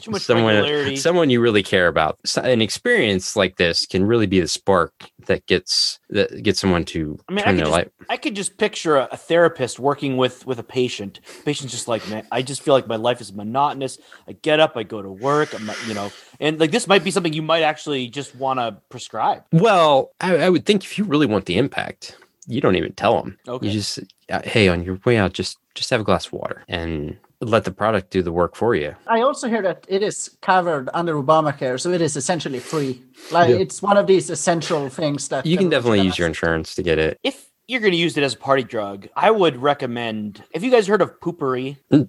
too 0.00 0.10
much 0.10 0.22
someone 0.22 0.56
regularity. 0.56 0.96
someone 0.96 1.30
you 1.30 1.40
really 1.40 1.62
care 1.62 1.86
about 1.88 2.18
an 2.42 2.60
experience 2.60 3.36
like 3.36 3.56
this 3.56 3.86
can 3.86 4.04
really 4.04 4.26
be 4.26 4.40
the 4.40 4.48
spark 4.48 4.92
that 5.26 5.46
gets 5.46 5.98
that 6.10 6.42
gets 6.42 6.58
someone 6.60 6.84
to 6.84 7.18
I 7.28 7.32
mean, 7.32 7.44
turn 7.44 7.54
could 7.54 7.58
their 7.58 7.64
just- 7.66 7.72
life 7.72 7.88
I 8.10 8.16
could 8.16 8.34
just 8.34 8.56
picture 8.58 8.96
a, 8.96 9.08
a 9.12 9.16
therapist 9.16 9.78
working 9.78 10.16
with 10.16 10.46
with 10.46 10.58
a 10.58 10.62
patient. 10.62 11.20
Patient's 11.44 11.72
just 11.72 11.88
like, 11.88 12.08
man, 12.08 12.26
I 12.32 12.40
just 12.42 12.62
feel 12.62 12.72
like 12.74 12.86
my 12.86 12.96
life 12.96 13.20
is 13.20 13.32
monotonous. 13.34 13.98
I 14.26 14.32
get 14.32 14.60
up, 14.60 14.76
I 14.76 14.82
go 14.82 15.02
to 15.02 15.10
work, 15.10 15.54
I'm, 15.54 15.70
you 15.86 15.94
know, 15.94 16.10
and 16.40 16.58
like 16.58 16.70
this 16.70 16.86
might 16.88 17.04
be 17.04 17.10
something 17.10 17.32
you 17.32 17.42
might 17.42 17.62
actually 17.62 18.08
just 18.08 18.34
want 18.34 18.58
to 18.60 18.78
prescribe. 18.88 19.44
well 19.52 20.12
I, 20.20 20.36
I 20.38 20.48
would 20.50 20.64
think 20.66 20.84
if 20.84 20.98
you 20.98 21.04
really 21.04 21.26
want 21.26 21.46
the 21.46 21.58
impact 21.58 22.16
you 22.46 22.60
don't 22.62 22.76
even 22.76 22.92
tell 22.94 23.20
them 23.22 23.38
Okay. 23.46 23.66
you 23.66 23.72
just 23.72 23.98
uh, 24.30 24.40
hey 24.42 24.68
on 24.68 24.82
your 24.82 24.98
way 25.04 25.18
out 25.18 25.34
just 25.34 25.58
just 25.74 25.90
have 25.90 26.00
a 26.00 26.04
glass 26.04 26.26
of 26.26 26.32
water 26.32 26.64
and 26.68 27.18
let 27.40 27.64
the 27.64 27.70
product 27.70 28.10
do 28.10 28.22
the 28.22 28.32
work 28.32 28.56
for 28.56 28.74
you 28.74 28.94
I 29.06 29.20
also 29.22 29.48
hear 29.48 29.62
that 29.62 29.84
it 29.88 30.02
is 30.02 30.36
covered 30.42 30.88
under 30.92 31.14
Obamacare, 31.14 31.80
so 31.80 31.90
it 31.92 32.00
is 32.00 32.16
essentially 32.16 32.58
free. 32.58 33.02
Like 33.30 33.50
Yeah. 33.50 33.56
it's 33.56 33.80
one 33.82 33.96
of 33.96 34.06
these 34.06 34.28
essential 34.30 34.88
things 34.88 35.28
that 35.28 35.46
you 35.46 35.56
can 35.56 35.68
definitely 35.68 36.00
use 36.00 36.18
your 36.18 36.26
insurance 36.26 36.74
to 36.74 36.82
get 36.82 36.98
it 36.98 37.18
If 37.22 37.46
you're 37.68 37.80
going 37.80 37.92
to 37.92 37.98
use 37.98 38.16
it 38.16 38.24
as 38.24 38.34
a 38.34 38.38
party 38.38 38.62
drug, 38.64 39.08
I 39.14 39.30
would 39.30 39.56
recommend. 39.58 40.42
Have 40.54 40.64
you 40.64 40.70
guys 40.70 40.86
heard 40.86 41.02
of 41.02 41.20
poopery? 41.20 41.76
Mm. 41.92 42.08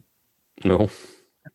no 0.64 0.90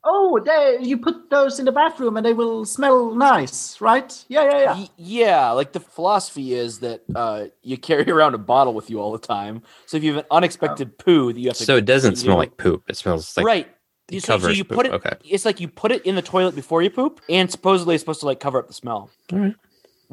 Oh, 0.06 0.38
they 0.44 0.78
you 0.82 0.98
put 0.98 1.30
those 1.30 1.58
in 1.58 1.64
the 1.64 1.72
bathroom 1.72 2.16
and 2.16 2.26
they 2.26 2.34
will 2.34 2.64
smell 2.66 3.14
nice, 3.14 3.80
right? 3.80 4.24
Yeah, 4.28 4.44
yeah, 4.44 4.58
yeah. 4.58 4.74
Y- 4.74 4.88
yeah, 4.96 5.50
like 5.52 5.72
the 5.72 5.80
philosophy 5.80 6.52
is 6.54 6.80
that 6.80 7.02
uh, 7.14 7.46
you 7.62 7.76
carry 7.78 8.10
around 8.10 8.34
a 8.34 8.38
bottle 8.38 8.74
with 8.74 8.90
you 8.90 9.00
all 9.00 9.12
the 9.12 9.18
time. 9.26 9.62
So 9.86 9.96
if 9.96 10.04
you 10.04 10.14
have 10.14 10.24
an 10.24 10.28
unexpected 10.30 10.98
poo 10.98 11.32
that 11.32 11.40
you 11.40 11.48
have 11.48 11.56
to 11.56 11.64
so 11.64 11.76
it 11.76 11.86
doesn't 11.86 12.16
smell 12.16 12.34
know- 12.34 12.40
like 12.40 12.56
poop 12.58 12.84
it 12.88 12.96
smells 12.96 13.36
like 13.36 13.46
right. 13.46 13.68
You, 14.10 14.20
so, 14.20 14.38
so 14.38 14.50
you 14.50 14.64
poop, 14.64 14.74
put 14.76 14.86
it. 14.86 14.92
okay. 14.92 15.16
It's 15.24 15.46
like 15.46 15.60
you 15.60 15.68
put 15.68 15.90
it 15.90 16.04
in 16.04 16.14
the 16.14 16.20
toilet 16.20 16.54
before 16.54 16.82
you 16.82 16.90
poop, 16.90 17.22
and 17.30 17.50
supposedly 17.50 17.94
it's 17.94 18.02
supposed 18.02 18.20
to 18.20 18.26
like 18.26 18.38
cover 18.38 18.58
up 18.58 18.68
the 18.68 18.74
smell. 18.74 19.10
All 19.32 19.38
right. 19.38 19.54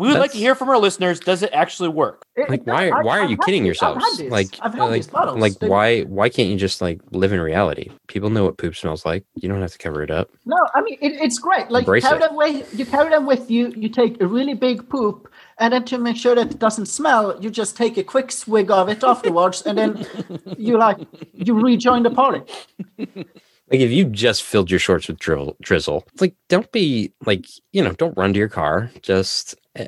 We 0.01 0.07
would 0.07 0.17
like 0.19 0.31
to 0.31 0.37
hear 0.37 0.55
from 0.55 0.69
our 0.69 0.77
listeners. 0.77 1.19
Does 1.19 1.43
it 1.43 1.51
actually 1.53 1.89
work? 1.89 2.23
It- 2.35 2.49
like 2.49 2.61
it- 2.61 2.67
why 2.67 2.89
I- 2.89 3.01
why 3.03 3.19
are 3.19 3.23
I've 3.23 3.29
you 3.31 3.37
kidding 3.37 3.63
these- 3.63 3.81
I've 3.81 3.95
yourselves 3.95 4.05
had 4.17 4.25
these. 4.25 4.31
like 4.31 4.47
I've 4.61 4.73
had 4.73 4.81
like 4.83 4.93
these 4.93 5.07
bottles. 5.07 5.37
like 5.39 5.59
They- 5.59 5.67
why 5.67 6.01
why 6.01 6.27
can't 6.29 6.49
you 6.49 6.57
just 6.57 6.81
like 6.81 6.99
live 7.11 7.31
in 7.33 7.39
reality 7.39 7.89
people 8.07 8.29
know 8.29 8.43
what 8.45 8.57
poop 8.57 8.75
smells 8.75 9.05
like 9.05 9.23
you 9.35 9.47
don't 9.47 9.61
have 9.61 9.71
to 9.71 9.77
cover 9.77 10.01
it 10.01 10.09
up 10.11 10.29
No, 10.45 10.57
I 10.73 10.81
mean 10.81 10.97
it, 11.01 11.13
it's 11.25 11.37
great. 11.39 11.69
Like 11.69 11.83
Embrace 11.83 12.03
carry 12.03 12.17
it. 12.17 12.21
them 12.27 12.35
with 12.35 12.79
you 12.79 12.85
carry 12.85 13.09
them 13.09 13.25
with 13.27 13.51
you. 13.51 13.73
You 13.77 13.89
take 13.89 14.19
a 14.21 14.27
really 14.27 14.53
big 14.55 14.89
poop, 14.89 15.29
and 15.59 15.71
then 15.73 15.83
to 15.85 15.97
make 15.97 16.17
sure 16.17 16.33
that 16.35 16.49
it 16.51 16.59
doesn't 16.59 16.87
smell, 16.87 17.37
you 17.41 17.49
just 17.51 17.77
take 17.77 17.95
a 17.97 18.03
quick 18.03 18.31
swig 18.31 18.71
of 18.71 18.89
it 18.89 19.03
afterwards, 19.03 19.61
and 19.67 19.77
then 19.77 20.05
you 20.57 20.77
like 20.77 20.97
you 21.33 21.53
rejoin 21.61 22.01
the 22.03 22.09
party. 22.11 22.41
Like 23.71 23.81
if 23.81 23.91
you 23.91 24.05
just 24.05 24.43
filled 24.43 24.69
your 24.69 24.79
shorts 24.79 25.07
with 25.07 25.19
drizzle 25.19 25.55
drizzle 25.61 26.05
like 26.19 26.35
don't 26.49 26.71
be 26.71 27.13
like 27.25 27.45
you 27.71 27.83
know 27.83 27.93
don't 27.93 28.17
run 28.17 28.33
to 28.33 28.39
your 28.39 28.49
car. 28.49 28.91
Just 29.01 29.55
uh, 29.79 29.85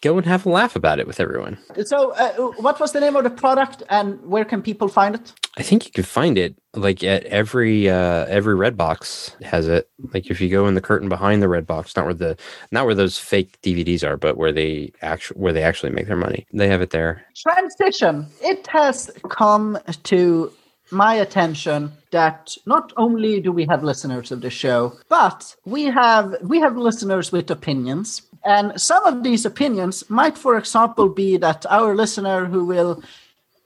go 0.00 0.16
and 0.16 0.26
have 0.26 0.46
a 0.46 0.48
laugh 0.48 0.76
about 0.76 1.00
it 1.00 1.06
with 1.06 1.18
everyone. 1.18 1.58
So, 1.84 2.12
uh, 2.12 2.52
what 2.58 2.78
was 2.78 2.92
the 2.92 3.00
name 3.00 3.16
of 3.16 3.24
the 3.24 3.30
product, 3.30 3.82
and 3.90 4.24
where 4.24 4.44
can 4.44 4.62
people 4.62 4.86
find 4.86 5.16
it? 5.16 5.32
i 5.58 5.62
think 5.62 5.84
you 5.84 5.90
can 5.90 6.04
find 6.04 6.38
it 6.38 6.54
like 6.74 7.02
at 7.02 7.24
every 7.24 7.90
uh 7.90 8.24
every 8.26 8.54
Redbox 8.54 9.42
has 9.42 9.66
it. 9.66 9.90
Like 10.14 10.30
if 10.30 10.40
you 10.40 10.48
go 10.48 10.68
in 10.68 10.74
the 10.74 10.80
curtain 10.80 11.08
behind 11.08 11.42
the 11.42 11.48
Redbox 11.48 11.96
not 11.96 12.04
where 12.04 12.14
the 12.14 12.36
not 12.70 12.86
where 12.86 12.94
those 12.94 13.18
fake 13.18 13.60
dvds 13.62 14.04
are 14.06 14.16
but 14.16 14.36
where 14.36 14.52
they 14.52 14.92
actually 15.02 15.40
where 15.40 15.52
they 15.52 15.62
actually 15.62 15.90
make 15.90 16.06
their 16.06 16.16
money 16.16 16.46
they 16.52 16.68
have 16.68 16.80
it 16.80 16.90
there. 16.90 17.24
Transition. 17.36 18.28
It 18.40 18.66
has 18.68 19.10
come 19.28 19.78
to 20.04 20.52
my 20.90 21.14
attention 21.14 21.92
that 22.10 22.56
not 22.66 22.92
only 22.96 23.40
do 23.40 23.52
we 23.52 23.66
have 23.66 23.82
listeners 23.84 24.32
of 24.32 24.40
the 24.40 24.50
show 24.50 24.92
but 25.08 25.54
we 25.64 25.84
have 25.84 26.34
we 26.42 26.58
have 26.60 26.76
listeners 26.76 27.30
with 27.32 27.50
opinions. 27.50 28.22
And 28.44 28.80
some 28.80 29.04
of 29.04 29.22
these 29.22 29.44
opinions 29.44 30.08
might 30.08 30.38
for 30.38 30.56
example 30.56 31.08
be 31.08 31.36
that 31.38 31.66
our 31.68 31.94
listener 31.94 32.46
who 32.46 32.64
will 32.64 33.02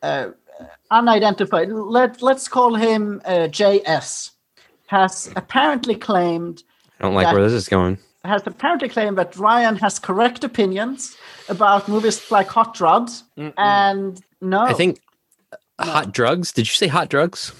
uh, 0.02 0.28
unidentified 0.90 1.68
let 1.70 2.22
let's 2.22 2.48
call 2.48 2.74
him 2.74 3.20
uh, 3.24 3.48
js 3.58 4.30
has 4.86 5.30
apparently 5.36 5.94
claimed 5.94 6.62
i 7.00 7.04
don't 7.04 7.14
like 7.14 7.26
That- 7.26 7.34
where 7.34 7.44
this 7.44 7.52
is 7.52 7.68
going. 7.68 7.98
has 8.24 8.42
apparently 8.46 8.88
claimed 8.88 9.16
that 9.18 9.36
Ryan 9.36 9.76
has 9.76 9.98
correct 9.98 10.44
opinions 10.44 11.16
about 11.48 11.88
movies 11.88 12.30
like 12.30 12.48
Hot 12.48 12.78
Rod, 12.80 13.10
and 13.56 14.20
no, 14.40 14.60
i 14.60 14.72
think 14.72 15.00
hot 15.84 16.12
drugs 16.12 16.52
did 16.52 16.66
you 16.66 16.72
say 16.72 16.86
hot 16.86 17.08
drugs 17.08 17.52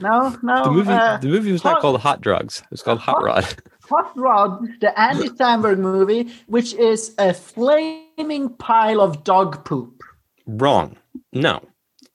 no, 0.00 0.36
no. 0.42 0.64
The 0.64 0.70
movie, 0.70 0.90
uh, 0.90 1.16
the 1.18 1.28
movie 1.28 1.52
was 1.52 1.64
not 1.64 1.74
Hot- 1.74 1.82
called 1.82 2.00
Hot 2.00 2.20
Drugs. 2.20 2.60
It 2.60 2.70
was 2.70 2.82
called 2.82 2.98
Hot 3.00 3.16
Hot- 3.16 3.24
Rod. 3.24 3.62
Hot 3.90 4.16
Rod, 4.16 4.66
the 4.80 4.98
Andy 4.98 5.28
Samberg 5.28 5.78
movie, 5.78 6.32
which 6.46 6.72
is 6.72 7.14
a 7.18 7.34
flaming 7.34 8.48
pile 8.56 9.02
of 9.02 9.24
dog 9.24 9.62
poop. 9.66 10.02
Wrong. 10.46 10.96
No, 11.34 11.62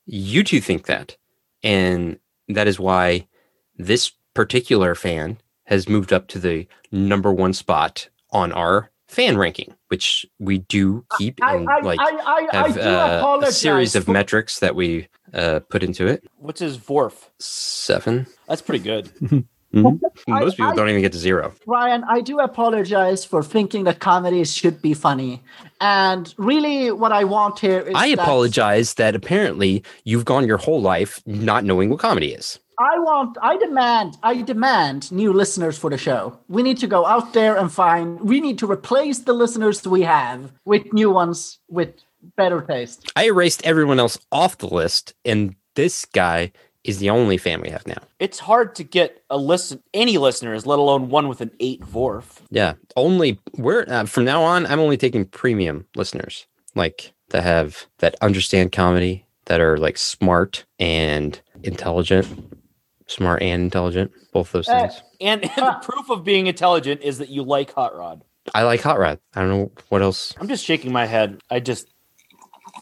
you 0.04 0.42
two 0.42 0.60
think 0.60 0.86
that, 0.86 1.16
and 1.62 2.18
that 2.48 2.66
is 2.66 2.80
why 2.80 3.28
this 3.76 4.10
particular 4.34 4.96
fan 4.96 5.38
has 5.64 5.88
moved 5.88 6.12
up 6.12 6.26
to 6.28 6.40
the 6.40 6.66
number 6.90 7.32
one 7.32 7.52
spot 7.52 8.08
on 8.30 8.50
our 8.50 8.90
fan 9.06 9.38
ranking, 9.38 9.72
which 9.88 10.26
we 10.40 10.58
do 10.58 11.04
keep 11.18 11.40
I, 11.40 11.54
and 11.54 11.68
I, 11.70 11.80
like 11.80 12.00
I, 12.00 12.48
have 12.52 12.74
do 12.74 12.80
uh, 12.80 13.40
a 13.44 13.52
series 13.52 13.94
of 13.94 14.08
metrics 14.08 14.58
that 14.58 14.74
we 14.74 15.08
uh, 15.34 15.60
put 15.68 15.82
into 15.82 16.06
it. 16.06 16.24
What's 16.38 16.60
his 16.60 16.78
Vorf? 16.78 17.28
Seven. 17.38 18.26
That's 18.48 18.62
pretty 18.62 18.84
good. 18.84 19.10
Mhm. 19.72 20.00
I- 20.26 20.40
Most 20.40 20.56
people 20.56 20.72
I- 20.72 20.74
don't 20.74 20.88
even 20.88 21.00
get 21.00 21.12
to 21.12 21.18
zero. 21.18 21.52
Ryan, 21.64 22.02
I 22.08 22.22
do 22.22 22.40
apologize 22.40 23.24
for 23.24 23.40
thinking 23.40 23.84
that 23.84 24.00
comedies 24.00 24.52
should 24.52 24.82
be 24.82 24.94
funny. 24.94 25.44
And 25.80 26.34
really, 26.38 26.90
what 26.90 27.12
I 27.12 27.22
want 27.22 27.60
here 27.60 27.78
is 27.78 27.94
I 27.94 28.08
that 28.16 28.18
apologize 28.18 28.94
that 28.94 29.14
apparently 29.14 29.84
you've 30.02 30.24
gone 30.24 30.44
your 30.44 30.56
whole 30.56 30.80
life 30.82 31.22
not 31.24 31.62
knowing 31.64 31.88
what 31.88 32.00
comedy 32.00 32.32
is. 32.32 32.58
I 32.80 32.98
want, 32.98 33.38
I 33.42 33.58
demand, 33.58 34.16
I 34.24 34.42
demand 34.42 35.12
new 35.12 35.32
listeners 35.32 35.78
for 35.78 35.88
the 35.88 35.98
show. 35.98 36.36
We 36.48 36.64
need 36.64 36.78
to 36.78 36.88
go 36.88 37.06
out 37.06 37.32
there 37.32 37.56
and 37.56 37.70
find. 37.70 38.18
We 38.22 38.40
need 38.40 38.58
to 38.58 38.66
replace 38.68 39.20
the 39.20 39.34
listeners 39.34 39.86
we 39.86 40.02
have 40.02 40.50
with 40.64 40.92
new 40.92 41.10
ones 41.12 41.60
with 41.68 41.90
better 42.36 42.60
taste. 42.62 43.10
I 43.16 43.24
erased 43.26 43.64
everyone 43.64 43.98
else 44.00 44.18
off 44.32 44.58
the 44.58 44.68
list, 44.68 45.14
and 45.24 45.54
this 45.74 46.04
guy 46.04 46.52
is 46.84 46.98
the 46.98 47.10
only 47.10 47.36
fan 47.36 47.60
we 47.60 47.68
have 47.70 47.86
now. 47.86 47.98
It's 48.18 48.38
hard 48.38 48.74
to 48.76 48.84
get 48.84 49.22
a 49.28 49.36
listen 49.36 49.82
any 49.92 50.16
listeners, 50.18 50.64
let 50.66 50.78
alone 50.78 51.10
one 51.10 51.28
with 51.28 51.40
an 51.40 51.50
eight 51.60 51.80
Vorf. 51.82 52.40
Yeah, 52.50 52.74
only 52.96 53.38
we're 53.56 53.84
uh, 53.86 54.04
from 54.06 54.24
now 54.24 54.42
on. 54.42 54.66
I'm 54.66 54.80
only 54.80 54.96
taking 54.96 55.26
premium 55.26 55.86
listeners, 55.94 56.46
like 56.74 57.12
that 57.30 57.42
have 57.42 57.86
that 57.98 58.16
understand 58.22 58.72
comedy, 58.72 59.26
that 59.46 59.60
are 59.60 59.76
like 59.76 59.98
smart 59.98 60.64
and 60.78 61.40
intelligent, 61.62 62.26
smart 63.06 63.42
and 63.42 63.62
intelligent, 63.62 64.10
both 64.32 64.52
those 64.52 64.68
Uh, 64.68 64.80
things. 64.88 65.02
And, 65.20 65.44
and 65.44 65.52
the 65.56 65.78
proof 65.82 66.08
of 66.10 66.24
being 66.24 66.46
intelligent 66.46 67.02
is 67.02 67.18
that 67.18 67.28
you 67.28 67.42
like 67.42 67.72
Hot 67.74 67.94
Rod. 67.94 68.22
I 68.54 68.62
like 68.62 68.80
Hot 68.82 68.98
Rod. 68.98 69.18
I 69.34 69.40
don't 69.42 69.50
know 69.50 69.70
what 69.90 70.00
else. 70.00 70.34
I'm 70.40 70.48
just 70.48 70.64
shaking 70.64 70.92
my 70.92 71.04
head. 71.04 71.40
I 71.50 71.60
just 71.60 71.84
this 71.84 71.92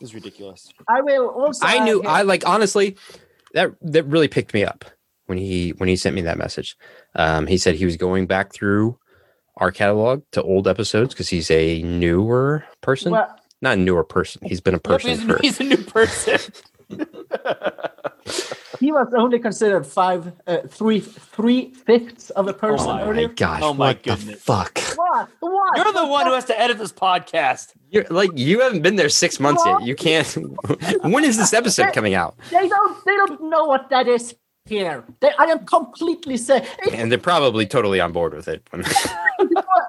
is 0.00 0.14
ridiculous. 0.14 0.72
I 0.88 1.00
will 1.02 1.28
also. 1.28 1.66
I 1.66 1.84
knew. 1.84 2.00
here- 2.00 2.10
I 2.10 2.22
like 2.22 2.46
honestly, 2.46 2.96
that 3.54 3.72
that 3.82 4.04
really 4.04 4.28
picked 4.28 4.54
me 4.54 4.64
up 4.64 4.84
when 5.26 5.38
he 5.38 5.70
when 5.70 5.88
he 5.88 5.96
sent 5.96 6.14
me 6.16 6.22
that 6.22 6.38
message. 6.38 6.76
Um, 7.14 7.46
he 7.46 7.58
said 7.58 7.74
he 7.74 7.84
was 7.84 7.96
going 7.96 8.26
back 8.26 8.52
through 8.52 8.98
our 9.56 9.70
catalog 9.72 10.22
to 10.32 10.42
old 10.42 10.68
episodes 10.68 11.14
because 11.14 11.28
he's 11.28 11.50
a 11.50 11.82
newer 11.82 12.64
person. 12.80 13.12
Well, 13.12 13.34
Not 13.60 13.74
a 13.78 13.80
newer 13.80 14.04
person. 14.04 14.42
He's 14.44 14.60
been 14.60 14.74
a 14.74 14.76
Yep, 14.76 14.82
person 14.84 15.10
he's, 15.10 15.22
for 15.24 15.38
he's 15.42 15.60
a 15.60 15.64
new 15.64 15.78
person. 15.78 16.38
he 18.80 18.92
was 18.92 19.12
only 19.16 19.38
considered 19.38 19.86
five, 19.86 20.32
uh, 20.46 20.58
three, 20.68 21.00
three 21.00 21.72
fifths 21.74 22.30
of 22.30 22.48
a 22.48 22.52
person 22.52 22.86
my 22.86 23.02
Oh 23.02 23.04
my 23.06 23.10
earlier. 23.10 23.28
gosh! 23.28 23.60
Oh 23.62 23.74
my 23.74 23.88
what 23.88 24.02
the 24.02 24.10
goodness. 24.16 24.42
fuck? 24.42 24.78
What? 24.96 25.28
What? 25.40 25.76
You're 25.76 25.92
the 25.92 26.06
one 26.06 26.26
who 26.26 26.32
has 26.32 26.44
to 26.46 26.60
edit 26.60 26.78
this 26.78 26.92
podcast. 26.92 27.72
You're 27.90 28.04
like 28.10 28.30
you 28.34 28.60
haven't 28.60 28.82
been 28.82 28.96
there 28.96 29.08
six 29.08 29.40
months 29.40 29.62
yet. 29.64 29.82
You 29.82 29.94
can't. 29.94 30.26
when 31.02 31.24
is 31.24 31.36
this 31.36 31.52
episode 31.52 31.92
coming 31.92 32.14
out? 32.14 32.36
They 32.50 32.68
don't. 32.68 33.04
They 33.04 33.16
don't 33.16 33.50
know 33.50 33.64
what 33.64 33.90
that 33.90 34.08
is 34.08 34.34
here. 34.66 35.04
They, 35.20 35.30
I 35.38 35.44
am 35.44 35.64
completely 35.64 36.36
saying. 36.36 36.66
And 36.92 37.10
they're 37.10 37.18
probably 37.18 37.66
totally 37.66 38.00
on 38.00 38.12
board 38.12 38.34
with 38.34 38.48
it. 38.48 38.68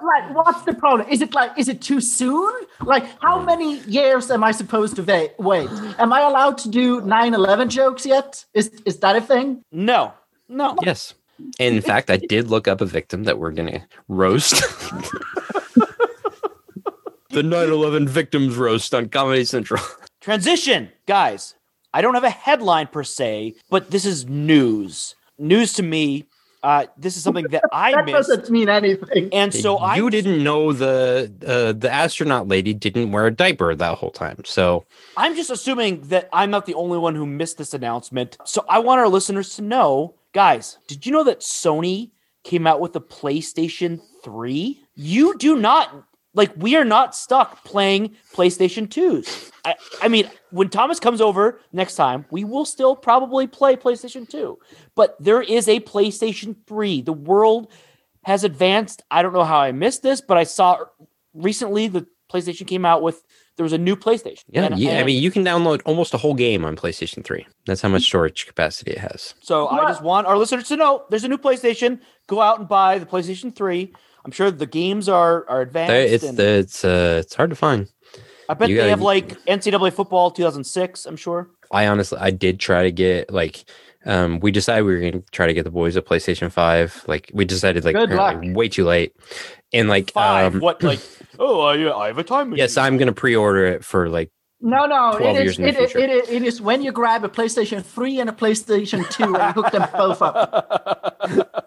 When- 0.01 0.09
like, 0.09 0.35
what's 0.35 0.61
the 0.63 0.73
problem? 0.73 1.07
Is 1.09 1.21
it 1.21 1.33
like? 1.33 1.51
Is 1.57 1.67
it 1.67 1.81
too 1.81 2.01
soon? 2.01 2.53
Like, 2.81 3.05
how 3.21 3.39
many 3.41 3.79
years 3.81 4.29
am 4.31 4.43
I 4.43 4.51
supposed 4.51 4.95
to 4.97 5.01
va- 5.01 5.29
wait? 5.37 5.69
Am 5.97 6.11
I 6.13 6.21
allowed 6.21 6.57
to 6.59 6.69
do 6.69 7.01
9/11 7.01 7.69
jokes 7.69 8.05
yet? 8.05 8.45
Is 8.53 8.69
is 8.85 8.97
that 8.99 9.15
a 9.15 9.21
thing? 9.21 9.63
No. 9.71 10.13
No. 10.47 10.75
yes. 10.81 11.13
In 11.59 11.81
fact, 11.81 12.09
I 12.09 12.17
did 12.17 12.49
look 12.49 12.67
up 12.67 12.81
a 12.81 12.85
victim 12.85 13.23
that 13.25 13.37
we're 13.39 13.51
gonna 13.51 13.85
roast. 14.07 14.55
the 17.29 17.41
9/11 17.43 18.07
victims 18.09 18.55
roast 18.55 18.93
on 18.93 19.09
Comedy 19.09 19.45
Central. 19.45 19.81
Transition, 20.21 20.89
guys. 21.05 21.55
I 21.93 22.01
don't 22.01 22.13
have 22.13 22.23
a 22.23 22.29
headline 22.29 22.87
per 22.87 23.03
se, 23.03 23.55
but 23.69 23.89
this 23.91 24.05
is 24.05 24.27
news. 24.27 25.15
News 25.37 25.73
to 25.73 25.83
me. 25.83 26.25
Uh, 26.61 26.85
this 26.97 27.15
is 27.15 27.23
something 27.23 27.45
that 27.51 27.63
I 27.71 27.91
That 27.95 28.05
missed, 28.05 28.29
doesn't 28.29 28.49
mean 28.49 28.67
anything. 28.67 29.29
and 29.31 29.53
so 29.53 29.77
I 29.77 29.95
you 29.95 30.09
didn't 30.09 30.43
know 30.43 30.73
the 30.73 31.31
uh, 31.47 31.71
the 31.71 31.89
astronaut 31.91 32.47
lady 32.47 32.73
didn't 32.73 33.11
wear 33.11 33.27
a 33.27 33.31
diaper 33.31 33.73
that 33.73 33.97
whole 33.97 34.11
time. 34.11 34.41
So 34.45 34.85
I'm 35.15 35.35
just 35.35 35.49
assuming 35.49 36.01
that 36.09 36.27
I'm 36.33 36.51
not 36.51 36.65
the 36.65 36.73
only 36.73 36.97
one 36.97 37.15
who 37.15 37.25
missed 37.25 37.57
this 37.57 37.73
announcement. 37.73 38.37
So 38.45 38.65
I 38.67 38.79
want 38.79 38.99
our 38.99 39.07
listeners 39.07 39.55
to 39.55 39.61
know, 39.61 40.15
guys, 40.33 40.77
did 40.87 41.05
you 41.05 41.11
know 41.13 41.23
that 41.23 41.39
Sony 41.39 42.11
came 42.43 42.67
out 42.67 42.81
with 42.81 42.95
a 42.95 43.01
PlayStation 43.01 44.01
3? 44.23 44.83
You 44.95 45.37
do 45.37 45.55
not 45.57 46.03
like 46.33 46.51
we 46.55 46.75
are 46.75 46.85
not 46.85 47.15
stuck 47.15 47.63
playing 47.63 48.15
PlayStation 48.35 48.87
2s. 48.87 49.51
I, 49.65 49.75
I 50.01 50.07
mean, 50.07 50.29
when 50.51 50.69
Thomas 50.69 50.99
comes 50.99 51.21
over 51.21 51.59
next 51.73 51.95
time, 51.95 52.25
we 52.29 52.43
will 52.43 52.65
still 52.65 52.95
probably 52.95 53.47
play 53.47 53.75
PlayStation 53.75 54.29
2. 54.29 54.57
But 54.95 55.15
there 55.19 55.41
is 55.41 55.67
a 55.67 55.79
PlayStation 55.79 56.55
3. 56.67 57.01
The 57.01 57.13
world 57.13 57.71
has 58.23 58.43
advanced. 58.43 59.01
I 59.09 59.21
don't 59.21 59.33
know 59.33 59.43
how 59.43 59.59
I 59.59 59.71
missed 59.71 60.03
this, 60.03 60.21
but 60.21 60.37
I 60.37 60.43
saw 60.43 60.77
recently 61.33 61.87
the 61.87 62.05
PlayStation 62.31 62.67
came 62.67 62.85
out 62.85 63.01
with 63.01 63.23
there 63.57 63.63
was 63.63 63.73
a 63.73 63.77
new 63.77 63.95
PlayStation. 63.97 64.43
yeah, 64.49 64.65
And- 64.65 64.79
yeah. 64.79 64.99
I 64.99 65.03
mean, 65.03 65.21
you 65.21 65.31
can 65.31 65.43
download 65.43 65.81
almost 65.85 66.13
a 66.13 66.17
whole 66.17 66.33
game 66.33 66.63
on 66.63 66.77
PlayStation 66.77 67.25
3. 67.25 67.45
That's 67.65 67.81
how 67.81 67.89
much 67.89 68.03
storage 68.03 68.45
capacity 68.47 68.91
it 68.91 68.99
has. 68.99 69.33
So 69.41 69.67
I 69.67 69.85
just 69.89 70.01
want 70.01 70.27
our 70.27 70.37
listeners 70.37 70.69
to 70.69 70.77
know 70.77 71.03
there's 71.09 71.25
a 71.25 71.27
new 71.27 71.37
PlayStation. 71.37 71.99
Go 72.27 72.39
out 72.39 72.59
and 72.59 72.69
buy 72.69 72.99
the 72.99 73.05
PlayStation 73.05 73.53
3. 73.53 73.91
I'm 74.25 74.31
sure 74.31 74.51
the 74.51 74.65
games 74.65 75.07
are 75.09 75.47
are 75.49 75.61
advanced. 75.61 75.93
It's 76.13 76.23
and 76.23 76.39
it's 76.39 76.83
uh 76.85 77.21
it's 77.23 77.35
hard 77.35 77.49
to 77.51 77.55
find. 77.55 77.87
I 78.49 78.53
bet 78.55 78.69
you 78.69 78.75
they 78.75 78.81
gotta- 78.81 78.89
have 78.91 79.01
like 79.01 79.29
NCAA 79.45 79.93
football 79.93 80.31
2006. 80.31 81.05
I'm 81.05 81.15
sure. 81.15 81.49
I 81.71 81.87
honestly, 81.87 82.17
I 82.19 82.31
did 82.31 82.59
try 82.59 82.81
to 82.83 82.91
get 82.91 83.31
like, 83.31 83.63
um, 84.05 84.39
we 84.39 84.49
decided 84.49 84.85
we 84.85 84.93
were 84.95 84.99
going 84.99 85.11
to 85.21 85.23
try 85.31 85.45
to 85.45 85.53
get 85.53 85.65
the 85.65 85.69
boys 85.71 85.95
a 85.95 86.01
PlayStation 86.01 86.51
Five. 86.51 87.03
Like, 87.07 87.29
we 87.31 87.45
decided 87.45 87.85
like 87.85 87.95
way 88.55 88.67
too 88.69 88.85
late, 88.85 89.15
and 89.71 89.87
like, 89.87 90.11
Five. 90.11 90.55
um, 90.55 90.61
what 90.61 90.81
like? 90.81 90.99
Oh, 91.41 91.61
I, 91.61 92.03
I 92.03 92.07
have 92.07 92.17
a 92.17 92.23
time 92.23 92.49
machine. 92.49 92.57
yes, 92.63 92.75
I'm 92.75 92.97
going 92.97 93.07
to 93.07 93.13
pre-order 93.13 93.65
it 93.65 93.85
for 93.85 94.09
like, 94.09 94.29
No, 94.61 94.85
no, 94.85 95.17
12 95.17 95.21
it 95.37 95.39
years 95.43 95.51
is, 95.53 95.57
in 95.59 95.63
the 95.63 95.69
it, 95.69 95.75
is, 95.79 95.91
future. 95.93 96.05
it, 96.05 96.09
is, 96.11 96.29
it 96.29 96.41
is 96.43 96.61
when 96.61 96.81
you 96.81 96.91
grab 96.91 97.23
a 97.23 97.29
PlayStation 97.29 97.81
3 97.83 98.19
and 98.19 98.29
a 98.29 98.33
PlayStation 98.33 99.09
2 99.09 99.35
and 99.35 99.53
hook 99.53 99.71
them 99.71 99.87
both 99.93 100.21
up. 100.21 101.17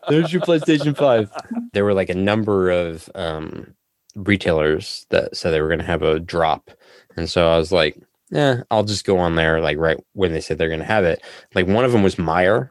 there's 0.09 0.31
your 0.33 0.43
PlayStation 0.43 0.95
Five. 0.97 1.31
there 1.73 1.85
were 1.85 1.95
like 1.95 2.11
a 2.11 2.15
number 2.15 2.71
of 2.71 3.09
um 3.15 3.75
retailers 4.15 5.07
that 5.09 5.35
said 5.35 5.53
they 5.53 5.61
were 5.63 5.69
going 5.69 5.79
to 5.81 5.87
have 5.87 6.03
a 6.03 6.21
drop, 6.21 6.71
and 7.17 7.31
so 7.31 7.51
I 7.51 7.57
was 7.57 7.73
like, 7.73 7.97
yeah, 8.31 8.63
I'll 8.71 8.85
just 8.85 9.07
go 9.07 9.17
on 9.19 9.37
there 9.37 9.61
like 9.63 9.79
right 9.79 9.97
when 10.13 10.33
they 10.33 10.41
said 10.43 10.59
they're 10.59 10.69
going 10.69 10.81
to 10.81 10.85
have 10.87 11.05
it. 11.05 11.23
Like 11.55 11.67
one 11.67 11.85
of 11.87 11.93
them 11.93 12.03
was 12.03 12.17
Meijer. 12.17 12.71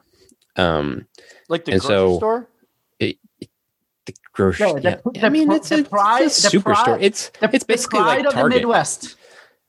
Um, 0.56 1.06
like 1.48 1.64
the 1.64 1.72
and 1.72 1.80
grocery 1.80 1.96
so- 1.96 2.16
store. 2.18 2.48
the 3.00 3.18
grocery. 4.32 4.66
Yeah, 4.68 4.72
the- 4.74 5.10
yeah. 5.14 5.20
the 5.20 5.26
I 5.26 5.28
mean, 5.30 5.50
it's 5.50 5.68
the 5.70 5.80
a, 5.80 5.84
pride- 5.84 6.22
it's 6.26 6.44
a 6.46 6.50
the 6.50 6.58
superstore. 6.58 6.84
pride- 6.84 7.02
It's 7.02 7.30
The, 7.40 7.50
it's 7.52 7.64
the 7.64 7.72
basically 7.72 8.00
pride 8.00 8.18
like 8.18 8.26
of 8.26 8.32
the 8.34 8.40
Target. 8.40 8.56
Midwest. 8.58 9.16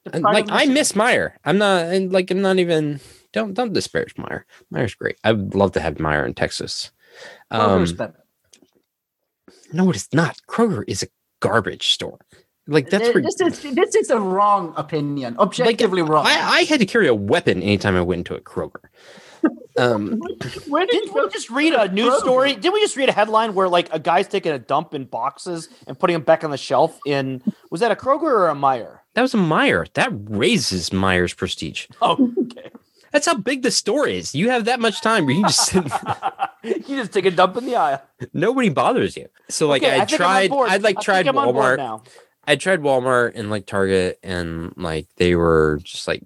The 0.06 0.16
And, 0.16 0.24
like 0.24 0.48
I 0.50 0.66
miss 0.66 0.94
Meijer. 0.94 1.34
I'm 1.46 1.58
not 1.58 1.86
and 1.86 2.12
like 2.12 2.30
I'm 2.32 2.42
not 2.42 2.60
even 2.60 3.00
don't 3.32 3.54
don't 3.54 3.74
disparage 3.74 4.16
Meijer. 4.16 4.44
Meijer's 4.74 4.96
great. 4.96 5.18
I 5.24 5.32
would 5.32 5.56
love 5.56 5.72
to 5.74 5.80
have 5.80 5.96
Meijer 5.96 6.26
in 6.26 6.34
Texas. 6.34 6.92
Um, 7.52 7.82
Kroger's 7.82 7.94
better. 7.94 8.24
no, 9.72 9.90
it 9.90 9.96
is 9.96 10.10
not. 10.14 10.40
Kroger 10.50 10.84
is 10.88 11.04
a 11.04 11.08
garbage 11.40 11.88
store. 11.90 12.20
Like 12.68 12.90
that's 12.90 13.14
where 13.14 13.22
this 13.22 13.42
is 13.42 13.76
this 13.76 13.96
is 13.96 14.10
a 14.10 14.20
wrong 14.20 14.74
opinion, 14.78 15.38
objectively 15.38 16.02
wrong. 16.02 16.26
I, 16.26 16.32
I 16.32 16.64
had 16.64 16.80
to 16.80 16.86
carry 16.86 17.08
a 17.08 17.16
weapon 17.16 17.62
anytime 17.62 17.96
I 17.96 18.02
went 18.02 18.20
into 18.20 18.36
a 18.36 18.42
Kroger. 18.42 18.84
Um, 19.76 20.22
Where 20.68 20.86
did 20.86 20.92
Didn't 20.92 21.16
we 21.16 21.30
just 21.30 21.50
read 21.50 21.74
a 21.74 21.92
news 21.92 22.14
Kroger. 22.14 22.20
story? 22.20 22.54
Didn't 22.54 22.74
we 22.76 22.80
just 22.82 22.96
read 22.96 23.10
a 23.10 23.12
headline 23.12 23.56
where 23.56 23.68
like 23.68 23.92
a 23.92 23.98
guy's 23.98 24.28
taking 24.28 24.52
a 24.52 24.60
dump 24.60 24.94
in 24.94 25.06
boxes 25.06 25.68
and 25.88 25.98
putting 25.98 26.14
them 26.14 26.22
back 26.22 26.44
on 26.44 26.52
the 26.52 26.58
shelf? 26.58 27.00
In 27.08 27.42
was 27.72 27.82
that 27.82 27.92
a 27.92 27.96
Kroger 27.96 28.22
or 28.22 28.50
a 28.50 28.54
Meijer? 28.54 29.00
That 29.16 29.22
was 29.22 29.34
a 29.34 29.38
Meijer. 29.38 29.92
That 29.94 30.12
raises 30.30 30.90
Meijer's 30.90 31.34
prestige. 31.34 31.88
Oh, 32.02 32.34
okay. 32.44 32.72
That's 33.12 33.28
how 33.28 33.36
big 33.36 33.62
the 33.62 33.70
store 33.70 34.08
is. 34.08 34.34
You 34.34 34.50
have 34.50 34.66
that 34.66 34.80
much 34.80 35.02
time 35.02 35.26
where 35.28 35.36
you 35.36 35.44
just 35.44 35.68
sit, 35.68 35.84
you 36.64 36.96
just 36.98 37.14
take 37.14 37.26
a 37.26 37.32
dump 37.32 37.56
in 37.58 37.66
the 37.66 37.76
aisle. 37.76 38.02
nobody 38.34 38.70
bothers 38.70 39.16
you. 39.16 39.28
So 39.50 39.68
like 39.68 39.84
Okay, 39.84 39.96
I 39.96 40.02
I'm 40.02 40.08
tried. 40.08 40.52
I'd 40.52 40.82
like 40.82 40.98
I 40.98 41.02
tried 41.02 41.18
think 41.26 41.30
I'm 41.30 41.38
on 41.38 41.54
board 41.54 41.78
Walmart. 41.78 41.78
now. 41.78 42.04
I 42.46 42.56
tried 42.56 42.82
Walmart 42.82 43.34
and 43.36 43.50
like 43.52 43.68
Target 43.68 44.18
and 44.24 44.74
like 44.78 45.08
they 45.18 45.36
were 45.36 45.80
just 45.84 46.08
like 46.08 46.24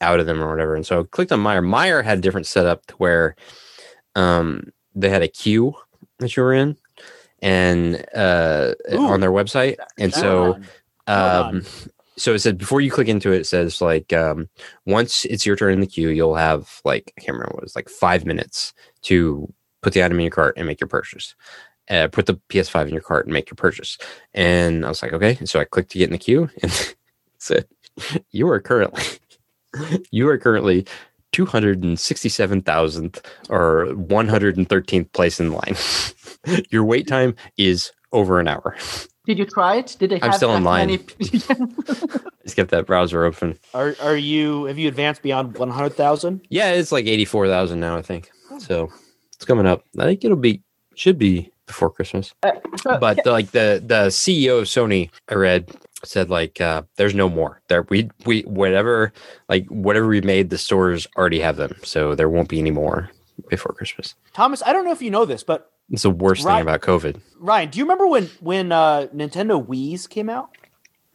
out 0.00 0.18
of 0.18 0.26
them 0.26 0.42
or 0.42 0.50
whatever. 0.50 0.74
And 0.74 0.84
so 0.84 1.00
I 1.00 1.04
clicked 1.04 1.30
on 1.30 1.40
Meijer. 1.40 1.64
Meijer 1.64 2.02
had 2.02 2.18
a 2.18 2.20
different 2.20 2.46
setup 2.48 2.84
to 2.86 2.94
where 2.96 3.36
um 4.16 4.72
they 4.96 5.10
had 5.10 5.22
a 5.22 5.28
queue 5.28 5.74
that 6.18 6.36
you 6.36 6.42
were 6.42 6.52
in 6.54 6.76
and 7.40 8.04
uh 8.16 8.74
Ooh. 8.92 9.06
on 9.06 9.20
their 9.20 9.30
website. 9.30 9.76
And 9.96 10.12
so. 10.12 10.58
Um 11.06 11.62
so 12.20 12.34
it 12.34 12.40
said 12.40 12.58
before 12.58 12.80
you 12.80 12.90
click 12.90 13.08
into 13.08 13.32
it, 13.32 13.40
it 13.40 13.46
says 13.46 13.80
like 13.80 14.12
um 14.12 14.48
once 14.86 15.24
it's 15.24 15.46
your 15.46 15.56
turn 15.56 15.72
in 15.72 15.80
the 15.80 15.86
queue, 15.86 16.10
you'll 16.10 16.34
have 16.36 16.80
like 16.84 17.12
I 17.16 17.20
can't 17.20 17.34
remember 17.34 17.54
what 17.54 17.62
it 17.62 17.66
was 17.66 17.76
like 17.76 17.88
five 17.88 18.24
minutes 18.26 18.72
to 19.02 19.52
put 19.82 19.94
the 19.94 20.04
item 20.04 20.18
in 20.18 20.24
your 20.24 20.30
cart 20.30 20.54
and 20.56 20.66
make 20.66 20.80
your 20.80 20.88
purchase. 20.88 21.34
Uh, 21.88 22.06
put 22.06 22.26
the 22.26 22.34
PS5 22.50 22.86
in 22.86 22.92
your 22.92 23.02
cart 23.02 23.26
and 23.26 23.32
make 23.32 23.50
your 23.50 23.56
purchase. 23.56 23.98
And 24.32 24.84
I 24.84 24.88
was 24.88 25.02
like, 25.02 25.12
okay. 25.12 25.36
And 25.40 25.48
so 25.48 25.58
I 25.58 25.64
clicked 25.64 25.90
to 25.90 25.98
get 25.98 26.04
in 26.04 26.12
the 26.12 26.18
queue 26.18 26.48
and 26.62 26.94
said, 27.38 27.66
you 28.30 28.48
are 28.48 28.60
currently 28.60 29.02
you 30.10 30.28
are 30.28 30.38
currently 30.38 30.86
267,000th 31.32 33.24
or 33.48 33.86
113th 33.86 35.12
place 35.12 35.40
in 35.40 35.52
line. 35.52 35.76
Your 36.70 36.84
wait 36.84 37.06
time 37.06 37.34
is 37.56 37.92
over 38.12 38.40
an 38.40 38.48
hour. 38.48 38.76
Did 39.30 39.38
you 39.38 39.46
try 39.46 39.76
it? 39.76 39.94
Did 40.00 40.10
they 40.10 40.16
I'm 40.16 40.22
have 40.30 40.34
still 40.34 40.48
that 40.50 40.56
in 40.56 40.64
line. 40.64 40.86
many- 40.88 40.98
Just 42.42 42.56
get 42.56 42.70
that 42.70 42.84
browser 42.84 43.24
open. 43.24 43.56
Are 43.74 43.94
are 44.02 44.16
you 44.16 44.64
have 44.64 44.76
you 44.76 44.88
advanced 44.88 45.22
beyond 45.22 45.56
one 45.56 45.70
hundred 45.70 45.94
thousand? 45.94 46.40
Yeah, 46.48 46.72
it's 46.72 46.90
like 46.90 47.06
84,000 47.06 47.78
now, 47.78 47.96
I 47.96 48.02
think. 48.02 48.28
So 48.58 48.90
it's 49.34 49.44
coming 49.44 49.66
up. 49.66 49.84
I 49.96 50.02
think 50.06 50.24
it'll 50.24 50.36
be, 50.36 50.62
should 50.96 51.16
be 51.16 51.52
before 51.66 51.90
Christmas. 51.90 52.34
so- 52.82 52.98
But 52.98 53.22
the, 53.22 53.30
like 53.30 53.52
the, 53.52 53.80
the 53.86 54.06
CEO 54.08 54.58
of 54.58 54.64
Sony, 54.64 55.10
I 55.28 55.34
read, 55.34 55.70
said 56.04 56.28
like, 56.28 56.60
uh, 56.60 56.82
there's 56.96 57.14
no 57.14 57.28
more 57.28 57.62
there. 57.68 57.82
We, 57.88 58.10
we, 58.26 58.40
whatever, 58.42 59.12
like 59.48 59.66
whatever 59.68 60.08
we 60.08 60.20
made, 60.22 60.50
the 60.50 60.58
stores 60.58 61.06
already 61.16 61.38
have 61.38 61.56
them. 61.56 61.76
So 61.84 62.16
there 62.16 62.28
won't 62.28 62.48
be 62.48 62.58
any 62.58 62.72
more 62.72 63.10
before 63.48 63.72
Christmas. 63.74 64.16
Thomas, 64.32 64.60
I 64.66 64.72
don't 64.72 64.84
know 64.84 64.92
if 64.92 65.02
you 65.02 65.10
know 65.12 65.24
this, 65.24 65.44
but 65.44 65.70
It's 65.90 66.02
the 66.02 66.10
worst 66.10 66.44
Right. 66.44 66.54
thing 66.56 66.62
about 66.62 66.80
COVID. 66.82 67.20
Ryan, 67.38 67.70
do 67.70 67.78
you 67.78 67.84
remember 67.84 68.06
when 68.06 68.30
when 68.40 68.72
uh, 68.72 69.06
Nintendo 69.14 69.64
Wii's 69.64 70.06
came 70.06 70.28
out? 70.30 70.50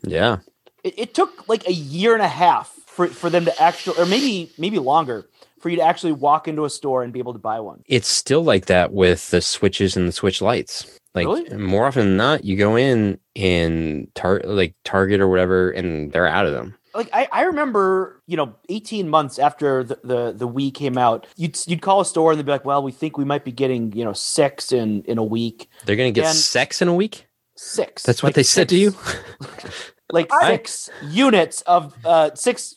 Yeah. 0.03 0.37
It, 0.83 0.93
it 0.97 1.13
took 1.13 1.47
like 1.47 1.67
a 1.67 1.73
year 1.73 2.13
and 2.13 2.21
a 2.21 2.27
half 2.27 2.69
for, 2.85 3.07
for 3.07 3.29
them 3.29 3.45
to 3.45 3.61
actually, 3.61 3.97
or 3.97 4.05
maybe 4.05 4.51
maybe 4.57 4.77
longer, 4.79 5.25
for 5.59 5.69
you 5.69 5.77
to 5.77 5.81
actually 5.83 6.11
walk 6.11 6.47
into 6.47 6.65
a 6.65 6.69
store 6.69 7.03
and 7.03 7.11
be 7.13 7.19
able 7.19 7.33
to 7.33 7.39
buy 7.39 7.59
one. 7.59 7.83
It's 7.87 8.07
still 8.07 8.43
like 8.43 8.65
that 8.67 8.91
with 8.93 9.29
the 9.31 9.41
switches 9.41 9.95
and 9.97 10.07
the 10.07 10.11
switch 10.11 10.41
lights. 10.41 10.99
Like 11.13 11.27
Really? 11.27 11.49
more 11.57 11.85
often 11.87 12.07
than 12.07 12.17
not, 12.17 12.43
you 12.43 12.57
go 12.57 12.75
in 12.75 13.19
in 13.35 14.09
tar- 14.15 14.41
like 14.43 14.75
Target 14.83 15.21
or 15.21 15.27
whatever, 15.29 15.71
and 15.71 16.11
they're 16.11 16.27
out 16.27 16.45
of 16.45 16.51
them. 16.53 16.75
Like 16.95 17.09
I, 17.13 17.27
I 17.31 17.41
remember, 17.43 18.21
you 18.25 18.37
know, 18.37 18.55
18 18.69 19.09
months 19.09 19.37
after 19.37 19.83
the, 19.83 19.99
the, 20.03 20.31
the 20.33 20.47
Wii 20.47 20.73
came 20.73 20.97
out, 20.97 21.27
you'd 21.35 21.57
you'd 21.67 21.81
call 21.81 22.01
a 22.01 22.05
store 22.05 22.31
and 22.31 22.39
they'd 22.39 22.45
be 22.45 22.51
like, 22.51 22.65
"Well, 22.65 22.81
we 22.83 22.91
think 22.91 23.17
we 23.17 23.25
might 23.25 23.43
be 23.43 23.51
getting, 23.51 23.91
you 23.91 24.03
know, 24.05 24.13
six 24.13 24.71
in 24.71 25.01
in 25.03 25.17
a 25.17 25.23
week, 25.23 25.67
They're 25.85 25.95
gonna 25.97 26.11
get 26.11 26.25
And- 26.25 26.35
sex 26.37 26.81
in 26.81 26.87
a 26.87 26.93
week. 26.93 27.27
six. 27.57 28.03
That's 28.03 28.23
what 28.23 28.29
Like 28.29 28.35
they 28.35 28.43
said 28.43 28.69
to 28.69 28.77
you. 28.77 28.95
Like 30.11 30.31
I- 30.31 30.51
six 30.51 30.89
units 31.09 31.61
of 31.61 31.93
uh 32.05 32.29
six 32.35 32.75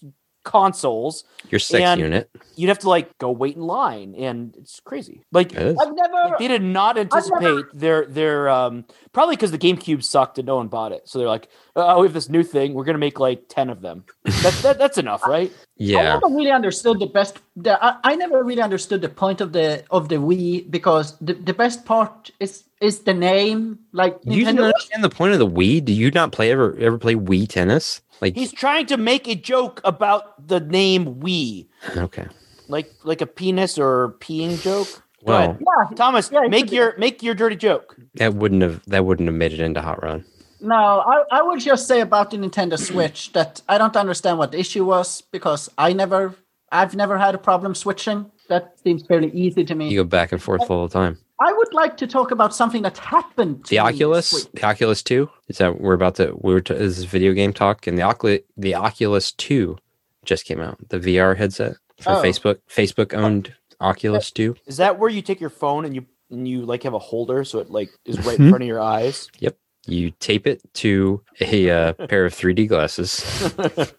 consoles. 0.48 1.24
Your 1.50 1.58
sex 1.58 1.82
And- 1.84 2.00
unit. 2.00 2.30
You'd 2.56 2.68
have 2.68 2.80
to 2.80 2.88
like 2.88 3.16
go 3.18 3.30
wait 3.30 3.54
in 3.54 3.62
line, 3.62 4.14
and 4.16 4.54
it's 4.58 4.80
crazy. 4.80 5.22
Like 5.30 5.52
It 5.52 5.58
is. 5.62 5.78
I've 5.78 5.94
never. 5.94 6.36
they 6.38 6.48
did 6.48 6.62
not 6.62 6.98
anticipate 6.98 7.66
their 7.72 8.06
their 8.06 8.48
um 8.48 8.84
probably 9.12 9.36
because 9.36 9.52
the 9.52 9.58
GameCube 9.58 10.02
sucked 10.02 10.38
and 10.38 10.46
no 10.46 10.56
one 10.56 10.66
bought 10.68 10.90
it. 10.92 11.02
So 11.08 11.18
they're 11.18 11.28
like, 11.28 11.48
oh, 11.76 12.00
we 12.00 12.06
have 12.06 12.14
this 12.14 12.28
new 12.28 12.42
thing. 12.42 12.74
We're 12.74 12.84
gonna 12.84 12.98
make 12.98 13.20
like 13.20 13.44
ten 13.48 13.68
of 13.70 13.80
them. 13.82 14.04
That, 14.24 14.54
that 14.62 14.78
that's 14.78 14.98
enough, 14.98 15.24
right? 15.26 15.52
Yeah. 15.76 15.98
I 15.98 16.02
never 16.14 16.26
really 16.34 16.50
understood 16.50 16.98
the 16.98 17.06
best. 17.06 17.38
The, 17.56 17.78
I, 17.84 17.96
I 18.02 18.16
never 18.16 18.42
really 18.42 18.62
understood 18.62 19.00
the 19.02 19.08
point 19.08 19.40
of 19.40 19.52
the 19.52 19.84
of 19.90 20.08
the 20.08 20.16
Wii 20.16 20.70
because 20.70 21.16
the, 21.20 21.34
the 21.34 21.54
best 21.54 21.84
part 21.84 22.30
is 22.40 22.64
is 22.80 23.00
the 23.00 23.14
name. 23.14 23.78
Like 23.92 24.18
You 24.24 24.44
didn't 24.44 24.56
Nintendo. 24.60 24.64
understand 24.66 25.04
the 25.04 25.10
point 25.10 25.32
of 25.32 25.38
the 25.38 25.46
Wii? 25.48 25.84
Do 25.84 25.92
you 25.92 26.10
not 26.10 26.32
play 26.32 26.50
ever 26.50 26.76
ever 26.78 26.98
play 26.98 27.14
Wii 27.14 27.48
tennis? 27.48 28.00
Like 28.20 28.34
He's 28.34 28.52
trying 28.52 28.86
to 28.86 28.96
make 28.96 29.28
a 29.28 29.34
joke 29.34 29.80
about 29.84 30.46
the 30.48 30.60
name 30.60 31.16
Wii, 31.16 31.66
okay. 31.96 32.26
like 32.68 32.92
like 33.04 33.20
a 33.20 33.26
penis 33.26 33.78
or 33.78 34.14
peeing 34.20 34.60
joke. 34.62 34.88
Go 35.26 35.32
Well, 35.32 35.38
ahead. 35.50 35.58
Yeah, 35.60 35.96
Thomas, 35.96 36.30
Yeah, 36.32 36.42
make 36.48 36.64
could 36.64 36.70
be. 36.70 36.76
your 36.76 36.94
make 36.98 37.22
your 37.22 37.34
dirty 37.34 37.56
joke. 37.56 37.96
that 38.14 38.34
wouldn't 38.34 38.62
have 38.62 38.84
that 38.86 39.04
wouldn't 39.04 39.28
have 39.28 39.36
made 39.36 39.52
it 39.52 39.60
into 39.60 39.80
Hot 39.82 40.02
Run. 40.02 40.24
No, 40.60 40.74
I, 40.74 41.22
I 41.30 41.42
would 41.42 41.60
just 41.60 41.86
say 41.86 42.00
about 42.00 42.30
the 42.32 42.36
Nintendo 42.36 42.76
Switch 42.90 43.32
that 43.32 43.62
I 43.68 43.78
don't 43.78 43.96
understand 43.96 44.38
what 44.38 44.50
the 44.52 44.58
issue 44.58 44.84
was 44.84 45.20
because 45.20 45.70
I 45.78 45.92
never, 45.92 46.34
I've 46.72 46.96
never 46.96 47.16
had 47.16 47.36
a 47.36 47.38
problem 47.38 47.76
switching. 47.76 48.28
That 48.48 48.74
seems 48.82 49.06
fairly 49.06 49.30
easy 49.30 49.64
to 49.64 49.74
me. 49.76 49.88
You 49.88 50.02
go 50.02 50.08
back 50.08 50.32
and 50.32 50.42
forth 50.42 50.68
all 50.68 50.88
the 50.88 50.92
time. 50.92 51.18
I 51.40 51.52
would 51.52 51.72
like 51.72 51.96
to 51.98 52.06
talk 52.06 52.30
about 52.30 52.54
something 52.54 52.82
that 52.82 52.98
happened. 52.98 53.64
To 53.66 53.70
The 53.70 53.76
me 53.76 53.80
Oculus, 53.80 54.46
the 54.54 54.64
Oculus 54.64 55.02
Two. 55.02 55.30
Is 55.48 55.58
that 55.58 55.80
we're 55.80 55.94
about 55.94 56.16
to? 56.16 56.32
We're 56.36 56.60
to, 56.62 56.74
is 56.74 56.96
this 56.96 57.04
video 57.04 57.32
game 57.32 57.52
talk? 57.52 57.86
And 57.86 57.96
the 57.96 58.02
Oculus, 58.02 58.40
the 58.56 58.74
Oculus 58.74 59.32
Two, 59.32 59.78
just 60.24 60.44
came 60.44 60.60
out. 60.60 60.76
The 60.88 60.98
VR 60.98 61.36
headset 61.36 61.76
for 62.00 62.12
Oh. 62.12 62.22
Facebook. 62.22 62.58
Facebook 62.68 63.14
owned 63.14 63.54
Oculus 63.80 64.30
Two. 64.30 64.56
Is 64.66 64.78
that 64.78 64.98
where 64.98 65.10
you 65.10 65.22
take 65.22 65.40
your 65.40 65.50
phone 65.50 65.84
and 65.84 65.94
you 65.94 66.06
and 66.30 66.46
you 66.46 66.62
like 66.66 66.82
have 66.82 66.94
a 66.94 66.98
holder 66.98 67.44
so 67.44 67.58
it 67.60 67.70
like 67.70 67.90
is 68.04 68.18
right 68.26 68.38
in 68.38 68.48
front 68.50 68.62
of 68.62 68.68
your 68.68 68.80
eyes? 68.80 69.30
Yep. 69.38 69.56
You 69.86 70.10
tape 70.10 70.46
it 70.46 70.60
to 70.74 71.22
a 71.40 71.70
uh, 71.70 71.92
pair 71.94 72.26
of 72.26 72.34
3D 72.34 72.68
glasses. 72.68 73.24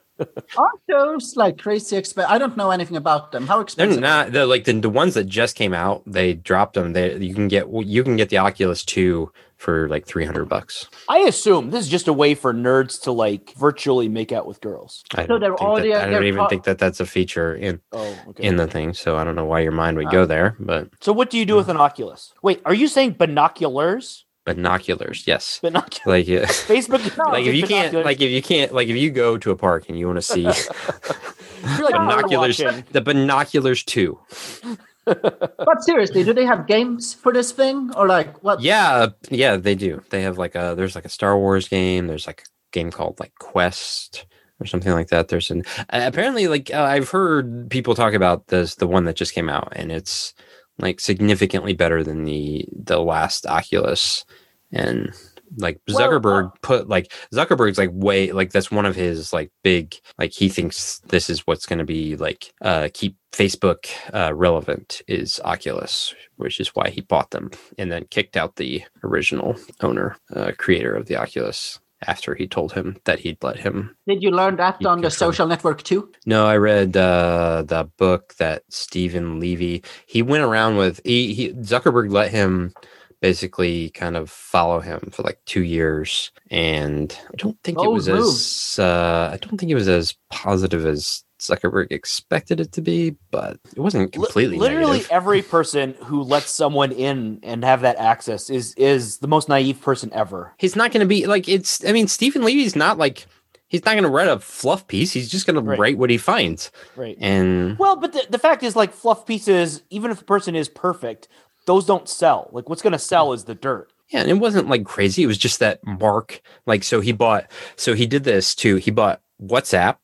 Aren't 0.58 0.82
those 0.88 1.36
like 1.36 1.58
crazy 1.58 1.96
expensive? 1.98 2.32
I 2.32 2.38
don't 2.38 2.58
know 2.58 2.72
anything 2.72 2.98
about 2.98 3.32
them. 3.32 3.48
How 3.48 3.60
expensive? 3.60 4.02
They're 4.02 4.10
expensive? 4.10 4.34
not 4.34 4.40
the 4.40 4.46
like 4.46 4.64
the, 4.66 4.74
the 4.74 4.90
ones 4.90 5.14
that 5.16 5.26
just 5.26 5.56
came 5.56 5.74
out. 5.74 6.04
They 6.06 6.34
dropped 6.34 6.74
them. 6.74 6.94
They 6.94 7.18
you 7.18 7.34
can 7.34 7.48
get 7.48 7.68
you 7.72 8.04
can 8.04 8.16
get 8.18 8.30
the 8.30 8.38
Oculus 8.40 8.84
Two 8.84 9.32
for 9.58 9.90
like 9.90 10.06
three 10.06 10.24
hundred 10.26 10.46
bucks. 10.46 10.88
I 11.10 11.20
assume 11.20 11.70
this 11.72 11.84
is 11.86 11.90
just 11.90 12.08
a 12.08 12.14
way 12.14 12.34
for 12.34 12.54
nerds 12.54 13.02
to 13.04 13.12
like 13.12 13.54
virtually 13.58 14.08
make 14.08 14.32
out 14.32 14.46
with 14.48 14.62
girls. 14.62 15.04
I 15.16 15.24
So 15.24 15.28
don't 15.28 15.42
they're 15.42 15.56
all 15.56 15.76
that- 15.76 15.82
the- 15.84 15.94
I 15.96 16.02
don't 16.04 16.12
they're 16.14 16.24
even 16.24 16.40
pro- 16.40 16.48
think 16.48 16.64
that 16.64 16.78
that's 16.80 17.00
a 17.02 17.06
feature 17.06 17.56
in 17.56 17.82
Oh, 17.92 18.18
okay. 18.30 18.44
in 18.44 18.56
the 18.56 18.68
thing. 18.68 18.94
So 18.94 19.18
I 19.18 19.24
don't 19.26 19.36
know 19.36 19.46
why 19.46 19.60
your 19.60 19.74
mind 19.74 19.98
would 19.98 20.12
go 20.12 20.26
there. 20.26 20.56
But 20.60 20.90
so 21.02 21.12
what 21.12 21.30
do 21.30 21.38
you 21.38 21.46
do 21.46 21.56
with 21.56 21.68
an 21.70 21.78
Oculus? 21.78 22.34
Wait, 22.42 22.62
are 22.66 22.74
you 22.74 22.88
saying 22.88 23.14
binoculars? 23.20 24.26
Binoculars, 24.56 25.26
yes. 25.28 25.60
Binoculars. 25.62 26.06
Like 26.06 26.28
yeah. 26.28 26.46
Facebook. 26.46 27.18
like 27.32 27.46
if 27.46 27.56
you 27.56 27.68
can't 27.68 27.94
like 27.94 28.22
if 28.22 28.30
you 28.32 28.42
can't 28.42 28.74
like 28.74 28.88
if 28.88 28.96
you 28.96 29.12
go 29.12 29.38
to 29.38 29.52
a 29.52 29.56
park 29.56 29.86
and 29.90 29.98
you 29.98 30.08
want 30.08 30.18
to 30.18 30.22
see 30.22 30.44
like 31.82 31.94
binoculars 31.94 32.60
watching. 32.60 32.84
the 32.92 33.02
binoculars 33.02 33.84
too 33.84 34.20
But 35.06 35.82
seriously, 35.84 36.24
do 36.24 36.34
they 36.34 36.46
have 36.46 36.68
games 36.68 37.14
for 37.14 37.34
this 37.34 37.52
thing 37.52 37.92
or 37.96 38.08
like 38.08 38.44
what? 38.44 38.62
yeah 38.62 39.08
yeah 39.30 39.58
they 39.58 39.76
do 39.76 40.02
they 40.10 40.22
have 40.22 40.38
like 40.38 40.56
a 40.56 40.74
there's 40.78 40.96
like 40.96 41.06
a 41.06 41.10
star 41.10 41.38
wars 41.38 41.68
game 41.68 42.08
there's 42.08 42.28
like 42.28 42.42
a 42.42 42.50
game 42.72 42.92
called 42.92 43.20
like 43.20 43.34
quest 43.40 44.26
or 44.60 44.66
something 44.66 44.92
like 44.92 45.08
that 45.08 45.30
there's 45.30 45.50
an 45.50 45.64
uh, 45.90 46.02
apparently 46.04 46.48
like 46.48 46.72
uh, 46.74 46.84
i've 46.84 47.10
heard 47.10 47.70
people 47.70 47.96
talk 47.96 48.14
about 48.14 48.48
this 48.48 48.76
the 48.76 48.88
one 48.88 49.06
that 49.06 49.16
just 49.16 49.34
came 49.34 49.50
out 49.50 49.72
and 49.76 49.92
it's 49.92 50.34
like 50.80 51.00
significantly 51.00 51.74
better 51.74 52.04
than 52.04 52.26
the 52.26 52.66
the 52.74 53.00
last 53.00 53.46
oculus. 53.46 54.26
And 54.72 55.14
like 55.58 55.80
Well, 55.88 55.98
zuckerberg 55.98 56.48
uh, 56.48 56.52
put 56.62 56.90
like 56.90 57.12
zuckerberg's 57.34 57.78
like 57.78 57.90
way 57.94 58.32
like 58.32 58.52
that's 58.52 58.72
one 58.72 58.86
of 58.86 58.96
his 58.96 59.34
like 59.34 59.52
big 59.64 59.96
like 60.18 60.32
he 60.34 60.50
thinks 60.50 61.00
this 61.08 61.30
is 61.30 61.48
what's 61.48 61.66
going 61.66 61.80
to 61.80 61.86
be 61.86 62.16
like 62.16 62.54
uh 62.62 62.90
keep 62.94 63.18
facebook 63.32 63.88
uh 64.14 64.34
relevant 64.34 65.02
is 65.08 65.40
oculus 65.44 66.14
which 66.38 66.60
is 66.60 66.70
why 66.70 66.90
he 66.90 67.02
bought 67.02 67.32
them 67.32 67.50
and 67.78 67.92
then 67.92 68.06
kicked 68.12 68.38
out 68.38 68.56
the 68.56 68.84
original 69.04 69.56
owner 69.82 70.18
uh, 70.36 70.52
creator 70.58 70.94
of 70.96 71.08
the 71.08 71.16
oculus 71.16 71.80
after 72.08 72.36
he 72.36 72.48
told 72.48 72.74
him 72.74 72.98
that 73.06 73.20
he'd 73.20 73.44
let 73.44 73.60
him 73.60 73.96
Did 74.08 74.24
you 74.24 74.32
learn 74.32 74.56
that 74.58 74.86
on 74.86 75.02
the 75.02 75.12
social 75.12 75.48
network 75.48 75.84
too? 75.84 76.12
no, 76.26 76.46
I 76.46 76.58
read 76.58 76.96
uh, 76.96 77.64
the 77.66 77.90
book 77.98 78.36
that 78.36 78.64
Stephen 78.70 79.40
Levy 79.40 79.84
he 80.06 80.22
went 80.22 80.44
around 80.44 80.78
with. 80.78 81.02
He, 81.04 81.34
he 81.34 81.54
Zuckerberg 81.54 82.12
let 82.12 82.32
him 82.32 82.74
basically 83.22 83.90
kind 83.90 84.16
of 84.16 84.30
follow 84.30 84.80
him 84.80 85.10
for 85.12 85.24
like 85.24 85.40
two 85.46 85.64
years, 85.64 86.32
and 86.50 87.18
I 87.32 87.36
don't 87.36 87.58
think 87.64 87.78
it 87.78 87.84
Bold 87.84 87.96
was 87.96 88.08
as 88.08 88.80
uh, 88.80 89.30
I 89.34 89.38
don't 89.38 89.58
think 89.58 89.72
it 89.72 89.76
was 89.76 89.90
as 89.90 90.16
positive 90.30 90.86
as 90.86 91.24
Zuckerberg 91.40 91.92
expected 91.92 92.60
it 92.60 92.72
to 92.74 92.82
be, 92.82 93.16
but 93.32 93.60
it 93.76 93.80
wasn't 93.80 94.12
completely 94.12 94.58
literally 94.58 94.98
negative. 94.98 95.12
every 95.12 95.42
person 95.42 95.96
who 96.04 96.22
lets 96.22 96.52
someone 96.52 96.92
in 96.92 97.40
and 97.44 97.64
have 97.64 97.82
that 97.82 97.98
access 97.98 98.50
is 98.50 98.74
is 98.76 99.18
the 99.18 99.28
most 99.28 99.50
naive 99.50 99.82
person 99.82 100.12
ever. 100.14 100.54
He's 100.58 100.76
not 100.76 100.92
going 100.92 101.02
to 101.02 101.08
be 101.08 101.26
like 101.26 101.48
it's. 101.48 101.84
I 101.86 101.92
mean, 101.92 102.08
Stephen 102.08 102.44
Levy's 102.44 102.76
not 102.76 102.98
like. 102.98 103.26
He's 103.68 103.86
not 103.86 103.92
going 103.92 104.04
to 104.04 104.10
write 104.10 104.28
a 104.28 104.40
fluff 104.40 104.88
piece. 104.88 105.14
He's 105.14 105.30
just 105.30 105.46
going 105.46 105.56
to 105.56 105.62
write 105.62 106.00
what 106.00 106.10
he 106.10 106.18
finds. 106.18 106.72
Right. 106.96 107.16
And 107.22 107.78
Well, 107.78 107.96
but 107.98 108.14
the, 108.14 108.26
the 108.28 108.40
fact 108.40 108.64
is, 108.64 108.76
like 108.76 108.92
fluff 108.92 109.28
pieces, 109.28 109.84
even 109.92 110.10
if 110.10 110.22
a 110.22 110.26
person 110.26 110.56
is 110.56 110.68
perfect, 110.68 111.28
those 111.68 111.86
don't 111.86 112.10
sell. 112.10 112.50
Like 112.52 112.68
what's 112.68 112.82
going 112.82 112.94
to 112.94 113.00
sell 113.00 113.32
is 113.32 113.44
the 113.44 113.54
dirt. 113.54 113.94
Yeah, 114.10 114.22
and 114.22 114.30
it 114.30 114.40
wasn't 114.40 114.70
like 114.70 114.86
crazy. 114.86 115.22
It 115.22 115.28
was 115.28 115.38
just 115.38 115.60
that 115.60 115.86
Mark, 115.86 116.42
like, 116.66 116.84
so 116.84 117.00
he 117.00 117.12
bought, 117.12 117.52
so 117.76 117.94
he 117.94 118.08
did 118.08 118.24
this 118.24 118.56
too. 118.56 118.78
He 118.78 118.90
bought 118.90 119.22
WhatsApp 119.40 119.98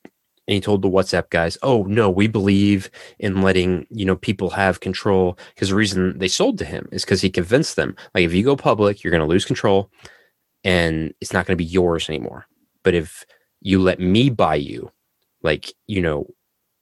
and 0.47 0.53
he 0.53 0.61
told 0.61 0.81
the 0.81 0.89
WhatsApp 0.89 1.29
guys, 1.29 1.57
oh, 1.63 1.83
no, 1.83 2.09
we 2.09 2.27
believe 2.27 2.89
in 3.19 3.41
letting, 3.41 3.87
you 3.89 4.05
know, 4.05 4.15
people 4.15 4.51
have 4.51 4.79
control. 4.79 5.37
Because 5.53 5.69
the 5.69 5.75
reason 5.75 6.19
they 6.19 6.27
sold 6.27 6.57
to 6.59 6.65
him 6.65 6.87
is 6.91 7.03
because 7.03 7.21
he 7.21 7.29
convinced 7.29 7.75
them, 7.75 7.95
like, 8.13 8.23
if 8.23 8.33
you 8.33 8.43
go 8.43 8.55
public, 8.55 9.03
you're 9.03 9.11
going 9.11 9.21
to 9.21 9.27
lose 9.27 9.45
control 9.45 9.89
and 10.63 11.13
it's 11.19 11.33
not 11.33 11.45
going 11.45 11.57
to 11.57 11.63
be 11.63 11.69
yours 11.69 12.09
anymore. 12.09 12.45
But 12.83 12.93
if 12.93 13.25
you 13.61 13.79
let 13.79 13.99
me 13.99 14.29
buy 14.29 14.55
you, 14.55 14.91
like, 15.41 15.73
you 15.87 16.01
know, 16.01 16.27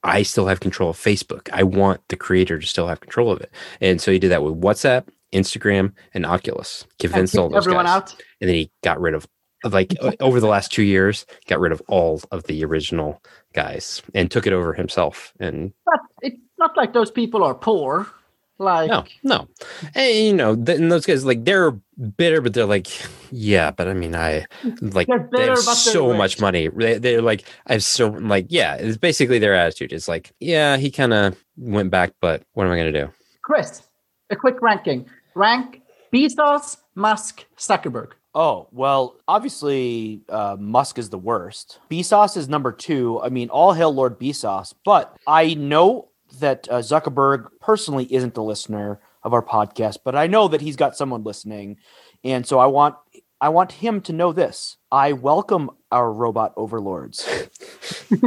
I 0.02 0.22
still 0.22 0.46
have 0.46 0.60
control 0.60 0.90
of 0.90 0.98
Facebook. 0.98 1.48
I 1.50 1.62
want 1.62 2.02
the 2.08 2.16
creator 2.16 2.58
to 2.58 2.66
still 2.66 2.88
have 2.88 3.00
control 3.00 3.32
of 3.32 3.40
it. 3.40 3.50
And 3.80 4.00
so 4.00 4.12
he 4.12 4.18
did 4.18 4.30
that 4.30 4.42
with 4.42 4.60
WhatsApp, 4.60 5.08
Instagram, 5.32 5.92
and 6.12 6.26
Oculus. 6.26 6.86
Convinced 6.98 7.38
all 7.38 7.48
those 7.48 7.64
everyone 7.66 7.86
guys. 7.86 7.96
out. 7.96 8.16
And 8.42 8.48
then 8.48 8.56
he 8.56 8.70
got 8.82 9.00
rid 9.00 9.14
of 9.14 9.26
like 9.72 9.94
over 10.20 10.40
the 10.40 10.46
last 10.48 10.72
two 10.72 10.82
years, 10.82 11.26
got 11.48 11.60
rid 11.60 11.72
of 11.72 11.82
all 11.88 12.20
of 12.30 12.44
the 12.44 12.64
original 12.64 13.22
guys 13.52 14.02
and 14.14 14.30
took 14.30 14.46
it 14.46 14.52
over 14.52 14.72
himself. 14.74 15.32
And 15.40 15.72
But 15.86 16.00
it's 16.22 16.36
not 16.58 16.76
like 16.76 16.92
those 16.92 17.10
people 17.10 17.42
are 17.44 17.54
poor. 17.54 18.06
Like 18.56 18.88
no, 18.88 19.04
no, 19.24 19.48
and 19.96 20.14
you 20.16 20.32
know, 20.32 20.54
th- 20.54 20.78
and 20.78 20.90
those 20.90 21.04
guys 21.06 21.24
like 21.24 21.44
they're 21.44 21.72
bitter, 22.16 22.40
but 22.40 22.54
they're 22.54 22.66
like, 22.66 22.86
yeah, 23.32 23.72
but 23.72 23.88
I 23.88 23.94
mean, 23.94 24.14
I 24.14 24.46
like 24.80 25.08
They're 25.08 25.28
they 25.32 25.38
bitter, 25.38 25.54
have 25.54 25.56
but 25.56 25.64
they're 25.64 25.74
so 25.74 26.08
rich. 26.10 26.18
much 26.18 26.40
money. 26.40 26.68
They, 26.68 26.98
they're 26.98 27.20
like, 27.20 27.44
I 27.66 27.72
have 27.72 27.82
so 27.82 28.10
like, 28.10 28.46
yeah, 28.50 28.76
it's 28.76 28.96
basically 28.96 29.40
their 29.40 29.56
attitude. 29.56 29.92
It's 29.92 30.06
like, 30.06 30.32
yeah, 30.38 30.76
he 30.76 30.92
kind 30.92 31.12
of 31.12 31.36
went 31.56 31.90
back, 31.90 32.12
but 32.20 32.44
what 32.52 32.64
am 32.68 32.72
I 32.72 32.76
gonna 32.76 32.92
do? 32.92 33.10
Chris, 33.42 33.82
a 34.30 34.36
quick 34.36 34.62
ranking. 34.62 35.10
Rank 35.34 35.82
Bezos, 36.12 36.76
Musk, 36.94 37.46
Zuckerberg. 37.58 38.12
Oh, 38.34 38.66
well, 38.72 39.16
obviously 39.28 40.22
uh, 40.28 40.56
Musk 40.58 40.98
is 40.98 41.10
the 41.10 41.18
worst. 41.18 41.78
Bezos 41.90 42.36
is 42.36 42.48
number 42.48 42.72
two. 42.72 43.20
I 43.22 43.28
mean, 43.28 43.48
all 43.48 43.72
hail 43.72 43.94
Lord 43.94 44.18
Bezos. 44.18 44.74
But 44.84 45.16
I 45.26 45.54
know 45.54 46.08
that 46.40 46.68
uh, 46.68 46.78
Zuckerberg 46.78 47.46
personally 47.60 48.12
isn't 48.12 48.36
a 48.36 48.42
listener 48.42 49.00
of 49.22 49.32
our 49.32 49.42
podcast, 49.42 49.98
but 50.04 50.16
I 50.16 50.26
know 50.26 50.48
that 50.48 50.60
he's 50.60 50.76
got 50.76 50.96
someone 50.96 51.22
listening. 51.22 51.76
And 52.24 52.46
so 52.46 52.58
I 52.58 52.66
want 52.66 52.96
I 53.40 53.50
want 53.50 53.72
him 53.72 54.00
to 54.02 54.12
know 54.12 54.32
this. 54.32 54.78
I 54.90 55.12
welcome 55.12 55.70
our 55.92 56.12
robot 56.12 56.54
overlords. 56.56 57.28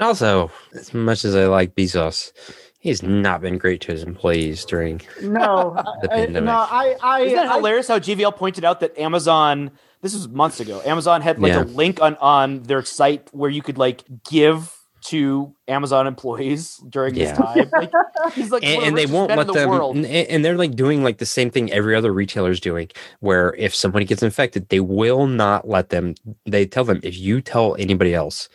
And 0.00 0.02
also, 0.08 0.50
as 0.74 0.94
much 0.94 1.26
as 1.26 1.34
I 1.36 1.46
like 1.46 1.74
Bezos, 1.74 2.32
he's 2.80 3.02
not 3.02 3.40
been 3.40 3.56
great 3.58 3.80
to 3.82 3.92
his 3.92 4.02
employees 4.02 4.64
during. 4.64 5.00
No, 5.22 5.74
The 6.02 6.10
I- 6.10 6.14
I- 6.14 6.24
pandemic. 6.26 6.44
no, 6.44 6.52
I, 6.52 6.96
I, 7.02 7.20
Isn't 7.22 7.36
that 7.36 7.46
I- 7.52 7.54
hilarious 7.56 7.88
how 7.88 7.98
GVL 7.98 8.34
pointed 8.36 8.64
out 8.64 8.80
that 8.80 8.98
Amazon 8.98 9.70
this 10.02 10.14
was 10.14 10.28
months 10.28 10.60
ago. 10.60 10.80
Amazon 10.84 11.20
had 11.20 11.38
like 11.38 11.52
Yeah. 11.52 11.62
a 11.62 11.64
link 11.64 12.00
on 12.00 12.16
on 12.16 12.62
their 12.64 12.82
site 12.82 13.28
where 13.32 13.50
you 13.50 13.62
could 13.62 13.76
like 13.78 14.02
give 14.28 14.74
to 15.02 15.54
Amazon 15.68 16.06
employees 16.06 16.76
during 16.90 17.14
this 17.14 17.32
time. 17.36 17.70
Like, 17.72 17.90
he's 18.34 18.50
like, 18.50 18.62
and, 18.64 18.76
one 18.76 18.84
and 18.88 18.98
they 18.98 19.06
won't 19.06 19.30
let 19.34 19.46
the 19.46 19.52
them 19.54 19.68
world. 19.70 19.96
and, 19.96 20.04
and 20.06 20.44
they're 20.44 20.58
like 20.58 20.74
doing 20.74 21.02
like 21.02 21.16
the 21.18 21.24
same 21.26 21.50
thing 21.50 21.72
every 21.72 21.94
other 21.94 22.12
retailer's 22.12 22.60
doing 22.60 22.88
where 23.20 23.54
if 23.56 23.74
somebody 23.74 24.04
gets 24.04 24.22
infected 24.22 24.68
they 24.68 24.80
will 24.80 25.26
not 25.26 25.66
let 25.68 25.88
them 25.88 26.14
they 26.46 26.66
tell 26.66 26.84
them 26.84 27.00
if 27.02 27.16
you 27.16 27.40
tell 27.40 27.76
anybody 27.78 28.12
else 28.14 28.48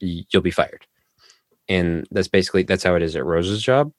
you'll 0.00 0.42
be 0.42 0.52
fired 0.52 0.86
and 1.68 2.06
that's 2.10 2.28
basically 2.28 2.62
that's 2.62 2.82
how 2.82 2.94
it 2.94 3.02
is 3.02 3.16
at 3.16 3.24
rose's 3.24 3.62
job 3.62 3.92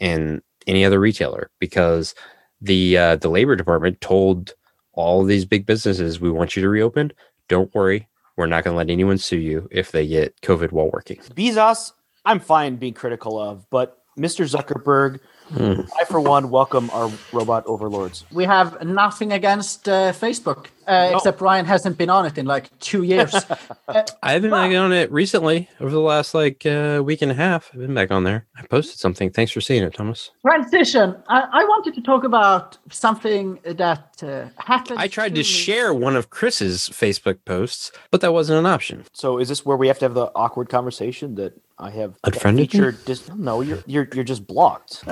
and 0.00 0.40
any 0.66 0.84
other 0.84 1.00
retailer 1.00 1.50
because 1.60 2.14
the 2.60 2.96
uh, 2.96 3.16
the 3.16 3.28
labor 3.28 3.56
department 3.56 4.00
told 4.00 4.54
all 4.92 5.24
these 5.24 5.44
big 5.44 5.66
businesses 5.66 6.20
we 6.20 6.30
want 6.30 6.56
you 6.56 6.62
to 6.62 6.68
reopen 6.68 7.12
don't 7.48 7.74
worry 7.74 8.08
we're 8.36 8.46
not 8.46 8.64
going 8.64 8.72
to 8.74 8.78
let 8.78 8.90
anyone 8.90 9.18
sue 9.18 9.38
you 9.38 9.68
if 9.70 9.92
they 9.92 10.06
get 10.06 10.38
covid 10.40 10.72
while 10.72 10.90
working 10.90 11.16
Bezos, 11.34 11.92
I'm 12.24 12.40
fine 12.40 12.76
being 12.76 12.94
critical 12.94 13.38
of, 13.38 13.70
but 13.70 13.98
Mr. 14.18 14.44
Zuckerberg, 14.48 15.20
Hmm. 15.54 15.82
I 16.00 16.04
for 16.04 16.20
one 16.20 16.50
welcome 16.50 16.90
our 16.92 17.10
robot 17.32 17.64
overlords. 17.66 18.24
we 18.32 18.44
have 18.44 18.82
nothing 18.84 19.32
against 19.32 19.88
uh, 19.88 20.12
Facebook, 20.12 20.66
uh, 20.88 21.10
No. 21.10 21.16
except 21.16 21.40
Ryan 21.40 21.64
hasn't 21.66 21.96
been 21.96 22.10
on 22.10 22.26
it 22.26 22.36
in 22.36 22.46
like 22.46 22.76
two 22.80 23.02
years. 23.04 23.34
Uh, 23.88 24.02
I've 24.20 24.42
been 24.42 24.50
back 24.50 24.74
on 24.74 24.92
it 24.92 25.12
recently 25.12 25.68
over 25.80 25.90
the 25.92 26.00
last 26.00 26.34
like 26.34 26.66
uh, 26.66 27.00
week 27.04 27.22
and 27.22 27.30
a 27.30 27.34
half. 27.36 27.70
I've 27.72 27.78
been 27.78 27.94
back 27.94 28.10
on 28.10 28.24
there. 28.24 28.44
I 28.58 28.66
posted 28.66 28.98
something. 28.98 29.30
Thanks 29.30 29.52
for 29.52 29.60
seeing 29.60 29.84
it, 29.84 29.94
Thomas. 29.94 30.32
transition. 30.42 31.14
I, 31.28 31.42
I 31.52 31.64
wanted 31.64 31.94
to 31.94 32.02
talk 32.02 32.24
about 32.24 32.76
something 32.90 33.60
that 33.64 34.15
uh, 34.22 34.48
happened. 34.58 34.98
I 34.98 35.08
tried 35.08 35.30
to 35.34 35.40
me. 35.40 35.44
share 35.44 35.92
one 35.94 36.16
of 36.16 36.30
Chris's 36.30 36.88
Facebook 36.88 37.38
posts, 37.44 37.92
but 38.10 38.20
that 38.20 38.32
wasn't 38.32 38.58
an 38.58 38.66
option. 38.66 39.04
So 39.12 39.38
is 39.38 39.48
this 39.48 39.64
where 39.66 39.76
we 39.76 39.88
have 39.88 39.98
to 40.00 40.04
have 40.04 40.14
the 40.14 40.30
awkward 40.34 40.68
conversation 40.68 41.34
that 41.36 41.60
I 41.78 41.90
have 41.90 42.16
Unfriended 42.24 42.60
me? 42.60 42.66
featured? 42.66 43.04
Dis- 43.04 43.28
no, 43.34 43.60
you're 43.60 43.82
you're 43.86 44.08
you're 44.14 44.24
just 44.24 44.46
blocked. 44.46 45.04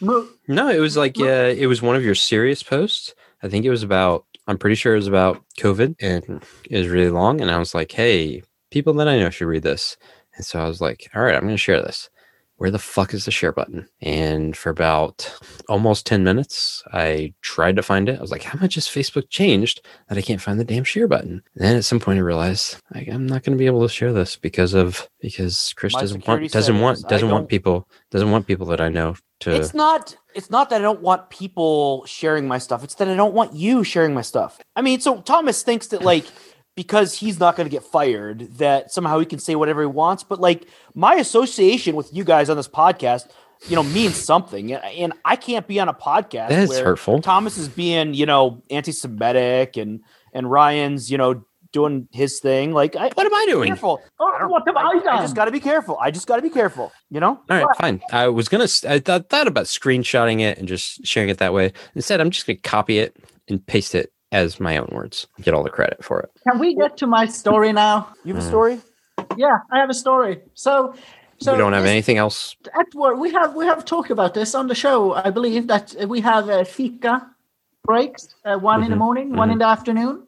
Mo- 0.00 0.28
No, 0.48 0.68
it 0.68 0.78
was 0.80 0.96
like 0.96 1.18
uh, 1.18 1.24
it 1.56 1.66
was 1.66 1.82
one 1.82 1.96
of 1.96 2.04
your 2.04 2.14
serious 2.14 2.62
posts. 2.62 3.14
I 3.42 3.48
think 3.48 3.64
it 3.64 3.70
was 3.70 3.82
about. 3.82 4.24
I'm 4.48 4.58
pretty 4.58 4.76
sure 4.76 4.92
it 4.92 4.96
was 4.98 5.06
about 5.08 5.42
COVID, 5.58 5.96
and 6.00 6.42
it 6.68 6.78
was 6.78 6.88
really 6.88 7.10
long. 7.10 7.40
And 7.40 7.50
I 7.50 7.58
was 7.58 7.74
like, 7.74 7.92
"Hey, 7.92 8.42
people 8.70 8.92
that 8.94 9.08
I 9.08 9.18
know 9.18 9.30
should 9.30 9.46
read 9.46 9.62
this." 9.62 9.96
And 10.36 10.44
so 10.46 10.60
I 10.60 10.66
was 10.68 10.80
like, 10.80 11.10
"All 11.14 11.22
right, 11.22 11.34
I'm 11.34 11.42
going 11.42 11.52
to 11.54 11.56
share 11.58 11.80
this." 11.82 12.08
Where 12.62 12.70
the 12.70 12.78
fuck 12.78 13.12
is 13.12 13.24
the 13.24 13.32
share 13.32 13.50
button? 13.50 13.88
And 14.00 14.56
for 14.56 14.70
about 14.70 15.36
almost 15.68 16.06
10 16.06 16.22
minutes, 16.22 16.80
I 16.92 17.34
tried 17.40 17.74
to 17.74 17.82
find 17.82 18.08
it. 18.08 18.20
I 18.20 18.20
was 18.20 18.30
like, 18.30 18.44
how 18.44 18.56
much 18.60 18.76
has 18.76 18.86
Facebook 18.86 19.28
changed 19.30 19.84
that 20.08 20.16
I 20.16 20.22
can't 20.22 20.40
find 20.40 20.60
the 20.60 20.64
damn 20.64 20.84
share 20.84 21.08
button? 21.08 21.42
And 21.56 21.64
then 21.64 21.74
at 21.74 21.84
some 21.84 21.98
point 21.98 22.20
I 22.20 22.22
realized 22.22 22.76
like, 22.94 23.08
I'm 23.08 23.26
not 23.26 23.42
going 23.42 23.58
to 23.58 23.60
be 23.60 23.66
able 23.66 23.82
to 23.82 23.92
share 23.92 24.12
this 24.12 24.36
because 24.36 24.74
of 24.74 25.08
because 25.20 25.72
Chris 25.74 25.92
My 25.94 26.02
doesn't 26.02 26.24
want 26.24 26.52
doesn't 26.52 26.78
want 26.78 27.00
doesn't 27.08 27.30
want 27.30 27.48
people 27.48 27.88
doesn't 28.12 28.30
want 28.30 28.46
people 28.46 28.66
that 28.66 28.80
I 28.80 28.88
know 28.88 29.16
to 29.40 29.56
It's 29.56 29.74
not 29.74 30.16
it's 30.32 30.48
not 30.48 30.70
that 30.70 30.76
I 30.76 30.82
don't 30.82 31.02
want 31.02 31.30
people 31.30 32.04
sharing 32.06 32.46
my 32.46 32.58
stuff. 32.58 32.84
It's 32.84 32.94
that 32.94 33.08
I 33.08 33.16
don't 33.16 33.34
want 33.34 33.54
you 33.54 33.82
sharing 33.82 34.14
my 34.14 34.22
stuff. 34.22 34.60
I 34.76 34.82
mean, 34.82 35.00
so 35.00 35.20
Thomas 35.22 35.64
thinks 35.64 35.88
that 35.88 36.02
like 36.02 36.26
because 36.74 37.14
he's 37.14 37.38
not 37.38 37.56
going 37.56 37.66
to 37.66 37.70
get 37.70 37.82
fired 37.84 38.48
that 38.58 38.90
somehow 38.92 39.18
he 39.18 39.26
can 39.26 39.38
say 39.38 39.54
whatever 39.54 39.80
he 39.82 39.86
wants, 39.86 40.22
but 40.24 40.40
like 40.40 40.66
my 40.94 41.14
association 41.16 41.94
with 41.96 42.12
you 42.14 42.24
guys 42.24 42.48
on 42.48 42.56
this 42.56 42.68
podcast, 42.68 43.28
you 43.68 43.76
know, 43.76 43.82
means 43.82 44.16
something. 44.16 44.72
And- 44.72 44.82
And 44.84 45.12
I 45.24 45.36
can't 45.36 45.66
be 45.68 45.78
on 45.80 45.88
a 45.88 45.94
podcast 45.94 46.48
That's 46.48 46.70
where 46.70 46.84
hurtful. 46.84 47.20
Thomas 47.22 47.58
is 47.58 47.68
being, 47.68 48.14
you 48.14 48.26
know, 48.26 48.62
anti-Semitic 48.70 49.76
and 49.76 50.00
and 50.34 50.50
Ryan's, 50.50 51.10
you 51.10 51.18
know, 51.18 51.44
doing 51.72 52.08
his 52.12 52.40
thing. 52.40 52.72
Like 52.72 52.96
I 52.96 53.08
What 53.14 53.26
am 53.26 53.34
I 53.34 53.46
doing? 53.48 53.68
careful. 53.68 54.00
Oh, 54.18 54.32
I 54.34 54.38
don't- 54.40 54.50
what 54.50 54.62
have 54.66 54.76
I, 54.76 54.80
I 54.88 54.98
done? 55.00 55.22
just 55.22 55.34
got 55.36 55.44
to 55.46 55.50
be 55.50 55.60
careful. 55.60 55.98
I 56.00 56.10
just 56.10 56.26
got 56.26 56.36
to 56.36 56.42
be 56.42 56.50
careful, 56.50 56.92
you 57.10 57.20
know? 57.20 57.40
All 57.50 57.56
right, 57.56 57.66
fine. 57.78 58.00
I 58.12 58.28
was 58.28 58.48
gonna. 58.48 58.68
I 58.88 58.98
thought 58.98 59.28
thought 59.28 59.46
about 59.46 59.66
screenshotting 59.66 60.40
it 60.40 60.58
and 60.58 60.66
just 60.68 61.04
sharing 61.06 61.28
it 61.28 61.38
that 61.38 61.52
way. 61.54 61.72
Instead, 61.94 62.20
I'm 62.20 62.30
just 62.30 62.46
gonna 62.46 62.58
copy 62.58 62.98
it 62.98 63.16
and 63.48 63.64
paste 63.66 63.94
it 63.94 64.11
as 64.32 64.58
my 64.58 64.78
own 64.78 64.88
words. 64.90 65.26
Get 65.40 65.54
all 65.54 65.62
the 65.62 65.70
credit 65.70 66.02
for 66.04 66.20
it. 66.20 66.30
Can 66.48 66.58
we 66.58 66.74
get 66.74 66.96
to 66.96 67.06
my 67.06 67.26
story 67.26 67.72
now? 67.72 68.08
You 68.24 68.34
have 68.34 68.42
a 68.42 68.46
story? 68.46 68.80
Yeah, 69.36 69.58
I 69.70 69.78
have 69.78 69.90
a 69.90 69.94
story. 69.94 70.40
So, 70.54 70.94
so 71.38 71.52
we 71.52 71.58
don't 71.58 71.72
have 71.74 71.84
anything 71.84 72.16
else. 72.16 72.56
at 72.78 72.92
work 72.94 73.18
we 73.18 73.30
have 73.32 73.54
we 73.54 73.66
have 73.66 73.84
talked 73.84 74.10
about 74.10 74.32
this 74.34 74.54
on 74.54 74.68
the 74.68 74.74
show 74.76 75.12
i 75.14 75.28
believe 75.28 75.66
that 75.66 75.92
we 76.06 76.20
have 76.20 76.48
uh, 76.48 76.62
fika 76.62 77.26
breaks 77.84 78.28
uh, 78.44 78.56
one 78.56 78.82
in 78.84 78.90
the 78.90 78.96
Mhm, 78.96 78.98
morning 79.00 79.34
one 79.36 79.50
in 79.50 79.58
the 79.58 79.64
afternoon 79.66 80.24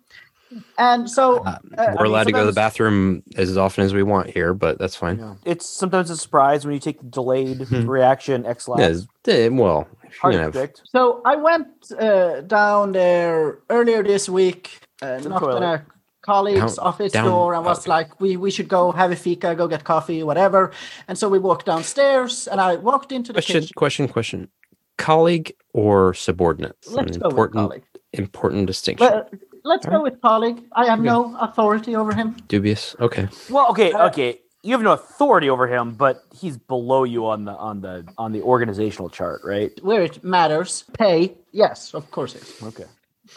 and 0.76 1.08
so 1.08 1.44
Uh, 1.46 1.58
uh, 1.78 1.94
We're 1.96 2.06
allowed 2.06 2.24
to 2.24 2.32
go 2.32 2.40
to 2.40 2.46
the 2.46 2.52
bathroom 2.64 3.22
as 3.36 3.56
often 3.56 3.84
as 3.84 3.92
we 3.94 4.02
want 4.02 4.30
here, 4.30 4.54
but 4.54 4.78
that's 4.78 4.96
fine. 4.96 5.18
Yeah. 5.18 5.34
It's 5.44 5.66
sometimes 5.68 6.10
a 6.10 6.16
surprise 6.16 6.64
when 6.64 6.74
you 6.74 6.80
take 6.80 6.98
the 7.00 7.06
delayed 7.08 7.60
Mhm. 7.60 7.86
reaction 7.88 8.44
X 8.46 8.66
Yeah, 8.68 8.74
last. 8.74 8.90
it's- 8.90 9.06
eh, 9.28 9.48
well, 9.48 9.86
you 10.14 10.20
Hard 10.20 10.34
to 10.34 10.50
predict. 10.50 10.82
so 10.94 11.20
i 11.24 11.34
went 11.36 11.68
uh, 11.98 12.40
down 12.42 12.92
there 12.92 13.58
earlier 13.70 14.02
this 14.02 14.28
week 14.28 14.80
uh, 15.02 15.18
the 15.20 15.28
knocked 15.28 15.44
on 15.44 15.62
a 15.62 15.84
colleague's 16.22 16.76
Down- 16.76 16.86
office 16.86 17.12
down- 17.12 17.26
door 17.26 17.54
and 17.54 17.64
was 17.64 17.80
okay. 17.80 17.90
like 17.90 18.20
we 18.20 18.36
we 18.36 18.50
should 18.50 18.68
go 18.68 18.92
have 18.92 19.10
a 19.12 19.16
fika 19.16 19.54
go 19.54 19.66
get 19.68 19.84
coffee 19.84 20.22
whatever 20.22 20.70
and 21.08 21.18
so 21.18 21.28
we 21.28 21.38
walked 21.38 21.66
downstairs 21.66 22.48
and 22.48 22.60
i 22.60 22.76
walked 22.76 23.10
into 23.12 23.32
the 23.32 23.36
question, 23.40 23.60
kitchen 23.60 23.72
question, 23.76 24.08
question. 24.08 24.48
Colleague 24.96 25.52
or 25.72 26.14
subordinate? 26.14 26.76
let's 26.86 27.16
An 27.16 27.22
go 27.22 27.28
with 27.28 27.32
important, 27.32 27.68
colleague 27.68 27.84
important 28.12 28.66
distinction. 28.66 29.06
Well, 29.06 29.28
let's 29.64 29.84
All 29.86 29.92
go 29.94 30.02
with 30.02 30.20
colleague 30.22 30.62
i 30.72 30.86
have 30.86 31.00
Okay. 31.00 31.08
no 31.08 31.36
authority 31.40 31.96
over 31.96 32.14
him 32.14 32.36
Dubious. 32.48 32.94
Okay. 33.00 33.28
Well, 33.50 33.66
okay, 33.72 33.90
Uh, 33.92 34.06
okay. 34.08 34.40
You 34.64 34.72
have 34.72 34.82
no 34.82 34.92
authority 34.92 35.50
over 35.50 35.68
him, 35.68 35.92
but 35.92 36.24
he's 36.34 36.56
below 36.56 37.04
you 37.04 37.26
on 37.26 37.44
the 37.44 37.52
on 37.52 37.82
the 37.82 38.06
on 38.16 38.32
the 38.32 38.40
organizational 38.40 39.10
chart, 39.10 39.42
right? 39.44 39.70
where 39.82 40.02
it 40.02 40.24
matters. 40.24 40.84
Pay, 40.98 41.34
yes, 41.52 41.92
of 41.92 42.10
course 42.10 42.34
it 42.34 42.42
is. 42.42 42.62
Okay. 42.62 42.86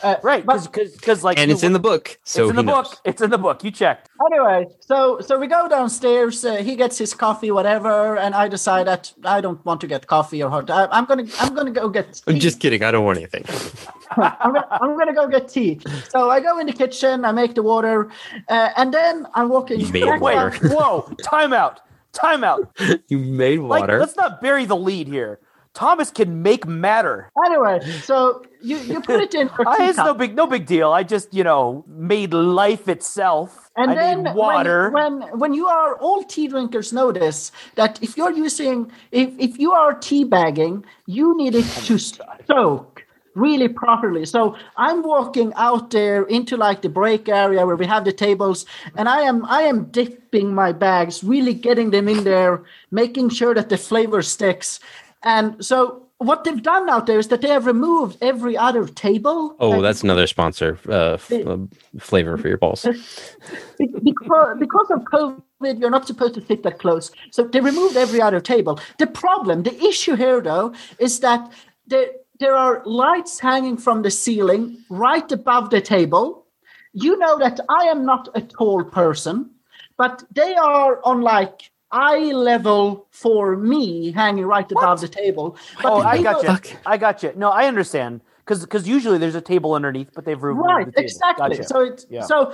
Uh, 0.04 0.16
Right, 0.22 0.46
but 0.46 0.70
because 0.72 1.24
like 1.24 1.40
and 1.40 1.50
you- 1.50 1.56
it's 1.56 1.64
in 1.64 1.72
the 1.74 1.80
book, 1.80 2.20
so 2.24 2.44
it's 2.44 2.50
in 2.52 2.56
he 2.58 2.62
the 2.62 2.72
knows. 2.72 2.90
book. 2.90 3.00
It's 3.06 3.22
in 3.22 3.30
the 3.30 3.38
book. 3.38 3.64
You 3.64 3.72
checked. 3.72 4.10
anyway, 4.32 4.68
so 4.82 5.20
so 5.22 5.40
we 5.40 5.48
go 5.48 5.68
downstairs. 5.70 6.44
Uh, 6.44 6.56
he 6.58 6.76
gets 6.76 6.98
his 6.98 7.14
coffee, 7.14 7.52
whatever, 7.52 8.18
and 8.18 8.36
I 8.36 8.48
decide 8.50 8.86
that 8.88 9.14
I 9.24 9.40
don't 9.42 9.64
want 9.66 9.80
to 9.82 9.88
get 9.88 10.06
coffee 10.08 10.44
or 10.44 10.50
hot. 10.50 10.70
I, 10.70 10.88
I'm 10.92 11.06
gonna 11.06 11.26
I'm 11.40 11.56
gonna 11.56 11.72
go 11.72 11.88
get. 11.90 12.14
Tea. 12.14 12.24
I'm 12.28 12.40
just 12.40 12.60
kidding. 12.60 12.84
I 12.84 12.92
don't 12.92 13.06
want 13.06 13.18
anything. 13.18 13.46
I'm, 14.18 14.54
gonna, 14.54 14.68
I'm 14.72 14.98
gonna 14.98 15.14
go 15.14 15.28
get 15.28 15.48
tea. 15.48 15.80
So 16.10 16.30
I 16.30 16.40
go 16.42 16.60
in 16.60 16.68
the 16.68 16.74
kitchen. 16.74 17.24
I 17.26 17.32
make 17.32 17.56
the 17.56 17.64
water, 17.64 18.10
uh, 18.50 18.70
and 18.76 18.94
then 18.94 19.26
I'm 19.36 19.50
walking. 19.50 19.80
You 19.80 19.88
made 19.92 20.04
Wait, 20.04 20.36
water. 20.36 20.52
whoa! 20.70 21.10
Time 21.24 21.54
out! 21.54 21.80
Time 22.14 22.44
out! 22.44 22.60
you 23.08 23.18
made 23.20 23.60
Like, 23.60 23.82
water. 23.82 24.00
let's 24.00 24.16
not 24.18 24.42
bury 24.42 24.66
the 24.66 24.76
lead 24.76 25.08
here. 25.08 25.40
Thomas 25.78 26.10
can 26.10 26.42
make 26.42 26.66
matter. 26.66 27.30
Anyway, 27.46 27.80
so 28.02 28.44
you 28.62 28.78
you 28.80 29.00
put 29.10 29.22
it 29.22 29.36
in. 29.36 29.48
I, 29.48 29.64
ah, 29.68 29.76
it's 29.90 29.98
no 30.00 30.16
big, 30.16 30.36
no 30.36 30.48
big 30.48 30.66
deal. 30.66 30.92
I 30.92 31.04
just, 31.04 31.32
you 31.32 31.44
know, 31.44 31.86
made 31.88 32.34
life 32.34 32.88
itself. 32.88 33.70
And 33.76 33.92
I 33.92 33.96
then 33.96 34.34
water. 34.34 34.90
When, 34.90 35.20
when 35.20 35.40
when 35.40 35.54
you 35.54 35.68
are 35.68 35.96
all 36.00 36.24
tea 36.24 36.48
drinkers 36.48 36.92
know 36.92 37.12
this 37.12 37.52
that 37.76 38.02
if 38.02 38.18
you're 38.18 38.32
using 38.32 38.92
if 39.12 39.30
if 39.38 39.60
you 39.60 39.72
are 39.72 39.94
tea 39.94 40.24
bagging, 40.24 40.84
you 41.06 41.38
need 41.38 41.54
it 41.54 41.68
to 41.86 41.94
oh 41.94 42.38
soak 42.48 43.06
really 43.36 43.68
properly. 43.68 44.26
So 44.26 44.56
I'm 44.78 45.04
walking 45.04 45.54
out 45.56 45.92
there 45.92 46.24
into 46.24 46.58
like 46.58 46.82
the 46.82 46.90
break 46.90 47.30
area 47.30 47.68
where 47.68 47.76
we 47.76 47.86
have 47.86 48.04
the 48.04 48.12
tables, 48.12 48.66
and 48.96 49.08
I 49.08 49.22
am 49.22 49.46
I 49.46 49.62
am 49.62 49.86
dipping 49.92 50.56
my 50.56 50.72
bags, 50.72 51.24
really 51.24 51.54
getting 51.54 51.92
them 51.92 52.08
in 52.08 52.24
there, 52.24 52.64
making 52.90 53.30
sure 53.30 53.54
that 53.54 53.70
the 53.70 53.78
flavor 53.78 54.24
sticks. 54.24 54.80
And 55.24 55.64
so 55.66 56.08
what 56.20 56.44
they've 56.44 56.62
done 56.62 56.90
out 56.90 57.06
there 57.06 57.20
is 57.20 57.28
that 57.28 57.42
they 57.42 57.50
have 57.50 57.66
removed 57.66 58.18
every 58.22 58.58
other 58.58 58.88
table. 58.88 59.56
Oh, 59.60 59.74
And 59.74 59.84
that's 59.84 60.04
another 60.04 60.26
sponsor. 60.26 60.80
Uh, 60.88 61.18
uh, 61.32 61.58
flavor 62.00 62.38
for 62.38 62.48
your 62.48 62.58
balls. 62.58 62.82
because, 63.78 64.58
because 64.60 64.92
of 64.92 65.04
COVID, 65.04 65.80
you're 65.80 65.92
not 65.92 66.08
supposed 66.08 66.34
to 66.36 66.46
sit 66.46 66.64
that 66.64 66.80
close. 66.80 67.12
So 67.32 67.44
they 67.44 67.60
removed 67.60 67.98
every 67.98 68.22
other 68.22 68.40
table. 68.40 68.80
The 68.98 69.08
problem, 69.08 69.64
the 69.64 69.78
issue 69.84 70.16
here, 70.16 70.42
though, 70.42 70.74
is 70.98 71.20
that 71.20 71.52
there, 71.86 72.08
there 72.40 72.56
are 72.56 72.82
lights 72.86 73.40
hanging 73.40 73.78
from 73.78 74.02
the 74.02 74.12
ceiling 74.12 74.84
right 74.90 75.32
above 75.32 75.70
the 75.70 75.82
table. 75.82 76.46
You 76.94 77.18
know 77.20 77.38
that 77.38 77.60
I 77.70 77.86
am 77.86 78.06
not 78.06 78.30
a 78.34 78.42
tall 78.42 78.84
person, 78.84 79.52
but 79.98 80.24
they 80.32 80.56
are 80.56 81.00
on 81.04 81.22
like 81.22 81.72
eye 81.92 82.32
level 82.34 83.08
for 83.12 83.56
me, 83.58 84.12
hanging 84.12 84.46
right 84.46 84.70
above 84.72 85.02
the 85.02 85.08
table. 85.08 85.58
But 85.82 85.92
Oh, 85.92 86.02
the 86.02 86.08
I 86.08 86.18
table- 86.18 86.44
got 86.44 86.72
you. 86.72 86.78
I 86.86 86.98
got 86.98 87.24
you. 87.24 87.34
No, 87.36 87.50
I 87.50 87.68
understand 87.68 88.22
because 88.46 88.62
because 88.62 88.88
usually 88.88 89.18
there's 89.18 89.36
a 89.36 89.42
table 89.42 89.74
underneath, 89.74 90.10
but 90.14 90.26
they've 90.26 90.42
removed 90.42 90.68
right 90.68 90.86
the 90.86 90.92
table. 90.92 91.04
exactly 91.04 91.50
Gotcha. 91.50 91.64
so 91.64 91.82
it's 91.82 92.06
Yeah. 92.10 92.22
so 92.22 92.54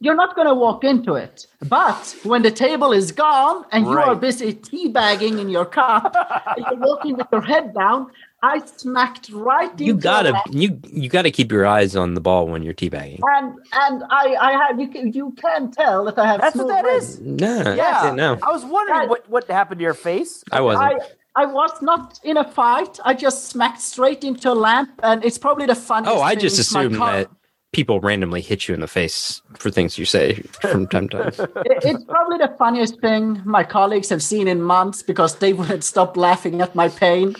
you're 0.00 0.16
not 0.16 0.34
going 0.34 0.48
to 0.48 0.54
walk 0.54 0.82
into 0.82 1.14
it 1.14 1.46
but 1.68 2.16
when 2.24 2.42
the 2.42 2.50
table 2.50 2.90
is 2.92 3.12
gone 3.12 3.64
and 3.70 3.84
you 3.86 3.92
are 3.92 4.08
Right. 4.14 4.20
busy 4.20 4.52
teabagging 4.52 5.38
in 5.40 5.48
your 5.48 5.64
cup 5.64 6.12
and 6.56 6.66
you're 6.68 6.80
walking 6.90 7.16
with 7.16 7.28
your 7.30 7.40
head 7.42 7.72
down 7.72 8.10
i 8.42 8.60
smacked 8.76 9.30
right 9.30 9.78
You 9.80 9.94
gotta 9.94 10.32
that. 10.32 10.52
you 10.52 10.78
you 10.88 11.08
gotta 11.08 11.30
keep 11.30 11.52
your 11.52 11.64
eyes 11.66 11.94
on 11.96 12.14
the 12.14 12.20
ball 12.20 12.46
when 12.48 12.62
you're 12.62 12.74
teabagging. 12.74 13.20
and 13.36 13.54
and 13.84 14.02
i 14.10 14.24
i 14.48 14.52
have 14.52 14.80
you 14.80 14.88
can, 14.88 15.12
you 15.12 15.32
can 15.44 15.70
tell 15.70 16.04
that 16.06 16.18
i 16.18 16.26
have 16.26 16.40
That's 16.40 16.56
what 16.56 16.62
smooth 16.66 16.74
that 16.76 16.84
brain. 16.84 16.96
is. 16.96 17.20
No, 17.20 17.74
Yeah. 17.74 18.12
no, 18.14 18.38
I 18.42 18.50
was 18.52 18.64
wondering 18.64 19.02
Yeah. 19.02 19.06
what 19.12 19.28
what 19.34 19.44
happened 19.48 19.78
to 19.80 19.84
your 19.90 19.94
face. 19.94 20.32
I 20.50 20.60
wasn't. 20.60 20.86
I, 20.92 21.42
I 21.42 21.46
was 21.46 21.74
not 21.80 22.20
in 22.24 22.36
a 22.36 22.46
fight. 22.58 22.98
I 23.04 23.14
just 23.14 23.38
smacked 23.52 23.80
straight 23.80 24.22
into 24.22 24.46
a 24.50 24.58
lamp, 24.68 24.90
and 25.02 25.24
it's 25.24 25.38
probably 25.38 25.66
the 25.66 25.74
funniest. 25.74 26.14
oh, 26.14 26.20
I 26.20 26.34
just 26.34 26.56
thing 26.56 26.74
my 26.74 26.82
assumed 26.82 26.96
car- 26.98 27.12
that 27.16 27.30
people 27.72 28.00
randomly 28.00 28.40
hit 28.40 28.68
you 28.68 28.74
in 28.74 28.80
the 28.80 28.86
face 28.86 29.40
for 29.58 29.70
things 29.70 29.96
you 29.98 30.04
say 30.04 30.34
from 30.60 30.86
time 30.86 31.08
to 31.08 31.30
time. 31.30 31.48
It- 31.66 31.84
it's 31.84 32.04
probably 32.04 32.38
the 32.38 32.54
funniest 32.58 33.00
thing 33.00 33.40
my 33.44 33.64
colleagues 33.64 34.08
have 34.10 34.22
seen 34.22 34.46
in 34.46 34.60
months 34.62 35.02
because 35.02 35.36
they 35.36 35.52
wouldn't 35.58 35.84
stop 35.84 36.16
laughing 36.16 36.60
at 36.60 36.74
my 36.74 36.88
pain. 36.88 37.34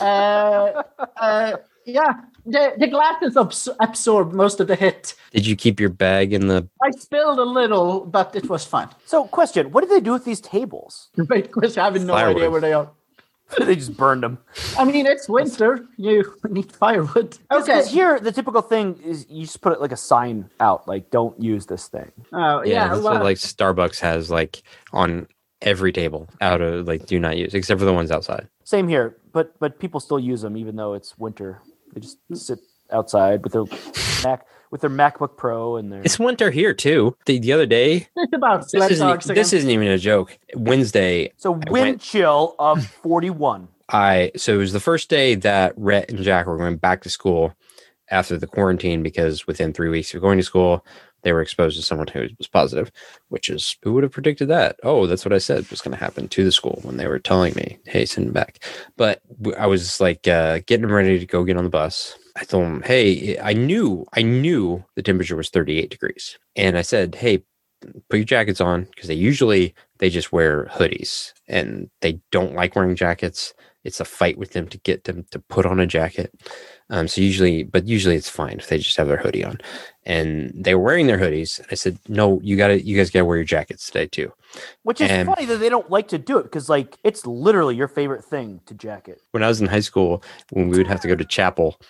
Uh, 0.00 0.82
uh, 1.16 1.56
yeah, 1.86 2.12
the, 2.44 2.74
the 2.78 2.86
glasses 2.86 3.36
abs- 3.36 3.68
absorbed 3.80 4.32
most 4.34 4.60
of 4.60 4.66
the 4.68 4.76
hit. 4.76 5.14
Did 5.32 5.46
you 5.46 5.56
keep 5.56 5.80
your 5.80 5.88
bag 5.88 6.32
in 6.32 6.46
the? 6.48 6.68
I 6.82 6.90
spilled 6.90 7.38
a 7.38 7.44
little, 7.44 8.04
but 8.04 8.36
it 8.36 8.48
was 8.48 8.64
fun. 8.64 8.88
So, 9.06 9.24
question: 9.26 9.70
What 9.72 9.80
did 9.82 9.90
they 9.90 10.00
do 10.00 10.12
with 10.12 10.24
these 10.24 10.40
tables? 10.42 11.08
Great 11.26 11.50
question. 11.52 11.80
I 11.80 11.86
have 11.86 12.04
no 12.04 12.12
Firewood. 12.12 12.36
idea 12.36 12.50
where 12.50 12.60
they 12.60 12.72
are. 12.74 12.90
they 13.58 13.76
just 13.76 13.96
burned 13.96 14.22
them. 14.22 14.38
I 14.78 14.84
mean, 14.84 15.06
it's 15.06 15.28
winter. 15.28 15.86
You 15.96 16.36
need 16.48 16.72
firewood. 16.72 17.38
Okay. 17.50 17.60
Because 17.60 17.90
here, 17.90 18.20
the 18.20 18.32
typical 18.32 18.62
thing 18.62 18.98
is 19.04 19.26
you 19.28 19.44
just 19.44 19.60
put 19.60 19.72
it 19.72 19.80
like 19.80 19.92
a 19.92 19.96
sign 19.96 20.50
out, 20.60 20.86
like 20.86 21.10
"Don't 21.10 21.40
use 21.40 21.66
this 21.66 21.88
thing." 21.88 22.12
Oh, 22.32 22.62
Yeah, 22.62 22.72
yeah. 22.72 22.92
well, 22.92 23.02
what 23.02 23.22
like 23.22 23.36
Starbucks 23.36 24.00
has 24.00 24.30
like 24.30 24.62
on 24.92 25.26
every 25.62 25.92
table 25.92 26.26
out 26.40 26.60
of 26.62 26.86
like 26.86 27.04
do 27.06 27.18
not 27.18 27.36
use 27.36 27.52
except 27.54 27.78
for 27.78 27.84
the 27.84 27.92
ones 27.92 28.10
outside. 28.10 28.48
Same 28.64 28.88
here, 28.88 29.16
but 29.32 29.58
but 29.58 29.78
people 29.78 30.00
still 30.00 30.20
use 30.20 30.42
them 30.42 30.56
even 30.56 30.76
though 30.76 30.94
it's 30.94 31.18
winter. 31.18 31.60
They 31.92 32.00
just 32.00 32.18
hmm. 32.28 32.34
sit 32.34 32.60
outside 32.92 33.42
with 33.42 33.52
their 33.52 33.64
Mac 34.24 34.46
with 34.70 34.80
their 34.80 34.90
MacBook 34.90 35.36
Pro 35.36 35.76
and 35.76 35.92
their. 35.92 36.02
It's 36.02 36.18
winter 36.18 36.50
here 36.50 36.74
too. 36.74 37.16
The, 37.26 37.38
the 37.38 37.52
other 37.52 37.66
day, 37.66 38.08
it's 38.16 38.32
about 38.32 38.66
this 38.72 38.90
isn't, 38.90 39.06
dogs 39.06 39.24
this 39.26 39.52
isn't 39.52 39.70
even 39.70 39.88
a 39.88 39.98
joke. 39.98 40.38
Wednesday, 40.54 41.32
so 41.36 41.52
wind 41.52 41.70
went- 41.70 42.00
chill 42.00 42.54
of 42.58 42.86
forty-one. 42.86 43.68
I 43.88 44.30
so 44.36 44.54
it 44.54 44.58
was 44.58 44.72
the 44.72 44.80
first 44.80 45.10
day 45.10 45.34
that 45.34 45.74
Rhett 45.76 46.10
and 46.10 46.20
Jack 46.20 46.46
were 46.46 46.56
going 46.56 46.76
back 46.76 47.02
to 47.02 47.10
school 47.10 47.54
after 48.10 48.36
the 48.36 48.46
quarantine 48.46 49.02
because 49.02 49.46
within 49.46 49.72
three 49.72 49.88
weeks 49.88 50.14
of 50.14 50.20
going 50.20 50.38
to 50.38 50.44
school, 50.44 50.84
they 51.22 51.32
were 51.32 51.42
exposed 51.42 51.76
to 51.76 51.82
someone 51.82 52.08
who 52.08 52.28
was 52.38 52.46
positive, 52.46 52.90
which 53.28 53.48
is 53.48 53.76
who 53.82 53.92
would 53.92 54.02
have 54.02 54.12
predicted 54.12 54.48
that? 54.48 54.76
Oh, 54.82 55.06
that's 55.06 55.24
what 55.24 55.32
I 55.32 55.38
said 55.38 55.68
was 55.70 55.80
going 55.80 55.96
to 55.96 56.02
happen 56.02 56.28
to 56.28 56.44
the 56.44 56.52
school 56.52 56.80
when 56.82 56.96
they 56.96 57.06
were 57.06 57.18
telling 57.18 57.54
me, 57.54 57.78
hey, 57.86 58.04
send 58.06 58.28
him 58.28 58.32
back. 58.32 58.64
But 58.96 59.22
I 59.58 59.66
was 59.66 60.00
like 60.00 60.26
uh, 60.26 60.60
getting 60.66 60.82
them 60.82 60.92
ready 60.92 61.18
to 61.18 61.26
go 61.26 61.44
get 61.44 61.56
on 61.56 61.64
the 61.64 61.70
bus. 61.70 62.16
I 62.36 62.44
told 62.44 62.64
them, 62.64 62.82
hey, 62.82 63.38
I 63.40 63.52
knew, 63.52 64.06
I 64.12 64.22
knew 64.22 64.84
the 64.96 65.02
temperature 65.02 65.36
was 65.36 65.50
38 65.50 65.90
degrees. 65.90 66.38
And 66.56 66.78
I 66.78 66.82
said, 66.82 67.14
hey, 67.14 67.44
put 68.08 68.16
your 68.16 68.24
jackets 68.24 68.60
on 68.60 68.84
because 68.84 69.08
they 69.08 69.14
usually 69.14 69.74
they 69.98 70.10
just 70.10 70.32
wear 70.32 70.66
hoodies 70.66 71.32
and 71.48 71.90
they 72.00 72.20
don't 72.30 72.54
like 72.54 72.76
wearing 72.76 72.96
jackets 72.96 73.54
it's 73.84 74.00
a 74.00 74.04
fight 74.04 74.36
with 74.38 74.52
them 74.52 74.68
to 74.68 74.78
get 74.78 75.04
them 75.04 75.24
to 75.30 75.38
put 75.38 75.64
on 75.66 75.80
a 75.80 75.86
jacket. 75.86 76.32
Um, 76.90 77.06
so 77.08 77.20
usually 77.20 77.62
but 77.62 77.86
usually 77.86 78.16
it's 78.16 78.28
fine 78.28 78.58
if 78.58 78.68
they 78.68 78.78
just 78.78 78.96
have 78.96 79.08
their 79.08 79.16
hoodie 79.16 79.44
on. 79.44 79.58
And 80.04 80.52
they 80.54 80.74
were 80.74 80.82
wearing 80.82 81.06
their 81.06 81.18
hoodies 81.18 81.60
i 81.70 81.74
said 81.74 81.98
no 82.08 82.40
you 82.42 82.56
gotta 82.56 82.82
you 82.84 82.96
guys 82.96 83.10
gotta 83.10 83.24
wear 83.24 83.36
your 83.36 83.44
jackets 83.44 83.86
today 83.86 84.06
too. 84.06 84.32
Which 84.82 85.00
is 85.00 85.10
And- 85.10 85.28
funny 85.28 85.46
that 85.46 85.58
they 85.60 85.68
don't 85.68 85.90
like 85.90 86.08
to 86.08 86.18
do 86.18 86.38
it 86.38 86.42
because, 86.44 86.68
like, 86.68 86.98
it's 87.04 87.24
literally 87.24 87.76
your 87.76 87.86
favorite 87.88 88.24
thing 88.24 88.60
to 88.66 88.74
jacket. 88.74 89.20
when 89.30 89.42
i 89.42 89.48
was 89.48 89.60
in 89.60 89.66
high 89.68 89.80
school 89.80 90.22
when 90.50 90.68
we 90.68 90.76
would 90.78 90.88
have 90.88 91.00
to 91.02 91.08
go 91.08 91.14
to 91.14 91.24
chapel 91.24 91.80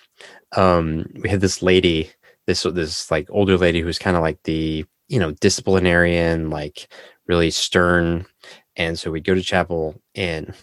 um, 0.55 1.05
we 1.21 1.29
had 1.29 1.41
this 1.41 1.61
lady 1.61 2.11
this 2.47 2.63
this 2.63 3.09
like 3.11 3.27
older 3.31 3.57
lady 3.57 3.79
who 3.79 3.85
was 3.85 3.99
kind 3.99 4.15
of 4.17 4.21
like 4.21 4.41
the 4.43 4.85
you 5.07 5.19
know 5.19 5.31
disciplinarian 5.41 6.49
like 6.49 6.87
really 7.27 7.51
stern. 7.51 8.25
And 8.77 8.97
so 8.97 9.11
we'd 9.11 9.23
go 9.25 9.35
to 9.35 9.41
chapel 9.43 10.01
and 10.15 10.53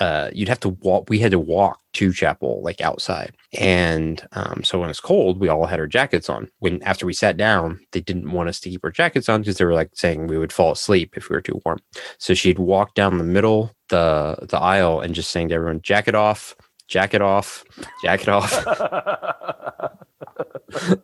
uh, 0.00 0.30
you'd 0.32 0.48
have 0.48 0.60
to 0.60 0.70
walk 0.70 1.08
we 1.08 1.18
had 1.18 1.32
to 1.32 1.38
walk 1.38 1.80
to 1.94 2.12
chapel 2.12 2.60
like 2.62 2.80
outside. 2.80 3.34
And 3.58 4.26
um, 4.32 4.62
so 4.64 4.78
when 4.78 4.90
it's 4.90 5.00
cold 5.00 5.40
we 5.40 5.48
all 5.48 5.66
had 5.66 5.80
our 5.80 5.86
jackets 5.86 6.28
on. 6.28 6.48
When 6.58 6.82
after 6.82 7.06
we 7.06 7.12
sat 7.12 7.36
down 7.36 7.80
they 7.92 8.00
didn't 8.00 8.30
want 8.30 8.48
us 8.48 8.60
to 8.60 8.70
keep 8.70 8.84
our 8.84 8.90
jackets 8.90 9.28
on 9.28 9.40
because 9.40 9.58
they 9.58 9.64
were 9.64 9.74
like 9.74 9.90
saying 9.94 10.26
we 10.26 10.38
would 10.38 10.52
fall 10.52 10.72
asleep 10.72 11.16
if 11.16 11.28
we 11.28 11.34
were 11.34 11.42
too 11.42 11.60
warm. 11.64 11.78
So 12.18 12.34
she'd 12.34 12.58
walk 12.58 12.94
down 12.94 13.18
the 13.18 13.24
middle 13.24 13.74
the 13.88 14.36
the 14.42 14.58
aisle 14.58 15.00
and 15.00 15.14
just 15.14 15.30
saying 15.30 15.48
to 15.48 15.54
everyone 15.54 15.80
jacket 15.82 16.14
off 16.14 16.54
jacket 16.86 17.22
off 17.22 17.64
jacket 18.02 18.28
off. 18.28 18.64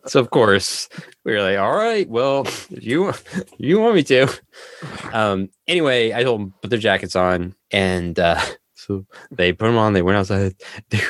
So 0.05 0.19
of 0.19 0.29
course 0.29 0.87
we 1.23 1.33
were 1.33 1.41
like 1.41 1.57
all 1.57 1.75
right 1.75 2.07
well 2.07 2.45
you 2.69 3.11
you 3.57 3.79
want 3.79 3.95
me 3.95 4.03
to. 4.03 4.27
Um 5.11 5.49
anyway 5.67 6.13
i 6.13 6.23
told 6.23 6.39
them 6.39 6.53
put 6.61 6.69
their 6.69 6.79
jackets 6.79 7.15
on 7.15 7.55
and 7.71 8.17
uh 8.19 8.39
so 8.85 9.05
they 9.31 9.53
put 9.53 9.67
them 9.67 9.77
on 9.77 9.93
they 9.93 10.01
went 10.01 10.17
outside. 10.17 10.55
They, 10.89 11.01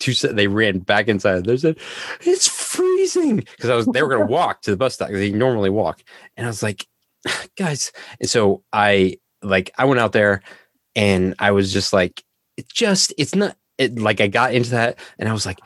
two 0.00 0.14
they 0.14 0.46
ran 0.46 0.78
back 0.78 1.08
inside. 1.08 1.44
They 1.44 1.56
said 1.56 1.78
it's 2.20 2.46
freezing. 2.46 3.36
Because 3.36 3.70
i 3.70 3.74
was 3.74 3.86
they 3.86 4.02
were 4.02 4.16
to 4.18 4.24
walk 4.26 4.62
to 4.62 4.70
the 4.70 4.76
bus 4.76 4.94
stop 4.94 5.10
they 5.10 5.32
normally 5.32 5.70
walk. 5.70 6.02
And 6.36 6.46
i 6.46 6.48
was 6.48 6.62
like 6.62 6.86
guys 7.56 7.92
and 8.20 8.30
so 8.30 8.62
i 8.72 9.18
like 9.42 9.70
i 9.78 9.84
went 9.84 10.00
out 10.00 10.12
there 10.12 10.42
and 10.94 11.34
i 11.38 11.50
was 11.50 11.72
just 11.72 11.92
like 11.92 12.22
it 12.56 12.68
just 12.68 13.12
it's 13.18 13.34
not 13.34 13.56
it, 13.76 13.98
like 13.98 14.20
i 14.20 14.26
got 14.26 14.52
into 14.52 14.70
that 14.70 14.98
and 15.20 15.28
i 15.28 15.32
was 15.32 15.46
like 15.46 15.60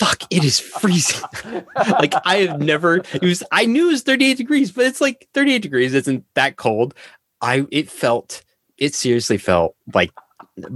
fuck 0.00 0.22
it 0.30 0.44
is 0.44 0.58
freezing. 0.58 1.22
Like 1.76 2.14
I 2.24 2.36
have 2.36 2.60
never 2.60 2.96
it 2.96 3.22
was 3.22 3.42
I 3.52 3.66
knew 3.66 3.88
it 3.88 3.92
was 3.92 4.02
38 4.02 4.36
degrees, 4.36 4.72
but 4.72 4.86
it's 4.86 5.00
like 5.00 5.28
38 5.34 5.60
degrees 5.60 5.94
isn't 5.94 6.24
that 6.34 6.56
cold. 6.56 6.94
I 7.40 7.66
it 7.70 7.90
felt 7.90 8.42
it 8.78 8.94
seriously 8.94 9.38
felt 9.38 9.76
like 9.92 10.10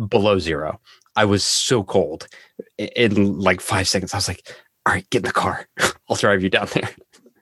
below 0.09 0.39
zero. 0.39 0.81
I 1.16 1.24
was 1.24 1.45
so 1.45 1.83
cold 1.83 2.29
in, 2.79 3.39
like 3.39 3.61
five 3.61 3.89
seconds. 3.89 4.14
I 4.14 4.18
was 4.18 4.29
like, 4.29 4.49
all 4.87 4.95
right, 4.95 5.09
get 5.11 5.18
in 5.18 5.24
the 5.24 5.33
car. 5.33 5.66
I'll 6.09 6.16
drive 6.16 6.43
you 6.43 6.51
down 6.51 6.68
there. 6.72 6.91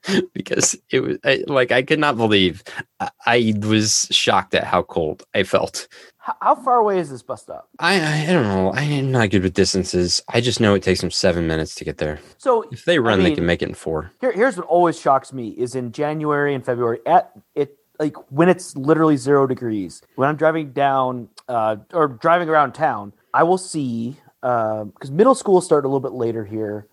because 0.35 0.77
it 0.91 1.01
was 1.01 1.19
I, 1.25 1.43
like 1.49 1.73
I 1.73 1.83
could 1.83 1.99
not 1.99 2.17
believe 2.17 2.63
I, 3.01 3.11
I 3.27 3.55
was 3.67 4.07
shocked 4.11 4.55
at 4.55 4.65
how 4.65 4.83
cold 4.83 5.25
I 5.35 5.43
felt. 5.43 5.89
How, 6.19 6.37
how 6.41 6.55
far 6.55 6.77
away 6.77 6.99
is 7.01 7.11
this 7.11 7.23
bus 7.23 7.43
stop? 7.43 7.69
I, 7.81 8.01
I 8.01 8.23
I 8.31 8.33
don't 8.33 8.45
know. 8.45 8.71
I 8.73 8.83
am 8.83 9.11
not 9.11 9.31
good 9.31 9.43
with 9.43 9.55
distances. 9.55 10.23
I 10.29 10.41
just 10.41 10.61
know 10.61 10.75
it 10.75 10.83
takes 10.83 11.01
them 11.01 11.11
seven 11.11 11.47
minutes 11.47 11.75
to 11.77 11.85
get 11.85 11.99
there. 11.99 12.21
So 12.39 12.69
If 12.71 12.85
they 12.85 12.99
run, 12.99 13.19
they 13.19 13.27
mean- 13.31 13.37
can 13.37 13.47
make 13.47 13.63
it 13.63 13.69
in 13.69 13.75
four. 13.75 14.13
Here, 14.21 14.33
here's 14.33 14.57
what 14.57 14.67
always 14.67 15.01
shocks 15.01 15.33
me 15.33 15.49
is 15.49 15.75
in 15.75 15.93
January 15.93 16.55
and 16.55 16.65
February 16.65 17.01
at 17.07 17.33
it 17.55 17.77
like 17.99 18.15
when 18.31 18.49
it's 18.49 18.77
literally 18.77 19.17
zero 19.17 19.47
degrees. 19.47 20.03
When 20.17 20.29
I'm 20.29 20.37
driving 20.37 20.73
down 20.73 21.31
uh, 21.49 21.77
or 21.93 22.09
driving 22.09 22.49
around 22.49 22.73
town, 22.73 23.13
I 23.35 23.43
will 23.43 23.59
see 23.59 24.17
because 24.41 25.11
middle 25.11 25.35
school 25.35 25.61
start 25.61 25.85
a 25.85 25.89
little 25.89 26.01
bit 26.01 26.13
later 26.13 26.45
here. 26.45 26.87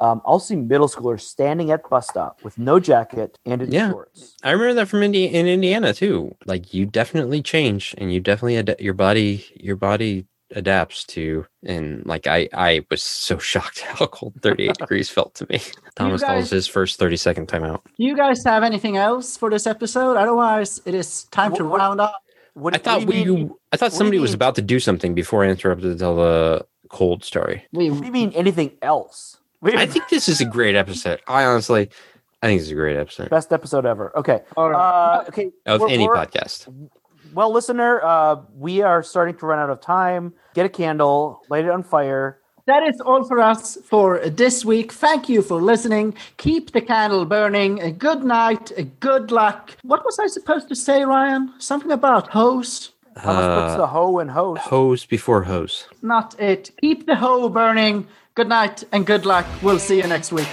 Um, 0.00 0.20
I'll 0.26 0.40
see 0.40 0.56
middle 0.56 0.88
schoolers 0.88 1.20
standing 1.20 1.70
at 1.70 1.88
bus 1.88 2.08
stop 2.08 2.42
with 2.42 2.58
no 2.58 2.80
jacket 2.80 3.38
and 3.46 3.62
in 3.62 3.70
Yeah. 3.72 3.90
shorts. 3.90 4.34
I 4.42 4.50
remember 4.50 4.74
that 4.74 4.88
from 4.88 5.02
Indi- 5.04 5.26
in 5.32 5.46
Indiana 5.46 5.92
too. 5.94 6.34
Like 6.46 6.74
you 6.74 6.84
definitely 6.84 7.42
change, 7.42 7.94
and 7.98 8.12
you 8.12 8.20
definitely 8.20 8.56
ad- 8.58 8.76
your 8.80 8.94
body 8.94 9.46
your 9.54 9.76
body 9.76 10.26
adapts 10.50 11.04
to. 11.04 11.46
And 11.64 12.04
like 12.06 12.26
I, 12.26 12.48
I 12.52 12.84
was 12.90 13.02
so 13.02 13.38
shocked 13.50 13.80
how 13.80 14.06
cold 14.06 14.34
38 14.42 14.74
degrees 14.78 15.08
felt 15.10 15.34
to 15.36 15.46
me. 15.48 15.60
Thomas 15.94 16.22
guys- 16.22 16.28
calls 16.30 16.50
his 16.50 16.66
first 16.66 16.98
30 16.98 17.16
second 17.16 17.48
timeout. 17.48 17.80
Do 17.96 18.04
you 18.04 18.16
guys 18.16 18.42
have 18.44 18.62
anything 18.64 18.96
else 18.96 19.36
for 19.36 19.48
this 19.48 19.66
episode? 19.66 20.16
Otherwise, 20.16 20.80
it 20.86 20.94
is 20.94 21.24
time 21.24 21.54
to 21.54 21.62
What- 21.64 21.70
what- 21.70 21.78
round 21.80 22.00
up. 22.00 22.20
What, 22.54 22.74
I 22.74 22.78
thought 22.78 23.04
what 23.04 23.14
do 23.14 23.34
we, 23.34 23.40
you 23.40 23.58
I 23.72 23.76
thought 23.76 23.90
do 23.90 23.94
you 23.94 23.98
somebody 23.98 24.18
was 24.18 24.32
about 24.32 24.54
to 24.56 24.62
do 24.62 24.78
something 24.80 25.14
before 25.14 25.44
I 25.44 25.48
interrupted 25.48 25.92
to 25.92 25.98
tell 25.98 26.16
the 26.16 26.66
cold 26.88 27.24
story. 27.24 27.66
We 27.72 27.90
what 27.90 28.00
do 28.00 28.06
you 28.06 28.12
mean 28.12 28.32
anything 28.32 28.72
else? 28.80 29.38
We- 29.60 29.74
I 29.76 29.86
think 29.86 30.08
this 30.08 30.28
is 30.28 30.40
a 30.40 30.44
great 30.44 30.74
episode. 30.76 31.20
I 31.26 31.44
honestly, 31.44 31.88
I 32.42 32.46
think 32.46 32.60
this 32.60 32.68
is 32.68 32.72
a 32.72 32.76
great 32.76 32.96
episode 32.96 33.30
best 33.30 33.52
episode 33.52 33.86
ever. 33.86 34.16
Okay. 34.16 34.40
All 34.56 34.70
right. 34.70 34.78
Uh, 35.20 35.24
okay. 35.28 35.50
of 35.66 35.80
we're- 35.80 35.92
any 35.92 36.06
we're- 36.06 36.18
podcast. 36.18 36.68
Well, 37.32 37.52
listener, 37.52 38.00
uh, 38.04 38.42
we 38.54 38.82
are 38.82 39.02
starting 39.02 39.34
to 39.38 39.46
run 39.46 39.58
out 39.58 39.68
of 39.68 39.80
time. 39.80 40.34
Get 40.54 40.66
a 40.66 40.68
candle, 40.68 41.42
light 41.48 41.64
it 41.64 41.70
on 41.72 41.82
fire. 41.82 42.38
That 42.66 42.82
is 42.82 42.98
all 43.00 43.24
for 43.24 43.40
us 43.40 43.76
for 43.84 44.20
this 44.30 44.64
week. 44.64 44.90
Thank 44.92 45.28
you 45.28 45.42
for 45.42 45.60
listening. 45.60 46.14
Keep 46.38 46.72
the 46.72 46.80
candle 46.80 47.26
burning. 47.26 47.80
A 47.82 47.90
good 47.92 48.24
night. 48.24 48.72
A 48.78 48.84
good 48.84 49.30
luck. 49.30 49.76
What 49.82 50.02
was 50.04 50.18
I 50.18 50.28
supposed 50.28 50.68
to 50.70 50.74
say, 50.74 51.04
Ryan? 51.04 51.52
Something 51.58 51.90
about 51.92 52.28
hose? 52.28 52.90
Thomas 53.20 53.44
puts 53.44 53.74
Uh, 53.74 53.76
the 53.76 53.86
hoe 53.86 54.18
and 54.18 54.30
hose? 54.30 54.58
hose 54.58 55.04
before 55.04 55.42
hose. 55.44 55.86
Not 56.02 56.34
it. 56.40 56.70
Keep 56.80 57.06
the 57.06 57.16
hoe 57.16 57.48
burning. 57.50 58.06
Good 58.34 58.48
night 58.48 58.82
and 58.92 59.06
good 59.06 59.26
luck. 59.26 59.46
We'll 59.62 59.78
see 59.78 59.98
you 59.98 60.06
next 60.08 60.32
week. 60.32 60.48